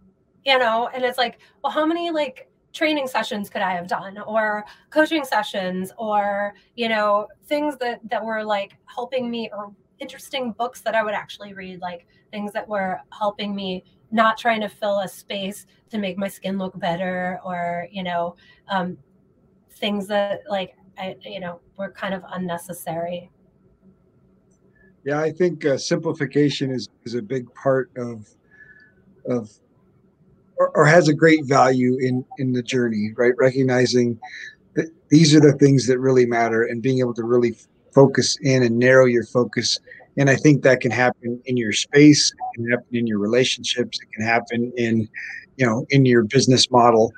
you 0.45 0.57
know, 0.57 0.89
and 0.93 1.03
it's 1.03 1.17
like, 1.17 1.39
well, 1.63 1.71
how 1.71 1.85
many 1.85 2.09
like 2.11 2.49
training 2.73 3.07
sessions 3.07 3.49
could 3.49 3.61
I 3.61 3.73
have 3.73 3.87
done 3.87 4.17
or 4.19 4.63
coaching 4.89 5.25
sessions 5.25 5.91
or 5.97 6.53
you 6.75 6.87
know 6.87 7.27
things 7.47 7.75
that 7.77 7.99
that 8.09 8.23
were 8.23 8.43
like 8.43 8.77
helping 8.85 9.29
me 9.29 9.49
or 9.53 9.73
interesting 9.99 10.51
books 10.53 10.81
that 10.81 10.95
I 10.95 11.03
would 11.03 11.13
actually 11.13 11.53
read 11.53 11.81
like 11.81 12.07
things 12.31 12.53
that 12.53 12.67
were 12.67 12.99
helping 13.11 13.53
me 13.55 13.83
not 14.11 14.37
trying 14.37 14.61
to 14.61 14.69
fill 14.69 14.99
a 14.99 15.07
space 15.07 15.65
to 15.89 15.97
make 15.97 16.17
my 16.17 16.27
skin 16.27 16.57
look 16.57 16.77
better 16.79 17.39
or 17.43 17.87
you 17.91 18.03
know 18.03 18.35
um, 18.69 18.97
things 19.71 20.07
that 20.07 20.41
like 20.49 20.75
I 20.97 21.15
you 21.23 21.39
know 21.39 21.59
were 21.77 21.91
kind 21.91 22.13
of 22.13 22.23
unnecessary. 22.31 23.29
Yeah, 25.03 25.19
I 25.19 25.31
think 25.31 25.65
uh, 25.65 25.77
simplification 25.77 26.71
is 26.71 26.87
is 27.05 27.15
a 27.15 27.21
big 27.21 27.51
part 27.55 27.89
of 27.97 28.29
of 29.25 29.51
or, 30.57 30.69
or 30.75 30.85
has 30.85 31.07
a 31.07 31.13
great 31.13 31.45
value 31.45 31.97
in 31.99 32.23
in 32.37 32.53
the 32.53 32.61
journey, 32.61 33.11
right? 33.17 33.33
Recognizing 33.37 34.19
that 34.75 34.91
these 35.09 35.35
are 35.35 35.39
the 35.39 35.53
things 35.53 35.87
that 35.87 35.99
really 35.99 36.25
matter 36.25 36.63
and 36.63 36.81
being 36.81 36.99
able 36.99 37.15
to 37.15 37.23
really 37.23 37.55
focus 37.93 38.37
in 38.41 38.63
and 38.63 38.77
narrow 38.77 39.05
your 39.05 39.25
focus. 39.25 39.77
And 40.17 40.29
I 40.29 40.35
think 40.35 40.61
that 40.63 40.81
can 40.81 40.91
happen 40.91 41.41
in 41.45 41.57
your 41.57 41.73
space, 41.73 42.31
it 42.31 42.55
can 42.55 42.69
happen 42.69 42.95
in 42.95 43.07
your 43.07 43.19
relationships, 43.19 43.99
it 44.01 44.07
can 44.13 44.25
happen 44.25 44.71
in, 44.77 45.09
you 45.57 45.65
know, 45.65 45.85
in 45.89 46.05
your 46.05 46.23
business 46.23 46.69
model. 46.69 47.11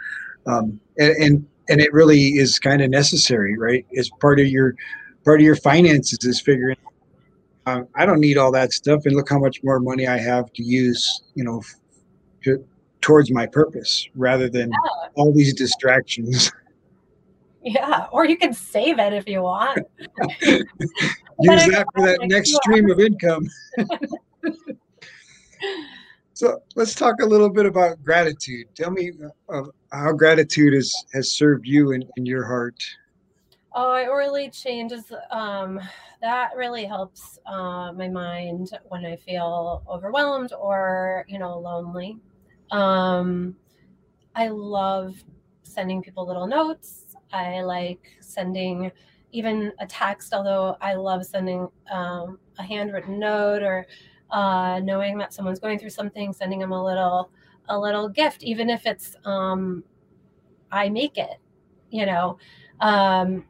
Um, 0.46 0.80
and, 0.98 1.16
and 1.18 1.48
and 1.70 1.82
it 1.82 1.92
really 1.92 2.38
is 2.38 2.60
kind 2.60 2.82
of 2.82 2.90
necessary, 2.90 3.58
right? 3.58 3.86
As 3.98 4.10
part 4.22 4.40
of 4.40 4.48
your 4.48 4.76
part 5.26 5.42
of 5.42 5.46
your 5.46 5.56
finances 5.56 6.20
is 6.24 6.40
figuring 6.40 6.78
um, 7.66 7.88
I 7.96 8.06
don't 8.06 8.20
need 8.20 8.38
all 8.38 8.52
that 8.52 8.74
stuff, 8.74 9.06
and 9.06 9.16
look 9.16 9.30
how 9.30 9.40
much 9.40 9.64
more 9.64 9.80
money 9.80 10.08
I 10.08 10.18
have 10.18 10.52
to 10.54 10.64
use, 10.64 11.24
you 11.36 11.44
know, 11.44 11.62
to 12.44 12.66
towards 13.02 13.32
my 13.32 13.46
purpose 13.46 14.08
rather 14.16 14.50
than 14.50 14.70
yeah. 14.70 15.10
all 15.16 15.32
these 15.32 15.54
distractions. 15.54 16.52
Yeah, 17.66 18.08
or 18.12 18.26
you 18.26 18.36
can 18.36 18.54
save 18.54 19.00
it 19.00 19.14
if 19.14 19.26
you 19.26 19.44
want. 19.44 19.80
use 20.42 20.66
that 21.40 21.86
for 21.96 22.06
that 22.06 22.20
next 22.24 22.54
stream 22.56 22.92
of 22.92 23.00
income. 23.00 23.48
so 26.34 26.62
let's 26.76 26.94
talk 26.94 27.22
a 27.22 27.26
little 27.26 27.50
bit 27.50 27.66
about 27.66 28.04
gratitude. 28.04 28.68
Tell 28.76 28.92
me 28.92 29.14
uh, 29.48 29.64
how 29.94 30.12
gratitude 30.12 30.74
has 30.74 30.94
has 31.14 31.32
served 31.32 31.66
you 31.66 31.94
in, 31.94 32.04
in 32.18 32.26
your 32.26 32.46
heart. 32.46 32.84
Oh, 33.76 33.96
it 33.96 34.06
really 34.06 34.50
changes. 34.50 35.12
Um, 35.32 35.80
that 36.22 36.52
really 36.56 36.86
helps 36.86 37.40
uh, 37.46 37.92
my 37.94 38.08
mind 38.08 38.70
when 38.90 39.06
I 39.06 39.16
feel 39.16 39.84
overwhelmed 39.90 40.54
or 40.54 41.26
you 41.28 41.40
know 41.40 41.58
lonely. 41.60 42.20
Um, 42.72 43.56
I 44.36 44.50
love 44.50 45.16
sending 45.64 46.02
people 46.04 46.28
little 46.28 46.48
notes. 46.48 47.16
I 47.34 47.62
like 47.62 48.02
sending 48.22 48.92
even 49.32 49.74
a 49.80 49.88
text, 49.88 50.34
although 50.34 50.78
I 50.82 50.96
love 50.96 51.26
sending 51.26 51.68
um, 51.92 52.40
a 52.60 52.64
handwritten 52.64 53.20
note 53.20 53.64
or 53.64 53.88
uh, 54.32 54.80
knowing 54.84 55.18
that 55.20 55.34
someone's 55.34 55.60
going 55.60 55.80
through 55.80 55.92
something, 55.92 56.34
sending 56.34 56.60
them 56.60 56.72
a 56.74 56.84
little 56.86 57.32
a 57.70 57.80
little 57.80 58.10
gift, 58.10 58.44
even 58.44 58.70
if 58.70 58.86
it's 58.86 59.16
um, 59.26 59.84
I 60.72 60.90
make 60.90 61.18
it, 61.18 61.38
you 61.90 62.06
know, 62.06 62.38
um, 62.80 63.46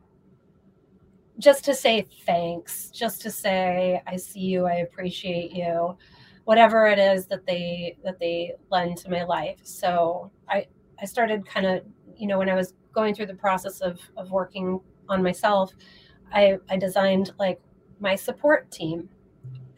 just 1.40 1.66
to 1.66 1.74
say 1.74 2.08
thanks, 2.26 2.90
just 2.92 3.22
to 3.22 3.32
say 3.32 4.02
I 4.08 4.18
see 4.18 4.42
you, 4.42 4.66
I 4.66 4.76
appreciate 4.76 5.52
you, 5.52 5.98
whatever 6.46 6.88
it 6.88 7.00
is 7.00 7.26
that 7.28 7.46
they 7.46 7.98
that 8.04 8.20
they 8.20 8.54
lend 8.70 8.98
to 9.00 9.10
my 9.10 9.24
life. 9.24 9.60
So 9.64 10.32
I 10.50 10.68
I 11.02 11.06
started 11.06 11.46
kind 11.46 11.66
of 11.66 11.84
you 12.18 12.28
know 12.28 12.38
when 12.38 12.50
I 12.50 12.56
was 12.56 12.74
going 12.94 13.16
through 13.16 13.28
the 13.28 13.36
process 13.36 13.82
of 13.82 14.00
of 14.18 14.32
working 14.32 14.80
on 15.10 15.24
myself, 15.24 15.72
I 16.32 16.58
I 16.70 16.78
designed 16.78 17.32
like 17.40 17.60
my 18.00 18.16
support 18.16 18.70
team 18.72 19.10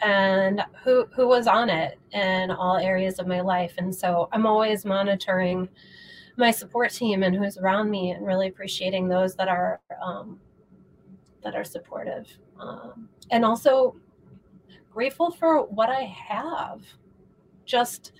and 0.01 0.61
who 0.83 1.05
who 1.15 1.27
was 1.27 1.47
on 1.47 1.69
it 1.69 1.97
in 2.11 2.51
all 2.51 2.77
areas 2.77 3.17
of 3.19 3.27
my 3.27 3.39
life 3.39 3.73
and 3.77 3.95
so 3.95 4.27
i'm 4.33 4.45
always 4.45 4.83
monitoring 4.83 5.69
my 6.37 6.51
support 6.51 6.91
team 6.91 7.23
and 7.23 7.35
who's 7.35 7.57
around 7.57 7.89
me 7.89 8.11
and 8.11 8.25
really 8.25 8.49
appreciating 8.49 9.07
those 9.07 9.35
that 9.35 9.47
are 9.47 9.79
um, 10.03 10.39
that 11.45 11.55
are 11.55 11.63
supportive 11.63 12.27
um, 12.59 13.07
and 13.31 13.45
also 13.45 13.95
grateful 14.91 15.31
for 15.31 15.63
what 15.67 15.89
i 15.89 16.01
have 16.01 16.81
just 17.65 18.11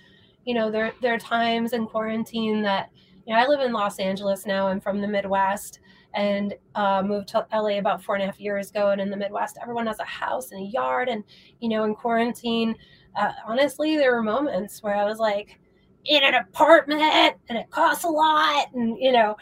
you 0.44 0.54
know 0.54 0.70
there 0.70 0.92
there 1.02 1.12
are 1.12 1.18
times 1.18 1.74
in 1.74 1.86
quarantine 1.86 2.62
that 2.62 2.90
you 3.26 3.34
know 3.34 3.40
i 3.40 3.46
live 3.46 3.60
in 3.60 3.72
los 3.72 3.98
angeles 3.98 4.46
now 4.46 4.66
i'm 4.66 4.80
from 4.80 5.00
the 5.00 5.08
midwest 5.08 5.80
and 6.16 6.54
uh, 6.74 7.02
moved 7.02 7.28
to 7.28 7.46
LA 7.52 7.78
about 7.78 8.02
four 8.02 8.14
and 8.14 8.22
a 8.22 8.26
half 8.26 8.40
years 8.40 8.70
ago. 8.70 8.90
And 8.90 9.00
in 9.00 9.10
the 9.10 9.16
Midwest, 9.16 9.58
everyone 9.60 9.86
has 9.86 10.00
a 10.00 10.04
house 10.04 10.50
and 10.50 10.66
a 10.66 10.70
yard. 10.70 11.08
And, 11.10 11.22
you 11.60 11.68
know, 11.68 11.84
in 11.84 11.94
quarantine, 11.94 12.74
uh, 13.16 13.32
honestly, 13.46 13.96
there 13.96 14.12
were 14.12 14.22
moments 14.22 14.82
where 14.82 14.96
I 14.96 15.04
was 15.04 15.18
like, 15.18 15.58
in 16.06 16.22
an 16.22 16.34
apartment 16.34 17.36
and 17.48 17.58
it 17.58 17.70
costs 17.70 18.04
a 18.04 18.08
lot. 18.08 18.68
And, 18.74 18.96
you 18.98 19.12
know, 19.12 19.36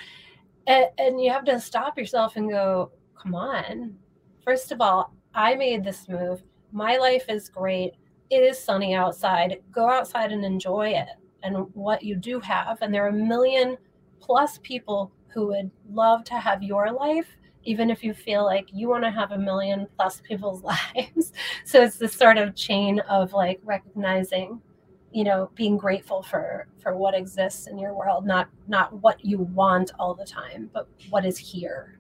and, 0.66 0.86
and 0.98 1.20
you 1.20 1.30
have 1.30 1.44
to 1.44 1.60
stop 1.60 1.96
yourself 1.96 2.36
and 2.36 2.50
go, 2.50 2.90
come 3.20 3.34
on. 3.34 3.94
First 4.44 4.72
of 4.72 4.80
all, 4.80 5.14
I 5.34 5.54
made 5.54 5.84
this 5.84 6.08
move. 6.08 6.42
My 6.72 6.96
life 6.96 7.26
is 7.28 7.48
great. 7.48 7.92
It 8.30 8.42
is 8.42 8.58
sunny 8.58 8.94
outside. 8.94 9.58
Go 9.72 9.88
outside 9.88 10.32
and 10.32 10.44
enjoy 10.44 10.90
it 10.90 11.08
and 11.42 11.66
what 11.74 12.02
you 12.02 12.16
do 12.16 12.40
have. 12.40 12.78
And 12.80 12.92
there 12.92 13.04
are 13.04 13.08
a 13.08 13.12
million 13.12 13.76
plus 14.20 14.58
people 14.62 15.12
who 15.28 15.48
would 15.48 15.70
love 15.90 16.24
to 16.24 16.34
have 16.34 16.62
your 16.62 16.92
life 16.92 17.36
even 17.64 17.90
if 17.90 18.04
you 18.04 18.12
feel 18.12 18.44
like 18.44 18.68
you 18.72 18.88
want 18.88 19.04
to 19.04 19.10
have 19.10 19.32
a 19.32 19.38
million 19.38 19.86
plus 19.96 20.20
people's 20.20 20.62
lives 20.94 21.32
so 21.64 21.82
it's 21.82 21.96
this 21.96 22.14
sort 22.14 22.38
of 22.38 22.54
chain 22.54 23.00
of 23.00 23.32
like 23.32 23.60
recognizing 23.64 24.60
you 25.12 25.24
know 25.24 25.50
being 25.54 25.76
grateful 25.76 26.22
for 26.22 26.66
for 26.82 26.96
what 26.96 27.14
exists 27.14 27.66
in 27.66 27.78
your 27.78 27.94
world 27.94 28.26
not 28.26 28.48
not 28.68 28.92
what 29.02 29.22
you 29.24 29.38
want 29.38 29.92
all 29.98 30.14
the 30.14 30.24
time 30.24 30.70
but 30.72 30.88
what 31.10 31.24
is 31.24 31.38
here 31.38 31.93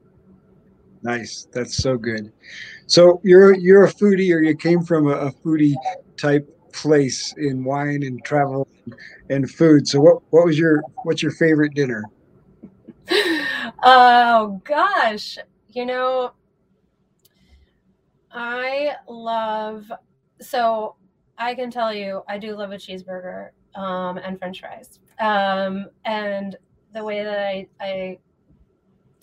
nice. 1.04 1.46
That's 1.52 1.76
so 1.76 1.96
good. 1.96 2.32
So 2.86 3.20
you're 3.22 3.54
you're 3.54 3.84
a 3.84 3.92
foodie 3.92 4.34
or 4.34 4.40
you 4.40 4.56
came 4.56 4.82
from 4.82 5.06
a, 5.06 5.12
a 5.12 5.32
foodie 5.32 5.74
type 6.16 6.48
place 6.72 7.32
in 7.36 7.64
wine 7.64 8.02
and 8.02 8.22
travel 8.24 8.66
and 9.30 9.50
food. 9.50 9.86
So 9.86 10.00
what 10.00 10.22
what 10.30 10.44
was 10.44 10.58
your 10.58 10.82
what's 11.04 11.22
your 11.22 11.32
favorite 11.32 11.74
dinner? 11.74 12.02
Oh 13.86 14.62
gosh, 14.64 15.36
you 15.68 15.84
know, 15.84 16.32
I 18.30 18.94
love 19.08 19.92
so 20.40 20.96
I 21.36 21.54
can 21.54 21.70
tell 21.70 21.92
you 21.92 22.22
I 22.28 22.38
do 22.38 22.56
love 22.56 22.72
a 22.72 22.76
cheeseburger 22.76 23.50
um, 23.74 24.18
and 24.18 24.38
French 24.38 24.60
fries. 24.60 25.00
Um, 25.20 25.88
and 26.04 26.56
the 26.94 27.04
way 27.04 27.24
that 27.24 27.38
I 27.38 27.68
I 27.80 28.18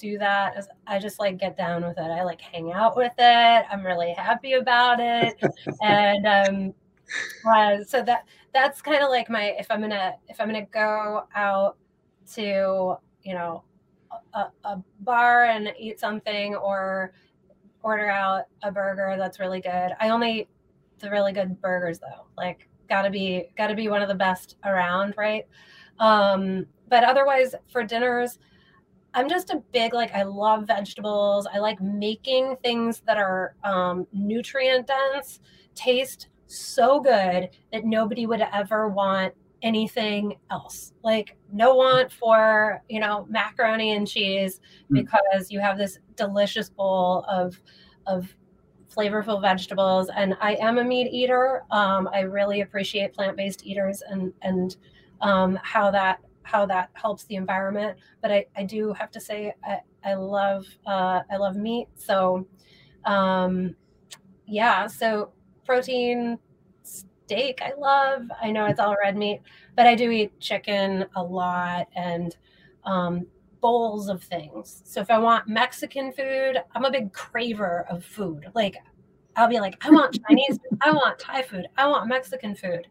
do 0.01 0.17
that 0.17 0.57
is 0.57 0.67
I 0.87 0.99
just 0.99 1.19
like 1.19 1.37
get 1.37 1.55
down 1.55 1.85
with 1.85 1.97
it. 1.97 2.01
I 2.01 2.23
like 2.23 2.41
hang 2.41 2.71
out 2.71 2.97
with 2.97 3.13
it. 3.17 3.65
I'm 3.71 3.85
really 3.85 4.13
happy 4.13 4.53
about 4.53 4.99
it, 4.99 5.39
and 5.81 6.25
um, 6.25 6.73
uh, 7.47 7.83
so 7.83 8.01
that 8.03 8.25
that's 8.53 8.81
kind 8.81 9.03
of 9.03 9.09
like 9.09 9.29
my 9.29 9.55
if 9.59 9.67
I'm 9.69 9.81
gonna 9.81 10.15
if 10.27 10.41
I'm 10.41 10.47
gonna 10.47 10.65
go 10.65 11.23
out 11.35 11.77
to 12.33 12.95
you 13.23 13.33
know 13.33 13.63
a, 14.33 14.47
a 14.65 14.83
bar 15.01 15.45
and 15.45 15.73
eat 15.77 15.99
something 15.99 16.55
or 16.55 17.13
order 17.83 18.09
out 18.09 18.45
a 18.63 18.71
burger 18.71 19.15
that's 19.17 19.39
really 19.39 19.61
good. 19.61 19.91
I 19.99 20.09
only 20.09 20.41
eat 20.41 20.49
the 20.99 21.09
really 21.09 21.33
good 21.33 21.61
burgers 21.61 21.99
though. 21.99 22.27
Like 22.37 22.67
gotta 22.89 23.09
be 23.09 23.49
gotta 23.57 23.75
be 23.75 23.87
one 23.87 24.01
of 24.01 24.07
the 24.07 24.15
best 24.15 24.57
around, 24.65 25.13
right? 25.17 25.45
Um, 25.99 26.65
but 26.89 27.03
otherwise 27.03 27.55
for 27.71 27.83
dinners, 27.83 28.39
I'm 29.13 29.29
just 29.29 29.49
a 29.49 29.61
big 29.71 29.93
like 29.93 30.13
I 30.13 30.23
love 30.23 30.67
vegetables. 30.67 31.47
I 31.51 31.59
like 31.59 31.81
making 31.81 32.57
things 32.63 33.01
that 33.05 33.17
are 33.17 33.55
um, 33.63 34.07
nutrient 34.13 34.87
dense, 34.87 35.39
taste 35.75 36.27
so 36.47 36.99
good 36.99 37.49
that 37.71 37.85
nobody 37.85 38.25
would 38.25 38.41
ever 38.53 38.89
want 38.89 39.33
anything 39.61 40.35
else. 40.49 40.93
Like 41.03 41.37
no 41.51 41.75
want 41.75 42.11
for, 42.11 42.81
you 42.89 42.99
know, 42.99 43.25
macaroni 43.29 43.95
and 43.95 44.07
cheese 44.07 44.59
mm. 44.91 45.03
because 45.03 45.51
you 45.51 45.59
have 45.59 45.77
this 45.77 45.99
delicious 46.15 46.69
bowl 46.69 47.25
of 47.29 47.61
of 48.07 48.35
flavorful 48.93 49.41
vegetables 49.41 50.09
and 50.13 50.35
I 50.41 50.55
am 50.55 50.77
a 50.77 50.83
meat 50.83 51.07
eater. 51.11 51.63
Um, 51.71 52.09
I 52.13 52.21
really 52.21 52.61
appreciate 52.61 53.13
plant-based 53.13 53.65
eaters 53.65 54.01
and 54.09 54.33
and 54.41 54.75
um, 55.21 55.59
how 55.63 55.91
that 55.91 56.19
how 56.43 56.65
that 56.65 56.89
helps 56.93 57.23
the 57.25 57.35
environment. 57.35 57.97
But 58.21 58.31
I, 58.31 58.45
I 58.55 58.63
do 58.63 58.93
have 58.93 59.11
to 59.11 59.19
say 59.19 59.53
I, 59.63 59.79
I 60.03 60.13
love 60.15 60.65
uh, 60.85 61.21
I 61.31 61.37
love 61.37 61.55
meat. 61.55 61.87
So 61.95 62.47
um, 63.05 63.75
yeah, 64.47 64.87
so 64.87 65.31
protein, 65.65 66.37
steak 66.83 67.61
I 67.61 67.73
love. 67.77 68.23
I 68.41 68.51
know 68.51 68.65
it's 68.65 68.79
all 68.79 68.95
red 69.01 69.15
meat, 69.17 69.41
but 69.75 69.87
I 69.87 69.95
do 69.95 70.11
eat 70.11 70.37
chicken 70.39 71.05
a 71.15 71.23
lot 71.23 71.87
and 71.95 72.35
um, 72.83 73.25
bowls 73.61 74.09
of 74.09 74.23
things. 74.23 74.81
So 74.85 74.99
if 75.01 75.09
I 75.09 75.17
want 75.17 75.47
Mexican 75.47 76.11
food, 76.11 76.57
I'm 76.75 76.85
a 76.85 76.91
big 76.91 77.13
craver 77.13 77.89
of 77.89 78.03
food. 78.03 78.47
Like 78.53 78.77
I'll 79.35 79.47
be 79.47 79.59
like, 79.59 79.75
I 79.85 79.91
want 79.91 80.19
Chinese, 80.27 80.59
I 80.81 80.91
want 80.91 81.19
Thai 81.19 81.43
food, 81.43 81.67
I 81.77 81.87
want 81.87 82.07
Mexican 82.09 82.55
food. 82.55 82.87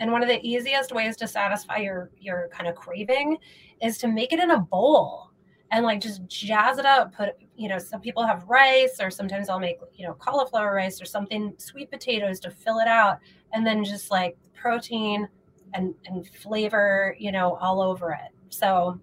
And 0.00 0.10
one 0.10 0.22
of 0.22 0.28
the 0.28 0.44
easiest 0.46 0.92
ways 0.92 1.16
to 1.18 1.28
satisfy 1.28 1.78
your 1.78 2.10
your 2.18 2.48
kind 2.52 2.68
of 2.68 2.74
craving 2.74 3.38
is 3.80 3.98
to 3.98 4.08
make 4.08 4.32
it 4.32 4.40
in 4.40 4.50
a 4.50 4.58
bowl 4.58 5.30
and 5.70 5.84
like 5.84 6.00
just 6.00 6.26
jazz 6.26 6.78
it 6.78 6.86
up. 6.86 7.14
Put 7.14 7.36
you 7.56 7.68
know, 7.68 7.78
some 7.78 8.00
people 8.00 8.26
have 8.26 8.44
rice, 8.48 9.00
or 9.00 9.10
sometimes 9.10 9.48
I'll 9.48 9.60
make 9.60 9.78
you 9.94 10.06
know 10.06 10.14
cauliflower 10.14 10.74
rice 10.74 11.00
or 11.00 11.04
something, 11.04 11.54
sweet 11.58 11.90
potatoes 11.90 12.40
to 12.40 12.50
fill 12.50 12.78
it 12.78 12.88
out, 12.88 13.18
and 13.52 13.66
then 13.66 13.84
just 13.84 14.10
like 14.10 14.36
protein 14.54 15.28
and 15.74 15.94
and 16.06 16.26
flavor, 16.28 17.16
you 17.18 17.32
know, 17.32 17.56
all 17.56 17.80
over 17.80 18.12
it. 18.12 18.32
So 18.48 18.98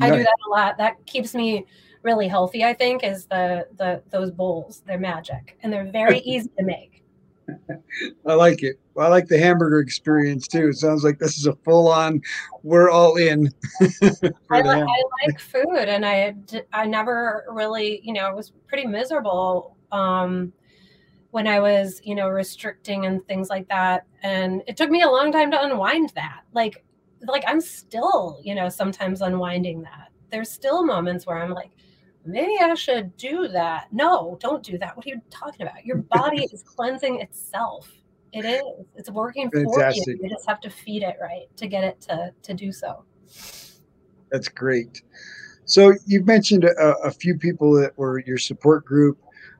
I 0.00 0.10
do 0.10 0.22
that 0.22 0.36
a 0.46 0.50
lot. 0.50 0.78
That 0.78 1.04
keeps 1.06 1.34
me 1.34 1.66
really 2.02 2.28
healthy. 2.28 2.64
I 2.64 2.74
think 2.74 3.04
is 3.04 3.26
the 3.26 3.66
the 3.76 4.02
those 4.10 4.30
bowls. 4.30 4.82
They're 4.86 4.98
magic 4.98 5.58
and 5.62 5.72
they're 5.72 5.90
very 5.90 6.18
easy 6.24 6.50
to 6.58 6.64
make. 6.64 6.95
I 8.26 8.34
like 8.34 8.62
it. 8.62 8.78
I 8.98 9.08
like 9.08 9.28
the 9.28 9.38
hamburger 9.38 9.78
experience 9.78 10.48
too. 10.48 10.68
It 10.68 10.74
sounds 10.74 11.04
like 11.04 11.18
this 11.18 11.38
is 11.38 11.46
a 11.46 11.54
full 11.56 11.90
on, 11.90 12.20
we're 12.62 12.90
all 12.90 13.16
in. 13.16 13.52
I, 14.50 14.62
li- 14.62 14.82
I, 14.82 15.02
like 15.26 15.38
food 15.38 15.88
and 15.88 16.04
I, 16.04 16.34
I 16.72 16.86
never 16.86 17.44
really, 17.48 18.00
you 18.02 18.12
know, 18.12 18.28
it 18.28 18.34
was 18.34 18.52
pretty 18.66 18.86
miserable 18.86 19.76
um, 19.92 20.52
when 21.30 21.46
I 21.46 21.60
was, 21.60 22.00
you 22.04 22.14
know, 22.14 22.28
restricting 22.28 23.06
and 23.06 23.26
things 23.26 23.50
like 23.50 23.68
that. 23.68 24.06
And 24.22 24.62
it 24.66 24.76
took 24.76 24.90
me 24.90 25.02
a 25.02 25.10
long 25.10 25.30
time 25.30 25.50
to 25.50 25.62
unwind 25.62 26.12
that. 26.14 26.42
Like, 26.52 26.84
like 27.26 27.44
I'm 27.46 27.60
still, 27.60 28.40
you 28.42 28.54
know, 28.54 28.68
sometimes 28.68 29.20
unwinding 29.20 29.82
that. 29.82 30.10
There's 30.30 30.50
still 30.50 30.84
moments 30.84 31.26
where 31.26 31.38
I'm 31.38 31.52
like 31.52 31.70
maybe 32.26 32.56
I 32.60 32.74
should 32.74 33.16
do 33.16 33.48
that. 33.48 33.92
No, 33.92 34.36
don't 34.40 34.62
do 34.62 34.78
that. 34.78 34.96
What 34.96 35.06
are 35.06 35.10
you 35.10 35.20
talking 35.30 35.66
about? 35.66 35.84
Your 35.84 35.98
body 35.98 36.48
is 36.52 36.62
cleansing 36.62 37.20
itself. 37.20 37.90
It 38.32 38.44
is. 38.44 38.62
It's 38.96 39.10
working 39.10 39.50
Fantastic. 39.50 40.04
for 40.04 40.10
you. 40.10 40.18
You 40.22 40.28
just 40.28 40.46
have 40.48 40.60
to 40.60 40.70
feed 40.70 41.02
it 41.02 41.16
right 41.20 41.46
to 41.56 41.66
get 41.66 41.84
it 41.84 42.00
to 42.02 42.32
to 42.42 42.54
do 42.54 42.72
so. 42.72 43.04
That's 44.30 44.48
great. 44.48 45.02
So 45.64 45.94
you've 46.06 46.26
mentioned 46.26 46.64
a, 46.64 46.96
a 46.98 47.10
few 47.10 47.36
people 47.36 47.72
that 47.80 47.96
were 47.98 48.20
your 48.20 48.38
support 48.38 48.84
group. 48.84 49.18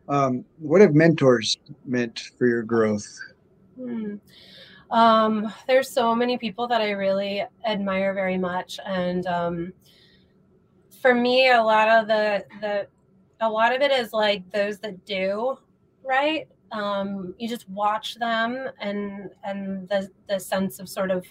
Um, 0.09 0.45
what 0.59 0.81
have 0.81 0.95
mentors 0.95 1.57
meant 1.85 2.31
for 2.39 2.47
your 2.47 2.63
growth? 2.63 3.07
Hmm. 3.77 4.17
Um, 4.91 5.53
there's 5.67 5.91
so 5.91 6.15
many 6.15 6.39
people 6.39 6.69
that 6.69 6.81
I 6.81 6.91
really 6.91 7.45
admire 7.67 8.15
very 8.15 8.39
much, 8.39 8.79
and 8.87 9.27
um, 9.27 9.73
for 11.07 11.15
me, 11.15 11.51
a 11.51 11.63
lot 11.63 11.89
of 11.89 12.09
the 12.09 12.45
the 12.61 12.89
a 13.39 13.49
lot 13.49 13.73
of 13.73 13.81
it 13.81 13.93
is 13.93 14.13
like 14.13 14.51
those 14.51 14.81
that 14.81 15.05
do 15.05 15.57
right. 16.03 16.49
Um, 16.73 17.33
you 17.39 17.49
just 17.49 17.69
watch 17.69 18.17
them, 18.17 18.69
and 18.81 19.31
and 19.45 19.89
the 19.89 20.11
the 20.29 20.41
sense 20.41 20.81
of 20.81 20.89
sort 20.89 21.13
of 21.13 21.25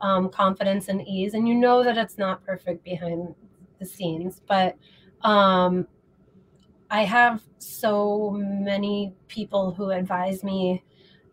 um, 0.00 0.28
confidence 0.28 0.88
and 0.88 1.06
ease, 1.06 1.34
and 1.34 1.46
you 1.46 1.54
know 1.54 1.84
that 1.84 1.96
it's 1.96 2.18
not 2.18 2.44
perfect 2.44 2.82
behind 2.82 3.32
the 3.78 3.86
scenes, 3.86 4.40
but 4.48 4.76
um, 5.20 5.86
I 6.90 7.04
have 7.04 7.42
so 7.58 8.32
many 8.32 9.14
people 9.28 9.70
who 9.72 9.90
advise 9.90 10.42
me, 10.42 10.82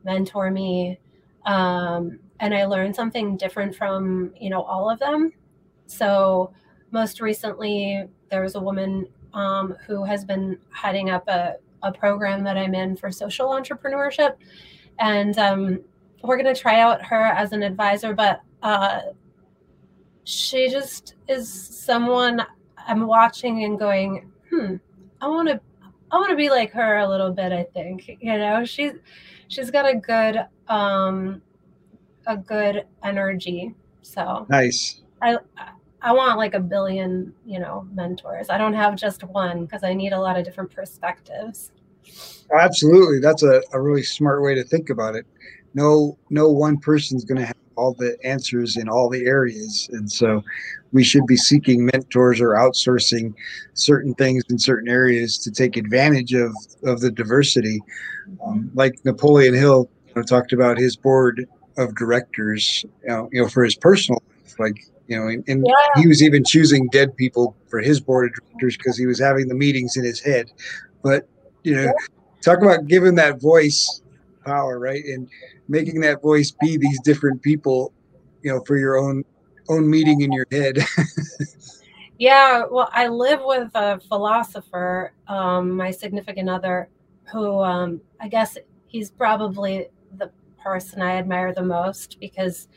mentor 0.04 0.52
me, 0.52 1.00
um, 1.48 2.20
and 2.40 2.54
I 2.54 2.66
learn 2.66 2.94
something 2.94 3.36
different 3.36 3.76
from 3.76 4.32
you 4.40 4.52
know 4.52 4.62
all 4.62 4.92
of 4.92 5.00
them. 5.00 5.34
So 5.88 6.54
most 6.92 7.22
recently, 7.22 8.06
there 8.30 8.42
was 8.42 8.56
a 8.56 8.60
woman 8.60 9.08
um, 9.34 9.76
who 9.86 10.04
has 10.04 10.26
been 10.26 10.58
heading 10.72 11.10
up 11.10 11.28
a, 11.28 11.56
a 11.84 11.92
program 11.92 12.44
that 12.44 12.58
I'm 12.58 12.76
in 12.76 12.96
for 12.96 13.12
social 13.12 13.50
entrepreneurship, 13.50 14.36
and 15.00 15.38
um, 15.38 15.82
we're 16.24 16.42
going 16.42 16.54
to 16.54 16.60
try 16.60 16.80
out 16.80 17.04
her 17.04 17.26
as 17.26 17.52
an 17.52 17.64
advisor. 17.64 18.14
But 18.14 18.42
uh, 18.62 19.02
she 20.24 20.70
just 20.70 21.16
is 21.28 21.52
someone 21.52 22.46
I'm 22.88 23.06
watching 23.08 23.64
and 23.64 23.78
going, 23.78 24.32
hmm, 24.50 24.76
I 25.22 25.28
want 25.28 25.50
to, 25.50 25.60
I 26.12 26.18
want 26.18 26.30
to 26.32 26.36
be 26.36 26.50
like 26.50 26.72
her 26.72 26.98
a 26.98 27.08
little 27.08 27.32
bit. 27.32 27.52
I 27.52 27.64
think 27.74 28.18
you 28.20 28.38
know 28.38 28.66
she's 28.66 28.94
she's 29.48 29.70
got 29.70 29.88
a 29.88 29.96
good 29.96 30.46
um 30.68 31.42
a 32.26 32.36
good 32.38 32.86
energy. 33.04 33.74
So 34.02 34.46
nice. 34.50 35.02
I 35.22 35.38
I 36.02 36.14
want 36.14 36.38
like 36.38 36.54
a 36.54 36.60
billion, 36.60 37.34
you 37.45 37.60
know, 37.60 37.88
mentors. 37.93 38.50
I 38.50 38.58
don't 38.58 38.74
have 38.74 38.95
just 38.95 39.24
one 39.24 39.66
because 39.66 39.84
I 39.84 39.93
need 39.93 40.14
a 40.14 40.20
lot 40.20 40.38
of 40.38 40.45
different 40.45 40.72
perspectives. 40.72 41.72
Absolutely. 42.58 43.20
That's 43.20 43.43
a, 43.43 43.62
a 43.74 43.82
really 43.82 44.04
smart 44.04 44.41
way 44.41 44.56
to 44.56 44.64
think 44.64 44.89
about 44.89 45.16
it. 45.16 45.26
No 45.74 46.18
no 46.30 46.50
one 46.50 46.78
person's 46.78 47.26
gonna 47.26 47.45
have 47.45 47.56
all 47.80 47.93
the 47.93 48.18
answers 48.26 48.76
in 48.76 48.89
all 48.89 49.10
the 49.10 49.26
areas. 49.26 49.89
And 49.93 50.12
so 50.12 50.43
we 50.91 51.04
should 51.04 51.26
be 51.26 51.38
seeking 51.38 51.86
mentors 51.86 52.41
or 52.41 52.50
outsourcing 52.50 53.34
certain 53.74 54.14
things 54.16 54.43
in 54.50 54.60
certain 54.60 54.89
areas 54.89 55.38
to 55.39 55.52
take 55.52 55.78
advantage 55.78 56.34
of, 56.34 56.54
of 56.84 57.00
the 57.00 57.10
diversity. 57.10 57.82
Um, 58.45 58.70
like 58.74 59.00
Napoleon 59.06 59.54
Hill 59.54 59.89
you 60.08 60.14
know, 60.16 60.24
talked 60.24 60.52
about 60.52 60.78
his 60.78 60.97
board 60.97 61.47
of 61.78 61.95
directors, 61.95 62.84
you 63.04 63.10
know, 63.10 63.30
you 63.32 63.41
know 63.41 63.47
for 63.47 63.64
his 63.64 63.76
personal 63.76 64.22
life, 64.28 64.60
like 64.60 64.86
you 65.10 65.20
know, 65.20 65.28
and, 65.28 65.43
and 65.47 65.66
yeah. 65.68 66.01
he 66.01 66.07
was 66.07 66.22
even 66.22 66.43
choosing 66.43 66.88
dead 66.89 67.18
people 67.18 67.55
for 67.68 67.80
his 67.80 67.99
board 67.99 68.30
of 68.30 68.34
directors 68.36 68.78
because 68.78 68.95
he 68.95 69.07
was 69.07 69.20
having 69.20 69.47
the 69.47 69.55
meetings 69.55 69.97
in 69.97 70.03
his 70.03 70.20
head. 70.20 70.51
But 71.03 71.28
you 71.64 71.76
know, 71.76 71.84
yeah. 71.86 71.91
talk 72.41 72.62
about 72.62 72.86
giving 72.88 73.16
that 73.16 73.41
voice 73.41 74.03
power, 74.45 74.78
right? 74.78 75.03
And 75.03 75.28
making 75.68 75.99
that 76.01 76.22
voice 76.22 76.51
be 76.51 76.78
these 76.78 77.01
different 77.01 77.41
people, 77.41 77.91
you 78.43 78.51
know, 78.51 78.62
for 78.66 78.78
your 78.78 78.97
own 78.97 79.26
own 79.68 79.89
meeting 79.89 80.22
in 80.22 80.32
your 80.32 80.45
head. 80.51 80.78
yeah, 82.20 82.64
well, 82.70 82.89
I 82.93 83.07
live 83.07 83.41
with 83.43 83.72
a 83.74 83.99
philosopher, 84.07 85.14
um, 85.28 85.76
my 85.76 85.89
significant 85.89 86.49
other, 86.49 86.88
who 87.32 87.62
um, 87.62 87.99
I 88.20 88.28
guess 88.28 88.60
he's 88.86 89.10
probably 89.10 89.88
the 90.18 90.30
person 90.64 91.01
I 91.01 91.16
admire 91.16 91.51
the 91.51 91.64
most 91.64 92.20
because 92.20 92.68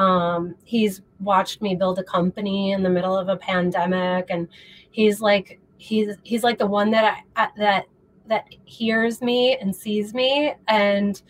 um, 0.00 0.54
he's 0.64 1.02
watched 1.20 1.60
me 1.60 1.74
build 1.74 1.98
a 1.98 2.04
company 2.04 2.72
in 2.72 2.82
the 2.82 2.90
middle 2.90 3.16
of 3.16 3.28
a 3.28 3.36
pandemic, 3.36 4.26
and 4.30 4.48
he's 4.90 5.20
like 5.20 5.60
he's 5.78 6.16
he's 6.22 6.42
like 6.42 6.58
the 6.58 6.66
one 6.66 6.90
that 6.90 7.24
I, 7.36 7.48
that 7.56 7.84
that 8.26 8.46
hears 8.64 9.20
me 9.20 9.56
and 9.56 9.74
sees 9.74 10.14
me 10.14 10.54
and 10.68 11.20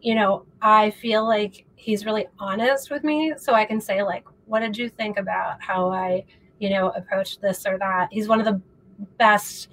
you 0.00 0.14
know, 0.14 0.44
I 0.62 0.90
feel 0.90 1.26
like 1.26 1.64
he's 1.76 2.04
really 2.04 2.26
honest 2.38 2.90
with 2.90 3.04
me. 3.04 3.34
So 3.36 3.54
I 3.54 3.64
can 3.64 3.80
say, 3.80 4.02
like, 4.02 4.24
what 4.46 4.60
did 4.60 4.76
you 4.76 4.88
think 4.88 5.18
about 5.18 5.62
how 5.62 5.90
I, 5.90 6.24
you 6.58 6.70
know, 6.70 6.90
approached 6.90 7.40
this 7.40 7.66
or 7.66 7.78
that? 7.78 8.08
He's 8.10 8.28
one 8.28 8.40
of 8.40 8.46
the 8.46 8.60
best 9.18 9.68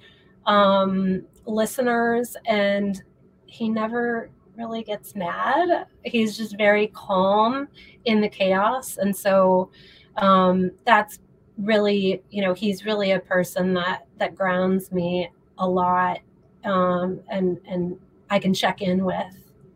um, 0.46 1.24
listeners 1.46 2.36
and 2.46 3.02
he 3.46 3.68
never 3.68 4.30
really 4.58 4.82
gets 4.82 5.14
mad. 5.14 5.86
He's 6.04 6.36
just 6.36 6.58
very 6.58 6.88
calm 6.88 7.68
in 8.04 8.20
the 8.20 8.28
chaos. 8.28 8.98
And 8.98 9.16
so 9.16 9.70
um, 10.16 10.72
that's 10.84 11.20
really, 11.56 12.22
you 12.30 12.42
know, 12.42 12.52
he's 12.52 12.84
really 12.84 13.12
a 13.12 13.20
person 13.20 13.72
that 13.74 14.06
that 14.18 14.34
grounds 14.34 14.92
me 14.92 15.30
a 15.58 15.68
lot 15.68 16.18
um, 16.64 17.20
and 17.30 17.58
and 17.66 17.98
I 18.30 18.38
can 18.38 18.52
check 18.52 18.82
in 18.82 19.04
with. 19.04 19.34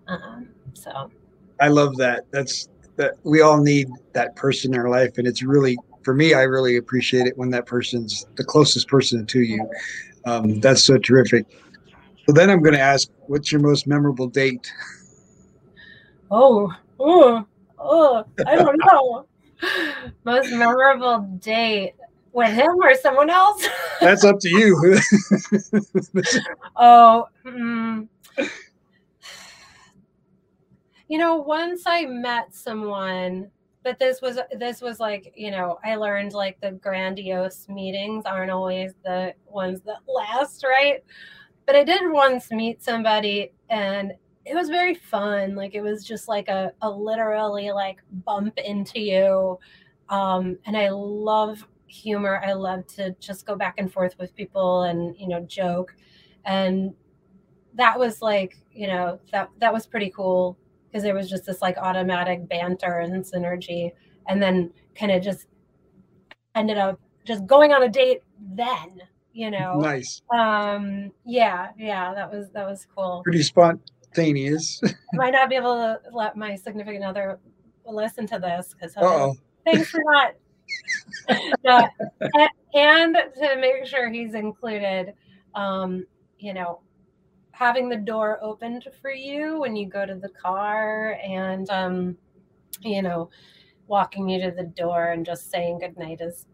Um, 0.08 0.48
so 0.74 1.10
I 1.60 1.68
love 1.68 1.96
that. 1.96 2.26
That's 2.30 2.68
that 2.96 3.14
we 3.24 3.40
all 3.40 3.62
need 3.62 3.88
that 4.12 4.36
person 4.36 4.74
in 4.74 4.80
our 4.80 4.88
life, 4.88 5.18
and 5.18 5.26
it's 5.26 5.42
really 5.42 5.78
for 6.02 6.14
me. 6.14 6.34
I 6.34 6.42
really 6.42 6.76
appreciate 6.76 7.26
it 7.26 7.36
when 7.38 7.50
that 7.50 7.66
person's 7.66 8.26
the 8.36 8.44
closest 8.44 8.88
person 8.88 9.26
to 9.26 9.40
you. 9.40 9.68
Um, 10.24 10.60
that's 10.60 10.84
so 10.84 10.98
terrific. 10.98 11.46
So 12.26 12.32
then 12.32 12.50
I'm 12.50 12.62
going 12.62 12.74
to 12.74 12.80
ask, 12.80 13.08
what's 13.26 13.50
your 13.50 13.60
most 13.60 13.86
memorable 13.86 14.28
date? 14.28 14.72
Oh, 16.30 16.72
oh, 17.00 17.44
oh! 17.78 18.24
I 18.46 18.56
don't 18.56 18.78
know. 18.78 19.26
most 20.24 20.50
memorable 20.52 21.20
date 21.40 21.94
with 22.32 22.50
him 22.50 22.74
or 22.82 22.94
someone 22.94 23.30
else? 23.30 23.66
That's 24.00 24.24
up 24.24 24.38
to 24.40 24.48
you. 24.48 24.98
oh, 26.76 27.26
mm, 27.44 28.08
you 31.08 31.18
know, 31.18 31.36
once 31.36 31.82
I 31.86 32.06
met 32.06 32.54
someone, 32.54 33.50
but 33.84 33.98
this 33.98 34.22
was 34.22 34.38
this 34.58 34.80
was 34.80 35.00
like, 35.00 35.32
you 35.36 35.50
know, 35.50 35.78
I 35.84 35.96
learned 35.96 36.32
like 36.32 36.60
the 36.60 36.72
grandiose 36.72 37.68
meetings 37.68 38.24
aren't 38.24 38.50
always 38.50 38.94
the 39.04 39.34
ones 39.46 39.80
that 39.82 39.98
last, 40.08 40.64
right? 40.64 41.04
But 41.66 41.76
I 41.76 41.84
did 41.84 42.10
once 42.10 42.50
meet 42.50 42.82
somebody 42.82 43.52
and 43.70 44.12
it 44.44 44.54
was 44.54 44.68
very 44.68 44.94
fun. 44.94 45.54
Like 45.54 45.74
it 45.74 45.80
was 45.80 46.04
just 46.04 46.28
like 46.28 46.48
a, 46.48 46.72
a 46.82 46.90
literally 46.90 47.70
like 47.70 48.00
bump 48.24 48.58
into 48.58 49.00
you. 49.00 49.58
Um, 50.08 50.58
and 50.66 50.76
I 50.76 50.90
love 50.90 51.66
humor. 51.86 52.42
I 52.44 52.52
love 52.52 52.86
to 52.88 53.14
just 53.20 53.46
go 53.46 53.54
back 53.54 53.74
and 53.78 53.92
forth 53.92 54.18
with 54.18 54.34
people 54.34 54.84
and, 54.84 55.14
you 55.18 55.28
know, 55.28 55.40
joke. 55.40 55.94
And 56.44 56.94
that 57.74 57.98
was 57.98 58.20
like, 58.20 58.58
you 58.72 58.88
know, 58.88 59.20
that 59.30 59.50
that 59.58 59.72
was 59.72 59.86
pretty 59.86 60.10
cool 60.10 60.58
because 60.86 61.02
there 61.02 61.14
was 61.14 61.30
just 61.30 61.46
this 61.46 61.62
like 61.62 61.78
automatic 61.78 62.48
banter 62.48 62.98
and 62.98 63.24
synergy 63.24 63.92
and 64.28 64.42
then 64.42 64.72
kind 64.94 65.12
of 65.12 65.22
just 65.22 65.46
ended 66.54 66.76
up 66.76 67.00
just 67.24 67.46
going 67.46 67.72
on 67.72 67.82
a 67.82 67.88
date 67.88 68.20
then 68.54 69.00
you 69.32 69.50
know 69.50 69.78
nice. 69.78 70.20
um 70.34 71.10
yeah 71.24 71.68
yeah 71.78 72.12
that 72.14 72.30
was 72.30 72.50
that 72.52 72.66
was 72.66 72.86
cool. 72.94 73.22
Pretty 73.24 73.42
spontaneous. 73.42 74.80
Might 75.14 75.32
not 75.32 75.48
be 75.48 75.56
able 75.56 75.76
to 75.76 76.00
let 76.12 76.36
my 76.36 76.54
significant 76.54 77.04
other 77.04 77.38
listen 77.86 78.26
to 78.28 78.38
this 78.38 78.74
because 78.74 78.94
thanks 79.64 79.90
for 79.90 80.00
not 80.04 80.34
no, 81.64 81.88
and, 82.20 82.50
and 82.74 83.16
to 83.34 83.56
make 83.60 83.84
sure 83.84 84.10
he's 84.10 84.34
included 84.34 85.12
um 85.54 86.06
you 86.38 86.54
know 86.54 86.80
having 87.52 87.88
the 87.88 87.96
door 87.96 88.38
opened 88.42 88.88
for 89.00 89.12
you 89.12 89.60
when 89.60 89.76
you 89.76 89.86
go 89.86 90.04
to 90.04 90.16
the 90.16 90.28
car 90.30 91.18
and 91.24 91.70
um, 91.70 92.16
you 92.80 93.02
know 93.02 93.30
walking 93.86 94.28
you 94.28 94.40
to 94.40 94.50
the 94.50 94.64
door 94.64 95.12
and 95.12 95.24
just 95.24 95.50
saying 95.50 95.78
goodnight 95.78 96.20
is 96.20 96.46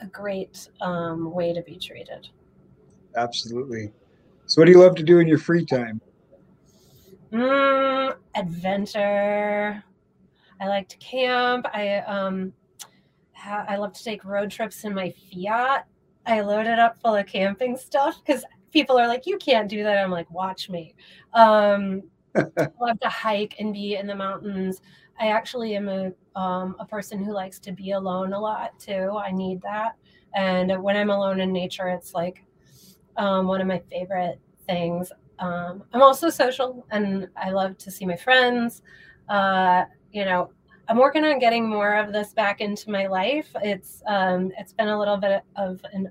a 0.00 0.06
great 0.06 0.68
um, 0.80 1.32
way 1.32 1.52
to 1.52 1.62
be 1.62 1.76
treated 1.76 2.28
absolutely 3.16 3.92
so 4.46 4.60
what 4.60 4.66
do 4.66 4.72
you 4.72 4.78
love 4.78 4.94
to 4.94 5.02
do 5.02 5.18
in 5.18 5.28
your 5.28 5.38
free 5.38 5.64
time 5.64 6.00
mm, 7.32 8.14
adventure 8.34 9.82
i 10.60 10.68
like 10.68 10.88
to 10.88 10.96
camp 10.98 11.66
i 11.72 11.98
um 11.98 12.52
ha- 13.32 13.64
i 13.68 13.76
love 13.76 13.92
to 13.92 14.04
take 14.04 14.24
road 14.24 14.50
trips 14.50 14.84
in 14.84 14.94
my 14.94 15.12
fiat 15.32 15.86
I 16.26 16.40
load 16.40 16.66
it 16.66 16.78
up 16.78 17.00
full 17.00 17.16
of 17.16 17.26
camping 17.26 17.76
stuff 17.76 18.20
because 18.24 18.44
people 18.72 18.98
are 18.98 19.08
like, 19.08 19.26
you 19.26 19.38
can't 19.38 19.68
do 19.68 19.82
that. 19.82 19.98
I'm 19.98 20.10
like, 20.10 20.30
watch 20.30 20.68
me. 20.68 20.94
Um, 21.32 22.02
love 22.34 23.00
to 23.00 23.08
hike 23.08 23.56
and 23.58 23.72
be 23.72 23.96
in 23.96 24.06
the 24.06 24.14
mountains. 24.14 24.80
I 25.20 25.28
actually 25.28 25.76
am 25.76 25.88
a 25.88 26.12
um, 26.34 26.76
a 26.78 26.86
person 26.86 27.22
who 27.22 27.32
likes 27.32 27.58
to 27.60 27.72
be 27.72 27.92
alone 27.92 28.32
a 28.32 28.40
lot 28.40 28.78
too. 28.78 29.18
I 29.22 29.30
need 29.30 29.60
that, 29.62 29.96
and 30.34 30.82
when 30.82 30.96
I'm 30.96 31.10
alone 31.10 31.40
in 31.40 31.52
nature, 31.52 31.88
it's 31.88 32.14
like 32.14 32.42
um, 33.16 33.46
one 33.46 33.60
of 33.60 33.66
my 33.66 33.82
favorite 33.90 34.40
things. 34.66 35.12
Um, 35.38 35.84
I'm 35.92 36.02
also 36.02 36.30
social, 36.30 36.86
and 36.90 37.28
I 37.36 37.50
love 37.50 37.76
to 37.78 37.90
see 37.90 38.06
my 38.06 38.16
friends. 38.16 38.82
Uh, 39.28 39.84
you 40.12 40.24
know, 40.24 40.50
I'm 40.88 40.98
working 40.98 41.24
on 41.24 41.38
getting 41.38 41.68
more 41.68 41.94
of 41.96 42.12
this 42.12 42.32
back 42.32 42.60
into 42.60 42.90
my 42.90 43.06
life. 43.06 43.48
It's 43.62 44.02
um, 44.06 44.50
it's 44.58 44.72
been 44.72 44.88
a 44.88 44.98
little 44.98 45.18
bit 45.18 45.42
of 45.56 45.80
an 45.92 46.10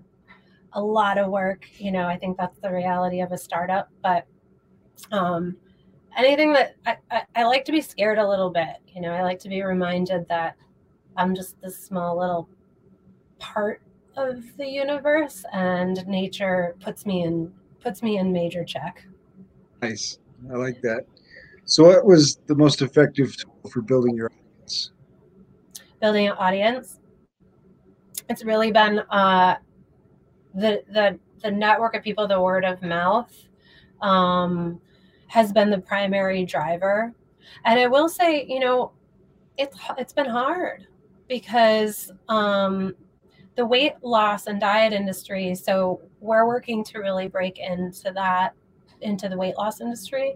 a 0.73 0.81
lot 0.81 1.17
of 1.17 1.31
work. 1.31 1.65
You 1.79 1.91
know, 1.91 2.05
I 2.05 2.17
think 2.17 2.37
that's 2.37 2.59
the 2.59 2.71
reality 2.71 3.21
of 3.21 3.31
a 3.31 3.37
startup. 3.37 3.89
But 4.03 4.27
um, 5.11 5.57
anything 6.17 6.53
that 6.53 6.75
I, 6.85 6.97
I, 7.11 7.21
I 7.35 7.43
like 7.43 7.65
to 7.65 7.71
be 7.71 7.81
scared 7.81 8.17
a 8.17 8.27
little 8.27 8.49
bit. 8.49 8.77
You 8.93 9.01
know, 9.01 9.11
I 9.11 9.23
like 9.23 9.39
to 9.39 9.49
be 9.49 9.61
reminded 9.63 10.27
that 10.29 10.55
I'm 11.17 11.35
just 11.35 11.59
this 11.61 11.77
small 11.77 12.17
little 12.17 12.49
part 13.39 13.81
of 14.15 14.43
the 14.57 14.65
universe, 14.65 15.45
and 15.53 16.05
nature 16.07 16.75
puts 16.79 17.05
me 17.05 17.23
in 17.23 17.51
puts 17.79 18.03
me 18.03 18.17
in 18.17 18.31
major 18.31 18.63
check. 18.63 19.05
Nice, 19.81 20.19
I 20.51 20.55
like 20.55 20.81
that. 20.81 21.05
So, 21.65 21.83
what 21.85 22.05
was 22.05 22.39
the 22.47 22.55
most 22.55 22.81
effective 22.81 23.35
tool 23.37 23.69
for 23.71 23.81
building 23.81 24.15
your 24.15 24.31
audience? 24.31 24.91
Building 26.01 26.27
an 26.27 26.33
audience. 26.33 26.99
It's 28.29 28.43
really 28.43 28.71
been 28.71 28.99
uh, 29.09 29.57
the 30.53 30.83
the 30.91 31.19
the 31.41 31.51
network 31.51 31.95
of 31.95 32.03
people, 32.03 32.27
the 32.27 32.41
word 32.41 32.65
of 32.65 32.81
mouth, 32.81 33.31
um, 34.01 34.81
has 35.29 35.53
been 35.53 35.69
the 35.69 35.79
primary 35.79 36.45
driver. 36.45 37.13
And 37.65 37.79
I 37.79 37.87
will 37.87 38.09
say, 38.09 38.45
you 38.47 38.59
know, 38.59 38.91
it's 39.57 39.77
it's 39.97 40.13
been 40.13 40.29
hard 40.29 40.87
because 41.27 42.11
um, 42.27 42.95
the 43.55 43.65
weight 43.65 43.93
loss 44.01 44.47
and 44.47 44.59
diet 44.59 44.93
industry. 44.93 45.55
So 45.55 46.01
we're 46.19 46.47
working 46.47 46.83
to 46.85 46.99
really 46.99 47.27
break 47.27 47.59
into 47.59 48.11
that 48.13 48.53
into 49.01 49.29
the 49.29 49.37
weight 49.37 49.55
loss 49.57 49.79
industry, 49.81 50.35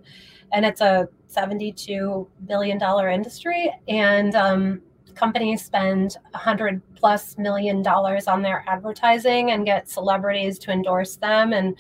and 0.51 0.65
it's 0.65 0.81
a 0.81 1.07
seventy-two 1.27 2.27
billion 2.47 2.77
dollar 2.77 3.09
industry, 3.09 3.71
and 3.87 4.35
um, 4.35 4.81
companies 5.15 5.63
spend 5.63 6.17
a 6.33 6.37
100 6.37 6.81
plus 6.95 7.37
million 7.37 7.81
dollars 7.81 8.27
on 8.27 8.41
their 8.41 8.63
advertising 8.67 9.51
and 9.51 9.65
get 9.65 9.89
celebrities 9.89 10.57
to 10.57 10.71
endorse 10.71 11.17
them 11.17 11.53
and 11.53 11.75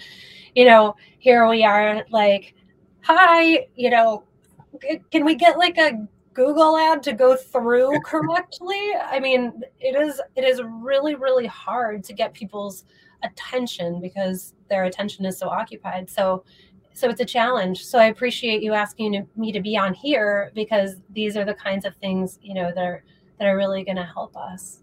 you 0.53 0.65
know 0.65 0.95
here 1.17 1.47
we 1.47 1.63
are 1.63 2.05
like 2.11 2.53
hi 3.03 3.67
you 3.75 3.89
know 3.89 4.23
can 5.11 5.23
we 5.23 5.35
get 5.35 5.57
like 5.57 5.77
a 5.77 6.07
google 6.33 6.77
ad 6.77 7.03
to 7.03 7.13
go 7.13 7.35
through 7.35 7.99
correctly 8.05 8.91
i 9.05 9.19
mean 9.19 9.61
it 9.79 9.99
is 9.99 10.19
it 10.35 10.43
is 10.43 10.61
really 10.63 11.15
really 11.15 11.47
hard 11.47 12.03
to 12.03 12.13
get 12.13 12.33
people's 12.33 12.85
attention 13.23 14.01
because 14.01 14.55
their 14.69 14.85
attention 14.85 15.25
is 15.25 15.37
so 15.37 15.47
occupied 15.47 16.09
so 16.09 16.43
so 16.93 17.09
it's 17.09 17.21
a 17.21 17.25
challenge 17.25 17.83
so 17.85 17.99
i 17.99 18.05
appreciate 18.05 18.61
you 18.61 18.73
asking 18.73 19.27
me 19.35 19.51
to 19.51 19.61
be 19.61 19.77
on 19.77 19.93
here 19.93 20.51
because 20.55 20.95
these 21.11 21.37
are 21.37 21.45
the 21.45 21.53
kinds 21.53 21.85
of 21.85 21.95
things 21.97 22.39
you 22.41 22.53
know 22.53 22.71
that 22.73 22.83
are 22.83 23.03
that 23.43 23.47
are 23.47 23.57
really 23.57 23.83
going 23.83 23.97
to 23.97 24.05
help 24.05 24.35
us. 24.37 24.79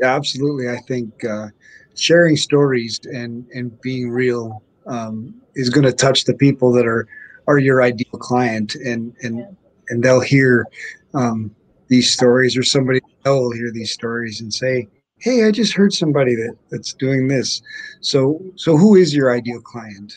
Yeah, 0.00 0.14
absolutely. 0.14 0.68
I 0.68 0.78
think 0.88 1.24
uh, 1.24 1.48
sharing 1.94 2.36
stories 2.36 3.00
and 3.04 3.46
and 3.54 3.80
being 3.80 4.10
real 4.10 4.62
um, 4.86 5.34
is 5.58 5.68
going 5.68 5.84
to 5.84 5.92
touch 5.92 6.24
the 6.24 6.34
people 6.34 6.72
that 6.72 6.86
are 6.86 7.06
are 7.46 7.58
your 7.58 7.82
ideal 7.82 8.12
client, 8.12 8.74
and 8.76 9.14
and 9.22 9.44
and 9.88 10.02
they'll 10.02 10.20
hear 10.20 10.66
um, 11.14 11.54
these 11.88 12.12
stories, 12.12 12.56
or 12.56 12.62
somebody 12.62 13.00
will 13.24 13.52
hear 13.52 13.70
these 13.72 13.90
stories 13.90 14.40
and 14.40 14.54
say, 14.54 14.88
"Hey, 15.18 15.44
I 15.44 15.50
just 15.50 15.74
heard 15.74 15.92
somebody 15.92 16.34
that 16.36 16.56
that's 16.70 16.94
doing 16.94 17.28
this." 17.28 17.60
So 18.00 18.40
so 18.54 18.76
who 18.76 18.94
is 18.94 19.14
your 19.14 19.34
ideal 19.34 19.60
client? 19.60 20.14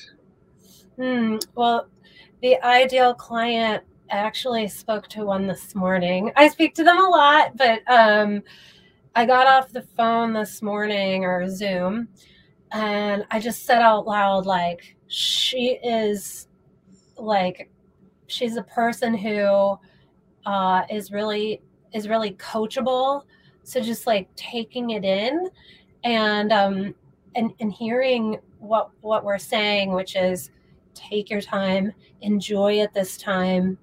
Hmm. 0.97 1.37
Well, 1.55 1.87
the 2.41 2.63
ideal 2.63 3.13
client 3.13 3.83
actually 4.09 4.67
spoke 4.67 5.07
to 5.07 5.25
one 5.25 5.47
this 5.47 5.73
morning. 5.73 6.31
I 6.35 6.49
speak 6.49 6.75
to 6.75 6.83
them 6.83 6.99
a 6.99 7.09
lot, 7.09 7.57
but 7.57 7.81
um, 7.89 8.43
I 9.15 9.25
got 9.25 9.47
off 9.47 9.71
the 9.71 9.81
phone 9.97 10.33
this 10.33 10.61
morning 10.61 11.25
or 11.25 11.49
Zoom 11.49 12.09
and 12.71 13.25
I 13.31 13.39
just 13.39 13.65
said 13.65 13.81
out 13.81 14.07
loud, 14.07 14.45
like, 14.45 14.95
she 15.07 15.79
is 15.83 16.47
like, 17.17 17.69
she's 18.27 18.55
a 18.57 18.63
person 18.63 19.13
who 19.13 19.77
uh, 20.45 20.83
is 20.89 21.11
really 21.11 21.61
is 21.93 22.07
really 22.07 22.31
coachable. 22.33 23.23
So 23.63 23.81
just 23.81 24.07
like 24.07 24.33
taking 24.35 24.91
it 24.91 25.03
in 25.03 25.49
and 26.03 26.51
um 26.51 26.95
and 27.35 27.51
and 27.59 27.71
hearing 27.71 28.39
what 28.59 28.91
what 29.01 29.23
we're 29.23 29.37
saying, 29.37 29.91
which 29.91 30.15
is 30.15 30.51
take 30.93 31.29
your 31.29 31.41
time, 31.41 31.91
enjoy 32.21 32.79
it 32.79 32.93
this 32.93 33.17
time, 33.17 33.77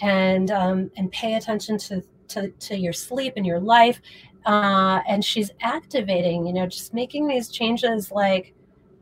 and 0.00 0.50
um, 0.50 0.90
and 0.96 1.10
pay 1.12 1.34
attention 1.34 1.78
to, 1.78 2.02
to 2.28 2.48
to 2.48 2.76
your 2.76 2.92
sleep 2.92 3.34
and 3.36 3.46
your 3.46 3.60
life 3.60 4.00
uh, 4.46 5.00
and 5.08 5.24
she's 5.24 5.50
activating 5.60 6.46
you 6.46 6.52
know 6.52 6.66
just 6.66 6.94
making 6.94 7.26
these 7.26 7.48
changes 7.48 8.10
like 8.10 8.54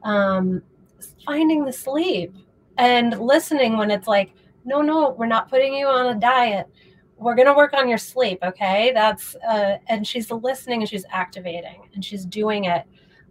um, 0.05 0.63
finding 1.25 1.65
the 1.65 1.73
sleep 1.73 2.35
and 2.77 3.19
listening 3.21 3.77
when 3.77 3.91
it's 3.91 4.07
like 4.07 4.33
no 4.65 4.81
no 4.81 5.11
we're 5.11 5.27
not 5.27 5.49
putting 5.49 5.75
you 5.75 5.87
on 5.87 6.17
a 6.17 6.21
diet 6.21 6.67
we're 7.17 7.35
going 7.35 7.47
to 7.47 7.55
work 7.55 7.73
on 7.73 7.89
your 7.89 7.99
sleep 7.99 8.39
okay 8.43 8.93
that's 8.95 9.35
uh, 9.49 9.77
and 9.89 10.07
she's 10.07 10.31
listening 10.31 10.83
and 10.83 10.89
she's 10.89 11.05
activating 11.11 11.89
and 11.95 12.05
she's 12.05 12.25
doing 12.25 12.65
it 12.65 12.85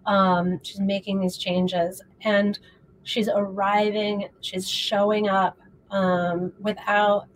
um, 0.06 0.60
she's 0.64 0.80
making 0.80 1.20
these 1.20 1.38
changes 1.38 2.02
and 2.22 2.60
she's 3.04 3.30
arriving 3.30 4.28
she's 4.42 4.70
showing 4.70 5.28
up 5.28 5.58
um, 5.92 6.52
without 6.60 7.28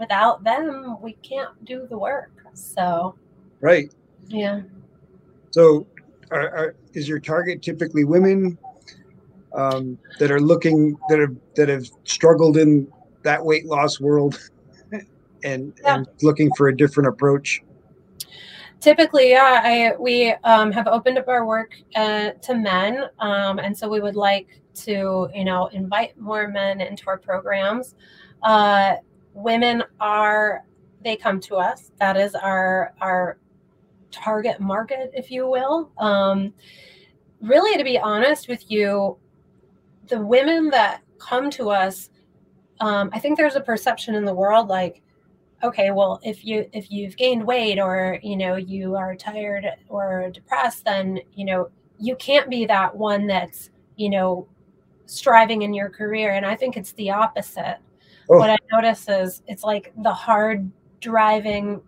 without 0.00 0.42
them, 0.42 0.96
we 1.00 1.12
can't 1.22 1.64
do 1.64 1.86
the 1.88 1.96
work. 1.96 2.32
So, 2.54 3.14
right. 3.60 3.94
Yeah. 4.30 4.60
So, 5.50 5.86
are, 6.30 6.50
are, 6.50 6.74
is 6.94 7.08
your 7.08 7.18
target 7.18 7.62
typically 7.62 8.04
women 8.04 8.56
um, 9.52 9.98
that 10.20 10.30
are 10.30 10.40
looking 10.40 10.96
that 11.08 11.18
have 11.18 11.36
that 11.56 11.68
have 11.68 11.86
struggled 12.04 12.56
in 12.56 12.86
that 13.22 13.44
weight 13.44 13.66
loss 13.66 14.00
world 14.00 14.38
and, 15.44 15.72
yeah. 15.82 15.96
and 15.96 16.06
looking 16.22 16.50
for 16.56 16.68
a 16.68 16.76
different 16.76 17.08
approach? 17.08 17.60
Typically, 18.80 19.30
yeah, 19.30 19.60
I, 19.62 20.00
we 20.00 20.32
um, 20.44 20.72
have 20.72 20.86
opened 20.86 21.18
up 21.18 21.28
our 21.28 21.44
work 21.44 21.74
uh, 21.96 22.30
to 22.42 22.54
men, 22.54 23.04
um, 23.18 23.58
and 23.58 23.76
so 23.76 23.88
we 23.88 24.00
would 24.00 24.16
like 24.16 24.62
to, 24.74 25.28
you 25.34 25.44
know, 25.44 25.66
invite 25.66 26.18
more 26.18 26.48
men 26.48 26.80
into 26.80 27.04
our 27.08 27.18
programs. 27.18 27.94
Uh, 28.42 28.94
women 29.34 29.82
are 30.00 30.64
they 31.02 31.16
come 31.16 31.40
to 31.40 31.56
us. 31.56 31.90
That 31.98 32.16
is 32.16 32.34
our 32.34 32.94
our 33.02 33.38
target 34.10 34.60
market, 34.60 35.10
if 35.14 35.30
you 35.30 35.48
will. 35.48 35.90
Um, 35.98 36.52
really, 37.40 37.76
to 37.76 37.84
be 37.84 37.98
honest 37.98 38.48
with 38.48 38.70
you, 38.70 39.16
the 40.08 40.20
women 40.20 40.70
that 40.70 41.02
come 41.18 41.50
to 41.50 41.70
us, 41.70 42.10
um, 42.80 43.10
I 43.12 43.18
think 43.18 43.36
there's 43.36 43.56
a 43.56 43.60
perception 43.60 44.14
in 44.14 44.24
the 44.24 44.34
world 44.34 44.68
like, 44.68 45.02
okay, 45.62 45.90
well, 45.90 46.20
if 46.22 46.44
you 46.44 46.68
if 46.72 46.90
you've 46.90 47.16
gained 47.16 47.44
weight 47.44 47.78
or 47.78 48.18
you 48.22 48.36
know 48.36 48.56
you 48.56 48.96
are 48.96 49.14
tired 49.14 49.66
or 49.88 50.30
depressed, 50.32 50.84
then 50.84 51.20
you 51.34 51.44
know 51.44 51.70
you 51.98 52.16
can't 52.16 52.48
be 52.48 52.64
that 52.66 52.96
one 52.96 53.26
that's 53.26 53.70
you 53.96 54.08
know 54.08 54.48
striving 55.06 55.62
in 55.62 55.74
your 55.74 55.90
career. 55.90 56.32
And 56.32 56.46
I 56.46 56.56
think 56.56 56.76
it's 56.76 56.92
the 56.92 57.10
opposite 57.10 57.78
oh. 58.30 58.38
what 58.38 58.50
I 58.50 58.56
notice 58.72 59.08
is 59.08 59.42
it's 59.46 59.64
like 59.64 59.92
the 60.02 60.12
hard 60.12 60.70
driving 61.00 61.82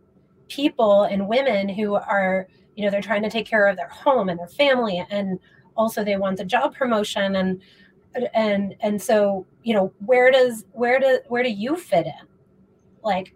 people 0.52 1.04
and 1.04 1.26
women 1.26 1.66
who 1.68 1.94
are, 1.94 2.46
you 2.76 2.84
know, 2.84 2.90
they're 2.90 3.00
trying 3.00 3.22
to 3.22 3.30
take 3.30 3.46
care 3.46 3.66
of 3.66 3.76
their 3.76 3.88
home 3.88 4.28
and 4.28 4.38
their 4.38 4.48
family 4.48 5.04
and 5.10 5.38
also 5.76 6.04
they 6.04 6.16
want 6.16 6.36
the 6.36 6.44
job 6.44 6.74
promotion 6.74 7.36
and 7.36 7.62
and 8.34 8.74
and 8.80 9.00
so 9.00 9.46
you 9.62 9.72
know 9.72 9.90
where 10.04 10.30
does 10.30 10.66
where 10.72 11.00
do 11.00 11.18
where 11.28 11.42
do 11.42 11.48
you 11.48 11.76
fit 11.76 12.06
in? 12.06 12.26
Like 13.02 13.34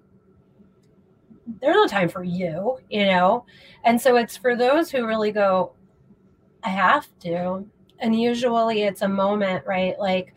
there's 1.60 1.74
no 1.74 1.86
time 1.86 2.08
for 2.10 2.22
you 2.22 2.78
you 2.90 3.06
know? 3.06 3.46
And 3.84 3.98
so 3.98 4.16
it's 4.16 4.36
for 4.36 4.54
those 4.54 4.90
who 4.90 5.06
really 5.06 5.32
go 5.32 5.72
i 6.62 6.68
have 6.68 7.06
to. 7.20 7.64
And 8.00 8.20
usually 8.20 8.82
it's 8.82 9.00
a 9.02 9.08
moment 9.08 9.64
right? 9.66 9.98
Like 9.98 10.34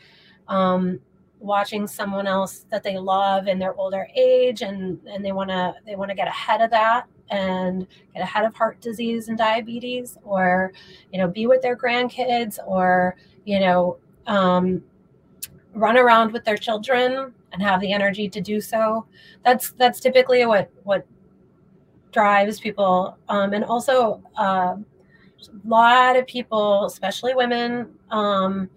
um 0.47 0.99
watching 1.39 1.87
someone 1.87 2.27
else 2.27 2.65
that 2.69 2.83
they 2.83 2.97
love 2.97 3.47
in 3.47 3.59
their 3.59 3.73
older 3.75 4.07
age 4.15 4.61
and 4.61 4.99
and 5.07 5.23
they 5.23 5.31
want 5.31 5.49
to 5.49 5.73
they 5.85 5.95
want 5.95 6.09
to 6.09 6.15
get 6.15 6.27
ahead 6.27 6.61
of 6.61 6.69
that 6.69 7.07
and 7.29 7.87
get 8.13 8.21
ahead 8.21 8.45
of 8.45 8.53
heart 8.55 8.81
disease 8.81 9.29
and 9.29 9.37
diabetes 9.37 10.17
or 10.23 10.73
you 11.11 11.19
know 11.19 11.27
be 11.27 11.47
with 11.47 11.61
their 11.61 11.77
grandkids 11.77 12.59
or 12.65 13.15
you 13.45 13.59
know 13.59 13.97
um, 14.27 14.83
run 15.73 15.97
around 15.97 16.31
with 16.31 16.43
their 16.45 16.57
children 16.57 17.33
and 17.51 17.61
have 17.61 17.81
the 17.81 17.91
energy 17.91 18.29
to 18.29 18.41
do 18.41 18.61
so. 18.61 19.05
That's 19.43 19.71
that's 19.71 19.99
typically 19.99 20.45
what 20.45 20.69
what 20.83 21.05
drives 22.11 22.59
people 22.59 23.17
um, 23.29 23.53
and 23.53 23.63
also 23.63 24.21
uh, 24.37 24.75
a 24.75 25.67
lot 25.67 26.15
of 26.15 26.25
people 26.25 26.85
especially 26.85 27.35
women 27.35 27.87
um, 28.09 28.67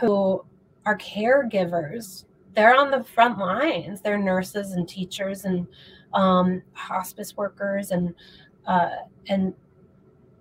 who 0.00 0.42
are 0.86 0.98
caregivers. 0.98 2.24
They're 2.54 2.74
on 2.74 2.90
the 2.90 3.04
front 3.04 3.38
lines. 3.38 4.00
They're 4.00 4.18
nurses 4.18 4.72
and 4.72 4.88
teachers 4.88 5.44
and 5.44 5.66
um, 6.14 6.62
hospice 6.72 7.36
workers 7.36 7.90
and 7.90 8.14
uh, 8.66 8.90
and 9.28 9.54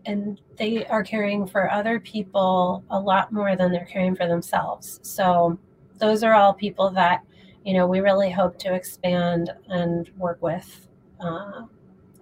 and 0.06 0.42
they 0.56 0.86
are 0.86 1.04
caring 1.04 1.46
for 1.46 1.70
other 1.70 2.00
people 2.00 2.84
a 2.90 3.00
lot 3.00 3.32
more 3.32 3.56
than 3.56 3.72
they're 3.72 3.86
caring 3.86 4.16
for 4.16 4.26
themselves. 4.26 5.00
So 5.04 5.60
those 5.98 6.24
are 6.24 6.34
all 6.34 6.54
people 6.54 6.90
that 6.92 7.24
you 7.66 7.74
know 7.74 7.88
we 7.88 8.00
really 8.00 8.32
hope 8.32 8.58
to 8.60 8.74
expand 8.74 9.52
and 9.68 10.10
work 10.18 10.42
with 10.42 10.88
uh, 11.20 11.64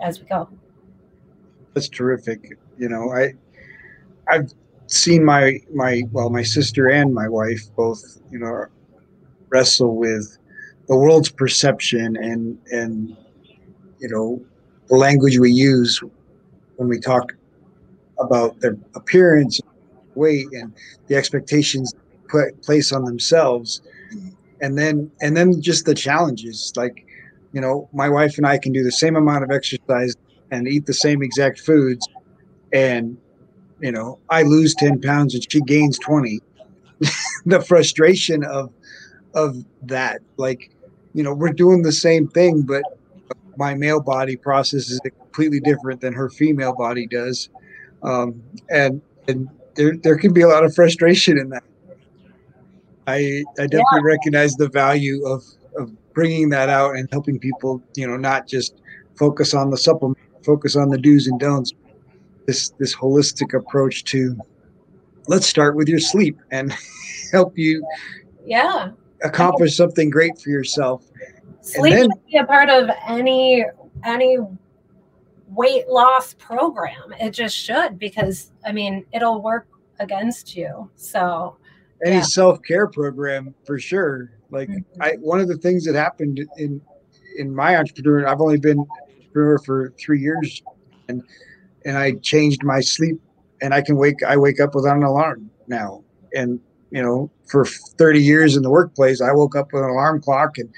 as 0.01 0.20
we 0.20 0.26
go. 0.26 0.49
That's 1.74 1.89
terrific. 1.89 2.57
You 2.78 2.89
know, 2.89 3.11
I 3.11 3.34
I've 4.28 4.51
seen 4.88 5.23
my 5.23 5.59
my 5.73 6.03
well 6.11 6.29
my 6.29 6.43
sister 6.43 6.89
and 6.89 7.13
my 7.13 7.27
wife 7.27 7.61
both 7.75 8.01
you 8.31 8.39
know 8.39 8.65
wrestle 9.49 9.95
with 9.95 10.38
the 10.88 10.95
world's 10.95 11.29
perception 11.29 12.15
and 12.17 12.57
and 12.71 13.15
you 13.99 14.07
know 14.09 14.41
the 14.88 14.95
language 14.95 15.39
we 15.39 15.51
use 15.51 16.01
when 16.77 16.88
we 16.88 16.99
talk 16.99 17.33
about 18.19 18.59
their 18.59 18.77
appearance 18.95 19.59
weight 20.15 20.47
and 20.53 20.73
the 21.07 21.15
expectations 21.15 21.93
put 22.29 22.61
place 22.63 22.91
on 22.91 23.05
themselves. 23.05 23.81
And 24.61 24.77
then 24.77 25.11
and 25.21 25.36
then 25.36 25.61
just 25.61 25.86
the 25.86 25.93
challenges 25.93 26.71
like 26.77 27.05
you 27.51 27.59
know 27.59 27.89
my 27.93 28.07
wife 28.07 28.38
and 28.38 28.47
i 28.47 28.57
can 28.57 28.71
do 28.71 28.83
the 28.83 28.91
same 28.91 29.17
amount 29.17 29.43
of 29.43 29.51
exercise 29.51 30.15
and 30.49 30.65
eat 30.65 30.86
the 30.86 30.93
same 30.93 31.21
exact 31.21 31.59
foods 31.59 32.07
and 32.71 33.17
you 33.80 33.91
know, 33.91 34.19
I 34.30 34.43
lose 34.43 34.73
10 34.76 35.01
pounds 35.01 35.34
and 35.34 35.51
she 35.51 35.61
gains 35.61 35.97
20. 35.99 36.41
the 37.45 37.61
frustration 37.61 38.43
of 38.43 38.71
of 39.34 39.65
that. 39.84 40.21
Like, 40.38 40.71
you 41.13 41.23
know, 41.23 41.34
we're 41.34 41.51
doing 41.51 41.82
the 41.82 41.91
same 41.91 42.28
thing, 42.28 42.61
but 42.61 42.84
my 43.57 43.73
male 43.73 44.01
body 44.01 44.36
processes 44.36 44.99
it 45.03 45.17
completely 45.19 45.59
different 45.59 46.01
than 46.01 46.13
her 46.13 46.30
female 46.30 46.73
body 46.73 47.07
does. 47.07 47.49
Um, 48.03 48.41
and 48.69 49.01
and 49.28 49.49
there 49.76 49.97
there 49.97 50.17
can 50.17 50.34
be 50.34 50.41
a 50.41 50.47
lot 50.47 50.63
of 50.63 50.73
frustration 50.73 51.38
in 51.38 51.49
that. 51.49 51.63
I 53.07 53.43
I 53.59 53.67
definitely 53.67 54.01
yeah. 54.03 54.03
recognize 54.03 54.55
the 54.55 54.69
value 54.69 55.26
of 55.26 55.43
of 55.78 55.91
bringing 56.13 56.49
that 56.49 56.69
out 56.69 56.95
and 56.95 57.09
helping 57.11 57.38
people, 57.38 57.84
you 57.95 58.07
know, 58.07 58.15
not 58.15 58.47
just 58.47 58.76
focus 59.17 59.53
on 59.53 59.69
the 59.69 59.78
supplement, 59.78 60.17
focus 60.43 60.76
on 60.76 60.89
the 60.89 60.97
do's 60.97 61.28
and 61.28 61.39
don'ts, 61.39 61.73
this 62.45 62.69
this 62.79 62.95
holistic 62.95 63.57
approach 63.57 64.03
to 64.05 64.37
let's 65.27 65.47
start 65.47 65.75
with 65.75 65.87
your 65.87 65.99
sleep 65.99 66.37
and 66.51 66.73
help 67.31 67.57
you 67.57 67.85
yeah. 68.45 68.91
accomplish 69.23 69.75
something 69.75 70.09
great 70.09 70.39
for 70.39 70.49
yourself. 70.49 71.05
Sleep 71.61 71.93
then, 71.93 72.03
should 72.03 72.25
be 72.31 72.37
a 72.37 72.45
part 72.45 72.69
of 72.69 72.89
any 73.07 73.65
any 74.03 74.37
weight 75.49 75.87
loss 75.87 76.33
program. 76.35 77.13
It 77.19 77.31
just 77.31 77.55
should 77.55 77.97
because 77.97 78.51
i 78.65 78.71
mean 78.71 79.05
it'll 79.13 79.41
work 79.41 79.67
against 79.99 80.55
you. 80.55 80.89
So 80.95 81.57
any 82.05 82.17
yeah. 82.17 82.21
self-care 82.21 82.87
program 82.87 83.55
for 83.65 83.79
sure. 83.79 84.31
Like 84.51 84.69
mm-hmm. 84.69 85.01
i 85.01 85.13
one 85.19 85.39
of 85.39 85.47
the 85.47 85.57
things 85.57 85.85
that 85.85 85.95
happened 85.95 86.45
in 86.57 86.81
in 87.37 87.53
my 87.53 87.75
entrepreneur 87.75 88.25
i've 88.27 88.39
only 88.39 88.57
been 88.57 88.85
entrepreneur 89.35 89.57
for 89.59 89.93
three 89.99 90.21
years 90.21 90.63
and 91.09 91.21
and 91.86 91.97
I 91.97 92.13
changed 92.23 92.63
my 92.63 92.81
sleep 92.81 93.19
and 93.61 93.73
I 93.73 93.81
can 93.81 93.97
wake 93.97 94.23
I 94.27 94.38
wake 94.38 94.59
up 94.59 94.75
without 94.75 94.97
an 94.97 95.03
alarm 95.03 95.49
now. 95.67 96.03
And 96.33 96.59
you 96.91 97.01
know, 97.01 97.31
for 97.47 97.65
30 97.65 98.21
years 98.21 98.55
in 98.55 98.63
the 98.63 98.69
workplace, 98.69 99.21
I 99.21 99.31
woke 99.31 99.55
up 99.55 99.67
with 99.73 99.83
an 99.83 99.89
alarm 99.89 100.21
clock 100.21 100.57
and 100.57 100.69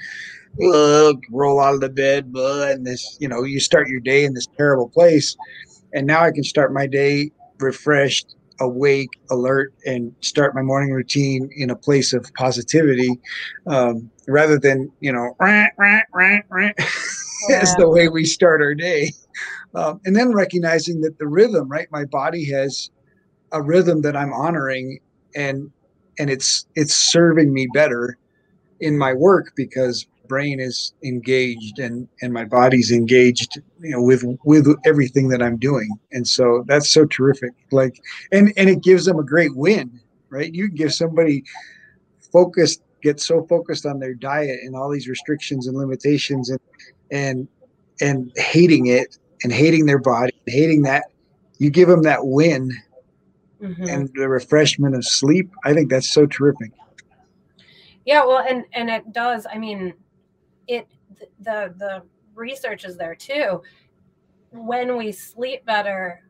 uh, 0.62 1.14
roll 1.30 1.60
out 1.60 1.74
of 1.74 1.80
the 1.80 1.88
bed, 1.88 2.32
uh, 2.34 2.62
and 2.62 2.84
this, 2.86 3.16
you 3.20 3.28
know, 3.28 3.44
you 3.44 3.60
start 3.60 3.88
your 3.88 4.00
day 4.00 4.24
in 4.24 4.34
this 4.34 4.48
terrible 4.56 4.88
place. 4.88 5.36
And 5.92 6.06
now 6.06 6.22
I 6.22 6.32
can 6.32 6.42
start 6.42 6.72
my 6.72 6.86
day 6.86 7.30
refreshed, 7.60 8.34
awake, 8.60 9.08
alert, 9.30 9.72
and 9.86 10.12
start 10.20 10.54
my 10.54 10.62
morning 10.62 10.90
routine 10.92 11.48
in 11.56 11.70
a 11.70 11.76
place 11.76 12.12
of 12.12 12.26
positivity, 12.36 13.20
um, 13.66 14.10
rather 14.26 14.58
than 14.58 14.90
you 15.00 15.12
know, 15.12 15.34
rah, 15.40 15.66
rah, 15.78 16.00
rah, 16.12 16.38
rah. 16.48 16.70
Yeah. 17.48 17.62
is 17.62 17.74
the 17.76 17.88
way 17.88 18.08
we 18.08 18.24
start 18.24 18.60
our 18.60 18.74
day. 18.74 19.12
Um, 19.74 20.00
and 20.04 20.16
then 20.16 20.32
recognizing 20.32 21.00
that 21.02 21.18
the 21.18 21.28
rhythm, 21.28 21.68
right? 21.68 21.88
My 21.90 22.04
body 22.04 22.44
has 22.46 22.90
a 23.52 23.62
rhythm 23.62 24.02
that 24.02 24.16
I'm 24.16 24.32
honoring, 24.32 25.00
and 25.34 25.70
and 26.18 26.30
it's 26.30 26.66
it's 26.74 26.94
serving 26.94 27.52
me 27.52 27.68
better 27.72 28.18
in 28.80 28.96
my 28.96 29.12
work 29.14 29.52
because 29.56 30.06
brain 30.28 30.60
is 30.60 30.92
engaged 31.02 31.78
and 31.78 32.06
and 32.20 32.34
my 32.34 32.44
body's 32.44 32.92
engaged 32.92 33.58
you 33.80 33.90
know 33.90 34.02
with 34.02 34.22
with 34.44 34.68
everything 34.84 35.28
that 35.28 35.42
i'm 35.42 35.56
doing. 35.56 35.90
And 36.12 36.28
so 36.28 36.64
that's 36.66 36.90
so 36.90 37.06
terrific. 37.06 37.52
Like 37.72 38.00
and 38.30 38.52
and 38.56 38.68
it 38.68 38.82
gives 38.82 39.06
them 39.06 39.18
a 39.18 39.24
great 39.24 39.56
win 39.56 40.00
right? 40.30 40.54
You 40.54 40.68
give 40.68 40.92
somebody 40.92 41.44
focused 42.32 42.82
get 43.02 43.20
so 43.20 43.46
focused 43.46 43.86
on 43.86 44.00
their 44.00 44.14
diet 44.14 44.58
and 44.62 44.74
all 44.74 44.90
these 44.90 45.08
restrictions 45.08 45.66
and 45.66 45.76
limitations 45.76 46.50
and 46.50 46.60
and 47.10 47.48
and 48.00 48.32
hating 48.36 48.86
it 48.86 49.18
and 49.42 49.52
hating 49.52 49.86
their 49.86 49.98
body, 49.98 50.32
hating 50.46 50.82
that, 50.82 51.04
you 51.58 51.70
give 51.70 51.88
them 51.88 52.02
that 52.02 52.26
win 52.26 52.70
mm-hmm. 53.60 53.84
and 53.84 54.10
the 54.14 54.28
refreshment 54.28 54.94
of 54.94 55.04
sleep. 55.04 55.50
I 55.64 55.74
think 55.74 55.90
that's 55.90 56.10
so 56.10 56.26
terrific. 56.26 56.72
Yeah, 58.04 58.24
well, 58.24 58.44
and 58.48 58.64
and 58.72 58.88
it 58.88 59.12
does. 59.12 59.46
I 59.50 59.58
mean, 59.58 59.92
it 60.66 60.88
the 61.40 61.74
the 61.76 62.02
research 62.34 62.84
is 62.84 62.96
there 62.96 63.14
too. 63.14 63.62
When 64.50 64.96
we 64.96 65.12
sleep 65.12 65.66
better, 65.66 66.22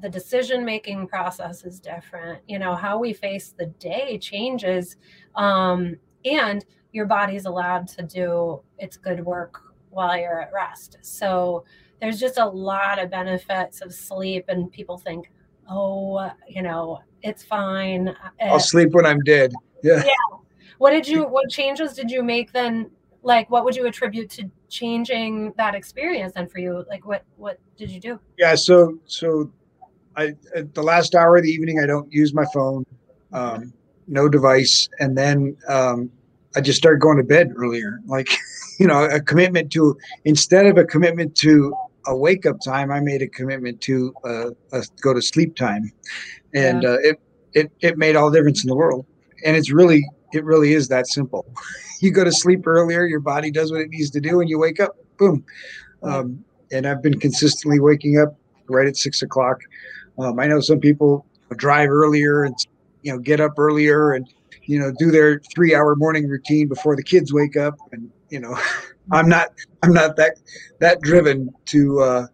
the 0.00 0.08
decision 0.08 0.64
making 0.64 1.06
process 1.06 1.64
is 1.64 1.80
different. 1.80 2.42
You 2.48 2.58
know 2.58 2.74
how 2.74 2.98
we 2.98 3.12
face 3.12 3.54
the 3.56 3.66
day 3.66 4.18
changes, 4.18 4.96
um, 5.34 5.96
and 6.24 6.64
your 6.92 7.06
body's 7.06 7.46
allowed 7.46 7.88
to 7.88 8.02
do 8.02 8.62
its 8.78 8.96
good 8.98 9.24
work 9.24 9.58
while 9.88 10.16
you're 10.18 10.42
at 10.42 10.52
rest. 10.52 10.98
So 11.00 11.64
there's 12.02 12.18
just 12.18 12.36
a 12.36 12.44
lot 12.44 12.98
of 12.98 13.10
benefits 13.10 13.80
of 13.80 13.94
sleep 13.94 14.46
and 14.48 14.70
people 14.72 14.98
think 14.98 15.30
oh 15.70 16.28
you 16.48 16.60
know 16.60 17.00
it's 17.22 17.44
fine. 17.44 18.14
I'll 18.40 18.58
sleep 18.58 18.90
when 18.90 19.06
i'm 19.06 19.20
dead. 19.20 19.52
Yeah. 19.84 20.02
Yeah. 20.04 20.38
What 20.78 20.90
did 20.90 21.06
you 21.06 21.24
what 21.24 21.48
changes 21.48 21.94
did 21.94 22.10
you 22.10 22.24
make 22.24 22.52
then? 22.52 22.90
Like 23.22 23.48
what 23.50 23.64
would 23.64 23.76
you 23.76 23.86
attribute 23.86 24.28
to 24.30 24.50
changing 24.68 25.52
that 25.56 25.76
experience 25.76 26.32
then 26.34 26.48
for 26.48 26.58
you? 26.58 26.84
Like 26.88 27.06
what 27.06 27.24
what 27.36 27.60
did 27.76 27.88
you 27.88 28.00
do? 28.00 28.18
Yeah 28.36 28.56
so 28.56 28.98
so 29.06 29.50
i 30.16 30.34
at 30.56 30.74
the 30.74 30.82
last 30.82 31.14
hour 31.14 31.36
of 31.36 31.42
the 31.42 31.48
evening 31.48 31.80
i 31.80 31.86
don't 31.86 32.12
use 32.12 32.34
my 32.34 32.44
phone 32.52 32.84
um 33.32 33.72
no 34.08 34.28
device 34.28 34.86
and 34.98 35.16
then 35.16 35.56
um 35.68 36.10
i 36.54 36.60
just 36.60 36.76
started 36.76 37.00
going 37.00 37.16
to 37.16 37.22
bed 37.22 37.50
earlier. 37.56 38.00
Like 38.06 38.28
you 38.80 38.88
know 38.88 39.04
a 39.04 39.20
commitment 39.20 39.70
to 39.72 39.96
instead 40.24 40.66
of 40.66 40.76
a 40.76 40.84
commitment 40.84 41.36
to 41.36 41.72
a 42.06 42.16
wake 42.16 42.46
up 42.46 42.56
time, 42.64 42.90
I 42.90 43.00
made 43.00 43.22
a 43.22 43.28
commitment 43.28 43.80
to 43.82 44.14
uh, 44.24 44.50
go 45.00 45.14
to 45.14 45.22
sleep 45.22 45.56
time, 45.56 45.90
and 46.54 46.82
yeah. 46.82 46.90
uh, 46.90 46.98
it 47.02 47.20
it 47.54 47.72
it 47.80 47.98
made 47.98 48.16
all 48.16 48.30
the 48.30 48.38
difference 48.38 48.64
in 48.64 48.68
the 48.68 48.76
world. 48.76 49.06
And 49.44 49.56
it's 49.56 49.72
really 49.72 50.08
it 50.32 50.44
really 50.44 50.72
is 50.72 50.88
that 50.88 51.06
simple. 51.06 51.46
you 52.00 52.10
go 52.10 52.24
to 52.24 52.32
sleep 52.32 52.66
earlier, 52.66 53.04
your 53.04 53.20
body 53.20 53.50
does 53.50 53.70
what 53.70 53.80
it 53.80 53.90
needs 53.90 54.10
to 54.10 54.20
do, 54.20 54.40
and 54.40 54.48
you 54.48 54.58
wake 54.58 54.80
up, 54.80 54.96
boom. 55.18 55.44
Um, 56.02 56.44
and 56.72 56.86
I've 56.86 57.02
been 57.02 57.18
consistently 57.20 57.78
waking 57.78 58.18
up 58.18 58.36
right 58.68 58.86
at 58.86 58.96
six 58.96 59.22
o'clock. 59.22 59.58
Um, 60.18 60.40
I 60.40 60.46
know 60.46 60.60
some 60.60 60.80
people 60.80 61.26
drive 61.56 61.90
earlier 61.90 62.44
and 62.44 62.56
you 63.02 63.12
know 63.12 63.18
get 63.18 63.40
up 63.40 63.58
earlier 63.58 64.12
and 64.12 64.26
you 64.64 64.78
know 64.78 64.92
do 64.98 65.10
their 65.10 65.40
three 65.54 65.74
hour 65.74 65.94
morning 65.96 66.28
routine 66.28 66.68
before 66.68 66.96
the 66.96 67.02
kids 67.02 67.32
wake 67.32 67.56
up 67.56 67.76
and 67.92 68.10
you 68.30 68.40
know 68.40 68.56
i'm 69.10 69.28
not 69.28 69.48
i'm 69.82 69.92
not 69.92 70.16
that 70.16 70.38
that 70.78 71.00
driven 71.00 71.52
to 71.64 72.00
uh 72.00 72.26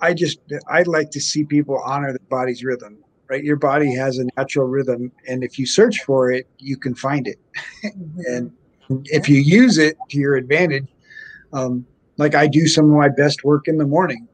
i 0.00 0.14
just 0.14 0.38
i'd 0.68 0.86
like 0.86 1.10
to 1.10 1.20
see 1.20 1.44
people 1.44 1.80
honor 1.84 2.12
the 2.12 2.20
body's 2.30 2.62
rhythm 2.64 2.96
right 3.28 3.44
your 3.44 3.56
body 3.56 3.94
has 3.94 4.18
a 4.18 4.24
natural 4.36 4.66
rhythm 4.66 5.10
and 5.26 5.42
if 5.42 5.58
you 5.58 5.66
search 5.66 6.00
for 6.04 6.30
it 6.30 6.46
you 6.58 6.76
can 6.76 6.94
find 6.94 7.26
it 7.26 7.38
mm-hmm. 7.84 8.20
and 8.26 8.52
If 9.06 9.28
you 9.28 9.40
use 9.40 9.78
it 9.78 9.96
to 10.10 10.18
your 10.18 10.36
advantage, 10.36 10.88
um, 11.52 11.86
like 12.16 12.34
I 12.34 12.46
do 12.46 12.66
some 12.66 12.86
of 12.86 12.96
my 12.96 13.08
best 13.08 13.44
work 13.44 13.68
in 13.68 13.78
the 13.78 13.86
morning, 13.86 14.26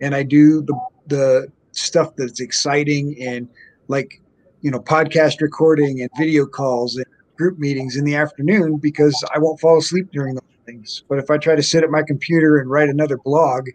and 0.00 0.14
I 0.14 0.22
do 0.22 0.62
the 0.62 0.78
the 1.06 1.48
stuff 1.72 2.14
that's 2.16 2.40
exciting 2.40 3.16
and 3.20 3.48
like 3.88 4.20
you 4.60 4.70
know 4.70 4.80
podcast 4.80 5.40
recording 5.40 6.00
and 6.00 6.10
video 6.18 6.46
calls 6.46 6.96
and 6.96 7.06
group 7.36 7.58
meetings 7.58 7.96
in 7.96 8.04
the 8.04 8.14
afternoon 8.14 8.76
because 8.76 9.14
I 9.34 9.38
won't 9.38 9.60
fall 9.60 9.78
asleep 9.78 10.08
during 10.12 10.34
those 10.34 10.42
things. 10.64 11.04
But 11.08 11.18
if 11.18 11.30
I 11.30 11.38
try 11.38 11.54
to 11.54 11.62
sit 11.62 11.84
at 11.84 11.90
my 11.90 12.02
computer 12.02 12.58
and 12.58 12.70
write 12.70 12.88
another 12.88 13.18
blog 13.18 13.68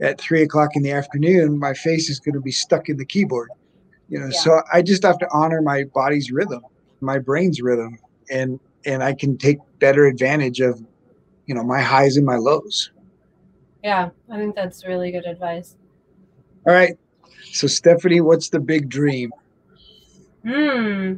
at 0.00 0.20
three 0.20 0.42
o'clock 0.42 0.70
in 0.74 0.82
the 0.82 0.92
afternoon, 0.92 1.58
my 1.58 1.74
face 1.74 2.08
is 2.08 2.20
going 2.20 2.34
to 2.34 2.40
be 2.40 2.52
stuck 2.52 2.88
in 2.88 2.96
the 2.96 3.04
keyboard. 3.04 3.50
You 4.08 4.18
know, 4.18 4.26
yeah. 4.26 4.40
so 4.40 4.62
I 4.72 4.82
just 4.82 5.02
have 5.04 5.18
to 5.18 5.28
honor 5.32 5.62
my 5.62 5.84
body's 5.84 6.30
rhythm, 6.30 6.62
my 7.00 7.18
brain's 7.18 7.60
rhythm, 7.60 7.98
and 8.30 8.58
and 8.84 9.02
I 9.02 9.12
can 9.12 9.36
take 9.36 9.58
better 9.78 10.06
advantage 10.06 10.60
of, 10.60 10.82
you 11.46 11.54
know, 11.54 11.62
my 11.62 11.80
highs 11.80 12.16
and 12.16 12.24
my 12.24 12.36
lows. 12.36 12.90
Yeah, 13.84 14.10
I 14.30 14.36
think 14.36 14.54
that's 14.54 14.86
really 14.86 15.10
good 15.12 15.26
advice. 15.26 15.76
All 16.66 16.72
right. 16.72 16.98
So 17.52 17.66
Stephanie, 17.66 18.20
what's 18.20 18.48
the 18.48 18.60
big 18.60 18.88
dream? 18.88 19.32
Hmm. 20.44 21.14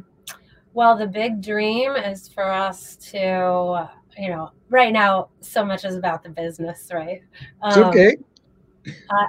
Well, 0.73 0.97
the 0.97 1.07
big 1.07 1.41
dream 1.41 1.95
is 1.95 2.27
for 2.27 2.49
us 2.49 2.95
to, 3.11 3.89
you 4.17 4.29
know, 4.29 4.51
right 4.69 4.93
now, 4.93 5.29
so 5.41 5.65
much 5.65 5.85
is 5.85 5.95
about 5.95 6.23
the 6.23 6.29
business, 6.29 6.89
right? 6.93 7.21
It's 7.65 7.77
um, 7.77 7.83
okay. 7.85 8.15
I, 9.09 9.27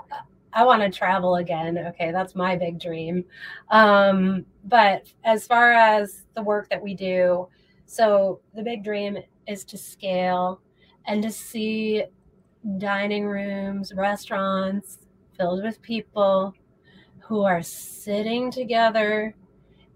I 0.53 0.65
want 0.65 0.83
to 0.83 0.91
travel 0.91 1.37
again. 1.37 1.79
Okay, 1.79 2.13
that's 2.13 2.35
my 2.35 2.57
big 2.57 2.81
dream. 2.81 3.25
Um, 3.71 4.47
but 4.65 5.07
as 5.25 5.47
far 5.47 5.73
as 5.73 6.25
the 6.35 6.43
work 6.43 6.69
that 6.71 6.83
we 6.83 6.95
do, 6.95 7.49
so 7.87 8.41
the 8.55 8.63
big 8.63 8.85
dream 8.85 9.19
is 9.47 9.65
to 9.65 9.79
scale 9.79 10.61
and 11.07 11.23
to 11.23 11.31
see 11.31 12.05
dining 12.79 13.27
rooms, 13.27 13.93
restaurants 13.95 14.99
filled 15.37 15.63
with 15.63 15.83
people 15.83 16.55
who 17.19 17.43
are 17.43 17.63
sitting 17.63 18.51
together 18.51 19.35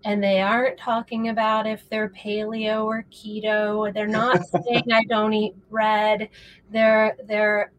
and 0.05 0.23
they 0.23 0.41
aren't 0.41 0.79
talking 0.79 1.29
about 1.29 1.67
if 1.67 1.89
they're 1.91 2.11
paleo 2.11 2.85
or 2.85 3.05
keto. 3.11 3.93
They're 3.93 4.07
not 4.07 4.41
saying 4.65 4.93
i 4.93 5.05
don't 5.05 5.33
eat 5.33 5.55
bread. 5.71 6.29
They're 6.71 7.17
they're 7.27 7.73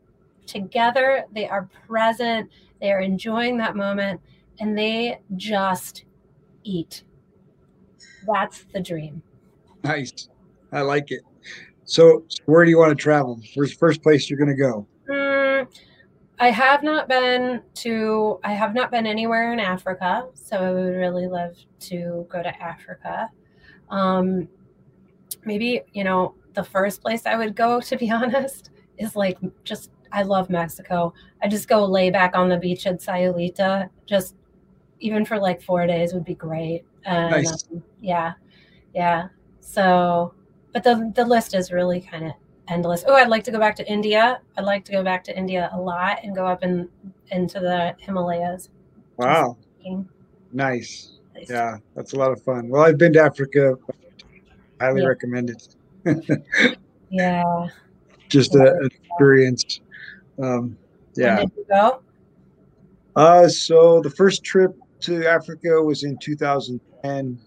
together 0.46 1.26
they 1.32 1.48
are 1.48 1.70
present 1.88 2.50
they're 2.82 3.02
enjoying 3.02 3.58
that 3.58 3.76
moment 3.76 4.20
and 4.60 4.78
they 4.78 5.20
just 5.36 6.06
eat. 6.64 7.04
That's 8.28 8.66
the 8.74 8.80
dream. 8.80 9.22
Nice. 9.84 10.30
I 10.72 10.82
like 10.82 11.12
it. 11.12 11.22
So 11.86 12.26
where 12.46 12.64
do 12.66 12.72
you 12.72 12.78
want 12.78 12.92
to 12.92 13.02
travel? 13.02 13.40
Where's 13.56 13.72
the 13.72 13.78
first 13.78 14.04
place 14.04 14.30
you're 14.30 14.40
going 14.40 14.56
to 14.56 14.62
go 14.62 14.88
I 16.40 16.52
have 16.52 16.84
not 16.84 17.10
been 17.10 17.62
to 17.76 18.40
I 18.44 18.54
have 18.54 18.74
not 18.74 18.92
been 18.92 19.06
anywhere 19.06 19.52
in 19.52 19.60
Africa, 19.60 20.28
so 20.34 20.58
I 20.58 20.72
would 20.72 20.96
really 20.96 21.28
love 21.28 21.58
to 21.82 22.26
go 22.30 22.42
to 22.42 22.64
Africa. 22.64 23.30
Um, 23.90 24.48
maybe 25.44 25.82
you 25.92 26.04
know 26.04 26.36
the 26.54 26.64
first 26.64 27.02
place 27.02 27.26
I 27.26 27.36
would 27.36 27.56
go, 27.56 27.82
to 27.90 27.98
be 27.98 28.10
honest, 28.10 28.72
is 28.98 29.16
like 29.16 29.38
just 29.66 29.92
I 30.12 30.24
love 30.24 30.50
Mexico. 30.50 31.14
I 31.44 31.48
just 31.48 31.68
go 31.68 31.86
lay 31.86 32.10
back 32.10 32.36
on 32.36 32.50
the 32.50 32.58
beach 32.58 32.88
at 32.88 33.00
Sayulita, 33.00 33.90
just 34.06 34.36
even 35.00 35.26
for 35.26 35.38
like 35.38 35.62
four 35.62 35.86
days 35.88 36.14
would 36.14 36.26
be 36.26 36.36
great. 36.36 36.86
And, 37.06 37.32
nice. 37.32 37.66
Um, 37.72 37.84
yeah, 38.00 38.34
yeah. 38.96 39.28
So, 39.60 40.34
but 40.74 40.84
the 40.84 41.12
the 41.16 41.26
list 41.26 41.54
is 41.54 41.72
really 41.72 42.00
kind 42.00 42.28
of 42.28 42.32
endless. 42.70 43.04
Oh, 43.08 43.16
I'd 43.16 43.30
like 43.30 43.44
to 43.46 43.52
go 43.52 43.60
back 43.60 43.76
to 43.78 43.92
India. 43.92 44.42
I'd 44.58 44.66
like 44.66 44.86
to 44.86 44.92
go 44.92 45.04
back 45.04 45.24
to 45.26 45.38
India 45.38 45.70
a 45.74 45.80
lot 45.80 46.20
and 46.24 46.36
go 46.36 46.46
up 46.46 46.64
in 46.64 46.90
into 47.32 47.60
the 47.60 47.96
Himalayas. 48.00 48.70
Wow. 49.18 49.58
Nice. 50.52 51.14
nice. 51.34 51.50
Yeah, 51.50 51.78
that's 51.96 52.14
a 52.14 52.16
lot 52.16 52.32
of 52.32 52.42
fun. 52.42 52.70
Well, 52.70 52.84
I've 52.84 52.98
been 52.98 53.14
to 53.14 53.22
Africa. 53.22 53.76
Highly 54.80 55.02
yeah. 55.02 55.08
recommend 55.08 55.50
it. 55.50 55.76
yeah. 57.10 57.68
Just 58.30 58.56
yeah. 58.56 58.68
an 58.68 58.90
experience. 59.10 59.82
Um, 60.42 60.78
yeah. 61.16 61.38
When 61.38 61.48
did 61.48 61.58
you 61.58 61.66
go? 61.70 62.02
Uh, 63.16 63.48
so 63.48 64.02
the 64.02 64.10
first 64.10 64.44
trip 64.44 64.76
to 65.02 65.28
Africa 65.28 65.82
was 65.82 66.04
in 66.04 66.18
2010 66.18 67.40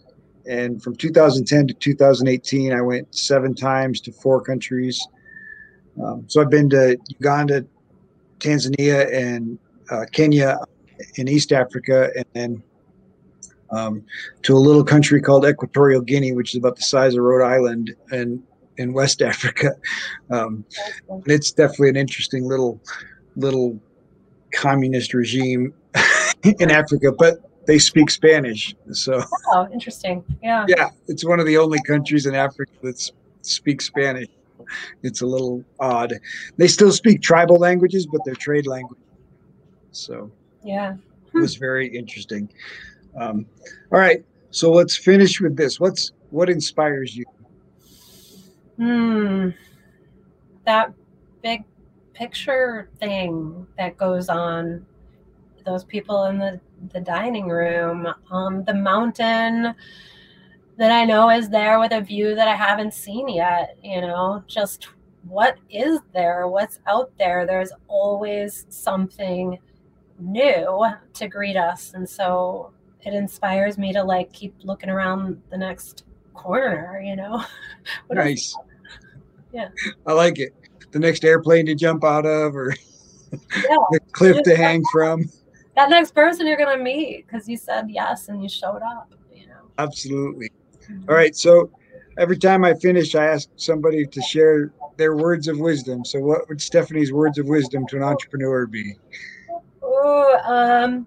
and 0.46 0.82
from 0.82 0.94
2010 0.96 1.68
to 1.68 1.74
2018 1.74 2.72
i 2.72 2.80
went 2.80 3.14
seven 3.14 3.54
times 3.54 4.00
to 4.00 4.12
four 4.12 4.40
countries. 4.40 5.06
Um, 6.02 6.24
so 6.26 6.40
i've 6.40 6.50
been 6.50 6.70
to 6.70 6.96
uganda 7.08 7.64
tanzania 8.38 9.12
and 9.12 9.58
uh, 9.90 10.04
kenya 10.12 10.58
in 11.16 11.28
east 11.28 11.52
africa 11.52 12.10
and 12.16 12.26
then 12.34 12.62
um, 13.70 14.04
to 14.42 14.54
a 14.54 14.58
little 14.58 14.84
country 14.84 15.20
called 15.20 15.46
equatorial 15.46 16.00
guinea 16.00 16.32
which 16.32 16.54
is 16.54 16.58
about 16.58 16.76
the 16.76 16.82
size 16.82 17.14
of 17.14 17.22
rhode 17.22 17.44
island 17.44 17.94
and 18.10 18.42
in 18.78 18.92
west 18.92 19.22
africa. 19.32 19.72
Um, 20.30 20.64
it's 21.26 21.52
definitely 21.52 21.90
an 21.90 21.96
interesting 21.96 22.44
little 22.44 22.80
little 23.36 23.78
communist 24.52 25.14
regime 25.14 25.72
in 26.42 26.70
africa. 26.70 27.12
But 27.12 27.38
they 27.66 27.78
speak 27.78 28.10
Spanish. 28.10 28.74
So 28.92 29.22
oh, 29.48 29.68
interesting. 29.72 30.24
Yeah. 30.42 30.66
Yeah, 30.68 30.90
it's 31.08 31.24
one 31.24 31.40
of 31.40 31.46
the 31.46 31.58
only 31.58 31.78
countries 31.86 32.26
in 32.26 32.34
Africa 32.34 32.72
that 32.82 33.10
speaks 33.42 33.86
Spanish. 33.86 34.28
It's 35.02 35.22
a 35.22 35.26
little 35.26 35.64
odd. 35.80 36.14
They 36.56 36.68
still 36.68 36.92
speak 36.92 37.20
tribal 37.20 37.56
languages, 37.56 38.06
but 38.06 38.22
they're 38.24 38.34
trade 38.34 38.66
language. 38.66 38.98
So 39.90 40.30
yeah, 40.64 40.96
it 41.34 41.38
was 41.38 41.56
very 41.56 41.86
interesting. 41.88 42.50
Um, 43.18 43.46
all 43.92 43.98
right, 43.98 44.24
so 44.50 44.70
let's 44.70 44.96
finish 44.96 45.40
with 45.40 45.56
this. 45.56 45.78
What's 45.78 46.12
what 46.30 46.48
inspires 46.48 47.14
you? 47.14 47.24
Hmm, 48.78 49.50
that 50.64 50.92
big 51.42 51.64
picture 52.14 52.88
thing 52.98 53.66
that 53.76 53.96
goes 53.98 54.28
on. 54.28 54.86
Those 55.64 55.84
people 55.84 56.24
in 56.24 56.38
the 56.38 56.60
the 56.92 57.00
dining 57.00 57.48
room, 57.48 58.08
um, 58.30 58.64
the 58.64 58.74
mountain 58.74 59.74
that 60.76 60.90
I 60.90 61.04
know 61.04 61.30
is 61.30 61.48
there 61.48 61.78
with 61.78 61.92
a 61.92 62.00
view 62.00 62.34
that 62.34 62.48
I 62.48 62.56
haven't 62.56 62.94
seen 62.94 63.28
yet. 63.28 63.76
You 63.82 64.00
know, 64.00 64.42
just 64.46 64.88
what 65.28 65.56
is 65.70 66.00
there? 66.12 66.48
What's 66.48 66.80
out 66.86 67.12
there? 67.18 67.46
There's 67.46 67.72
always 67.88 68.66
something 68.68 69.58
new 70.18 70.84
to 71.14 71.28
greet 71.28 71.56
us. 71.56 71.92
And 71.94 72.08
so 72.08 72.72
it 73.02 73.14
inspires 73.14 73.78
me 73.78 73.92
to 73.92 74.02
like 74.02 74.32
keep 74.32 74.54
looking 74.64 74.90
around 74.90 75.40
the 75.50 75.58
next 75.58 76.04
corner, 76.34 77.00
you 77.04 77.16
know? 77.16 77.44
nice. 78.10 78.56
Yeah. 79.52 79.68
I 80.06 80.12
like 80.12 80.38
it. 80.38 80.54
The 80.90 80.98
next 80.98 81.24
airplane 81.24 81.66
to 81.66 81.74
jump 81.74 82.04
out 82.04 82.26
of 82.26 82.56
or 82.56 82.74
yeah. 83.32 83.40
the 83.90 84.00
cliff 84.12 84.42
to 84.44 84.56
hang 84.56 84.82
from 84.92 85.30
that 85.76 85.90
next 85.90 86.14
person 86.14 86.46
you're 86.46 86.56
gonna 86.56 86.82
meet 86.82 87.26
because 87.26 87.48
you 87.48 87.56
said 87.56 87.88
yes 87.88 88.28
and 88.28 88.42
you 88.42 88.48
showed 88.48 88.82
up. 88.82 89.12
You 89.34 89.46
know. 89.46 89.70
Absolutely. 89.78 90.50
Mm-hmm. 90.88 91.08
All 91.08 91.14
right. 91.14 91.34
So 91.34 91.70
every 92.18 92.36
time 92.36 92.64
I 92.64 92.74
finish, 92.74 93.14
I 93.14 93.26
ask 93.26 93.48
somebody 93.56 94.06
to 94.06 94.22
share 94.22 94.72
their 94.96 95.16
words 95.16 95.48
of 95.48 95.58
wisdom. 95.58 96.04
So 96.04 96.20
what 96.20 96.48
would 96.48 96.60
Stephanie's 96.60 97.12
words 97.12 97.38
of 97.38 97.46
wisdom 97.46 97.86
to 97.88 97.96
an 97.96 98.02
entrepreneur 98.02 98.66
be? 98.66 98.96
Oh, 99.82 100.38
um, 100.44 101.06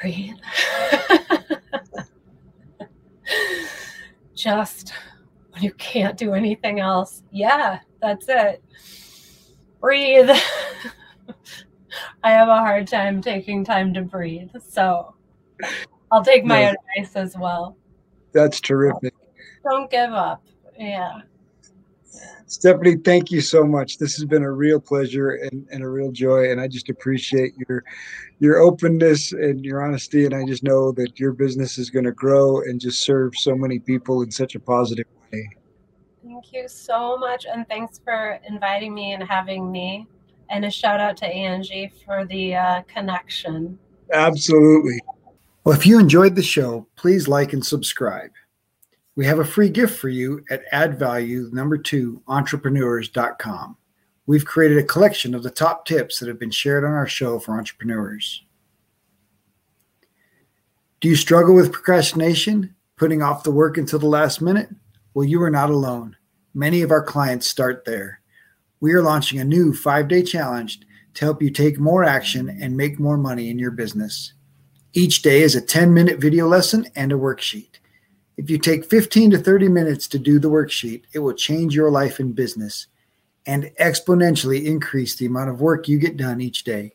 breathe. 0.00 0.36
Just 4.34 4.92
when 5.50 5.62
you 5.62 5.72
can't 5.72 6.16
do 6.16 6.34
anything 6.34 6.80
else. 6.80 7.22
Yeah, 7.30 7.80
that's 8.00 8.26
it. 8.28 8.62
Breathe. 9.80 10.30
I 12.22 12.30
have 12.32 12.48
a 12.48 12.58
hard 12.58 12.86
time 12.88 13.20
taking 13.20 13.64
time 13.64 13.94
to 13.94 14.02
breathe. 14.02 14.50
So 14.68 15.14
I'll 16.10 16.24
take 16.24 16.44
my 16.44 16.62
no. 16.62 16.74
advice 16.96 17.16
as 17.16 17.36
well. 17.36 17.76
That's 18.32 18.60
terrific. 18.60 19.14
Don't 19.68 19.90
give 19.90 20.12
up. 20.12 20.42
Yeah. 20.78 21.20
Stephanie, 22.46 22.96
thank 22.96 23.30
you 23.30 23.40
so 23.40 23.64
much. 23.64 23.98
This 23.98 24.14
has 24.16 24.24
been 24.24 24.42
a 24.42 24.52
real 24.52 24.78
pleasure 24.78 25.30
and, 25.30 25.66
and 25.72 25.82
a 25.82 25.88
real 25.88 26.12
joy. 26.12 26.50
And 26.50 26.60
I 26.60 26.68
just 26.68 26.88
appreciate 26.88 27.54
your 27.68 27.82
your 28.38 28.58
openness 28.58 29.32
and 29.32 29.64
your 29.64 29.82
honesty. 29.82 30.24
And 30.24 30.34
I 30.34 30.44
just 30.44 30.62
know 30.62 30.92
that 30.92 31.18
your 31.18 31.32
business 31.32 31.78
is 31.78 31.90
going 31.90 32.04
to 32.04 32.12
grow 32.12 32.60
and 32.60 32.80
just 32.80 33.02
serve 33.02 33.36
so 33.36 33.54
many 33.54 33.78
people 33.78 34.22
in 34.22 34.30
such 34.30 34.54
a 34.54 34.60
positive 34.60 35.06
way. 35.32 35.48
Thank 36.24 36.52
you 36.52 36.68
so 36.68 37.16
much. 37.16 37.46
And 37.46 37.66
thanks 37.68 38.00
for 38.04 38.38
inviting 38.48 38.94
me 38.94 39.12
and 39.12 39.22
having 39.22 39.72
me 39.72 40.06
and 40.50 40.64
a 40.64 40.70
shout 40.70 41.00
out 41.00 41.16
to 41.18 41.26
Angie 41.26 41.92
for 42.04 42.24
the 42.26 42.54
uh, 42.54 42.82
connection. 42.82 43.78
Absolutely. 44.12 45.00
Well, 45.64 45.74
if 45.74 45.86
you 45.86 45.98
enjoyed 45.98 46.36
the 46.36 46.42
show, 46.42 46.86
please 46.96 47.26
like 47.26 47.52
and 47.52 47.64
subscribe. 47.64 48.30
We 49.16 49.26
have 49.26 49.38
a 49.38 49.44
free 49.44 49.68
gift 49.68 49.98
for 49.98 50.08
you 50.08 50.44
at 50.50 50.64
add 50.72 50.98
value 50.98 51.48
number 51.52 51.78
two 51.78 52.22
entrepreneurs.com. 52.26 53.76
We've 54.26 54.44
created 54.44 54.78
a 54.78 54.84
collection 54.84 55.34
of 55.34 55.42
the 55.42 55.50
top 55.50 55.86
tips 55.86 56.18
that 56.18 56.28
have 56.28 56.38
been 56.38 56.50
shared 56.50 56.84
on 56.84 56.92
our 56.92 57.06
show 57.06 57.38
for 57.38 57.56
entrepreneurs. 57.56 58.44
Do 61.00 61.08
you 61.08 61.16
struggle 61.16 61.54
with 61.54 61.72
procrastination, 61.72 62.74
putting 62.96 63.22
off 63.22 63.44
the 63.44 63.50
work 63.50 63.76
until 63.76 63.98
the 63.98 64.06
last 64.06 64.40
minute? 64.40 64.70
Well, 65.12 65.26
you 65.26 65.42
are 65.42 65.50
not 65.50 65.70
alone. 65.70 66.16
Many 66.54 66.82
of 66.82 66.90
our 66.90 67.02
clients 67.02 67.46
start 67.46 67.84
there. 67.84 68.20
We 68.84 68.92
are 68.92 69.02
launching 69.02 69.40
a 69.40 69.44
new 69.44 69.72
five 69.72 70.08
day 70.08 70.22
challenge 70.22 70.80
to 71.14 71.24
help 71.24 71.40
you 71.40 71.48
take 71.48 71.80
more 71.80 72.04
action 72.04 72.58
and 72.60 72.76
make 72.76 73.00
more 73.00 73.16
money 73.16 73.48
in 73.48 73.58
your 73.58 73.70
business. 73.70 74.34
Each 74.92 75.22
day 75.22 75.40
is 75.40 75.56
a 75.56 75.62
10 75.62 75.94
minute 75.94 76.20
video 76.20 76.46
lesson 76.46 76.84
and 76.94 77.10
a 77.10 77.14
worksheet. 77.14 77.78
If 78.36 78.50
you 78.50 78.58
take 78.58 78.84
15 78.84 79.30
to 79.30 79.38
30 79.38 79.68
minutes 79.68 80.06
to 80.08 80.18
do 80.18 80.38
the 80.38 80.50
worksheet, 80.50 81.04
it 81.14 81.20
will 81.20 81.32
change 81.32 81.74
your 81.74 81.90
life 81.90 82.18
and 82.18 82.34
business 82.34 82.88
and 83.46 83.72
exponentially 83.80 84.66
increase 84.66 85.16
the 85.16 85.24
amount 85.24 85.48
of 85.48 85.62
work 85.62 85.88
you 85.88 85.98
get 85.98 86.18
done 86.18 86.42
each 86.42 86.62
day. 86.62 86.92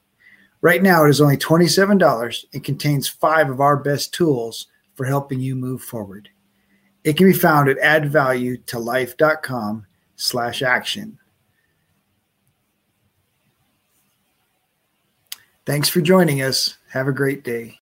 Right 0.62 0.84
now, 0.84 1.06
it 1.06 1.10
is 1.10 1.22
only 1.22 1.38
$27 1.38 2.46
and 2.54 2.64
contains 2.64 3.08
five 3.08 3.50
of 3.50 3.62
our 3.62 3.78
best 3.78 4.14
tools 4.14 4.68
for 4.94 5.08
helping 5.08 5.40
you 5.40 5.56
move 5.56 5.82
forward. 5.82 6.30
It 7.04 7.18
can 7.18 7.26
be 7.26 7.34
found 7.34 7.68
at 7.68 7.80
addvaluetolife.com 7.80 9.88
slash 10.18 10.62
action. 10.62 11.19
Thanks 15.70 15.88
for 15.88 16.02
joining 16.02 16.42
us. 16.42 16.78
Have 16.94 17.08
a 17.08 17.12
great 17.12 17.44
day. 17.44 17.78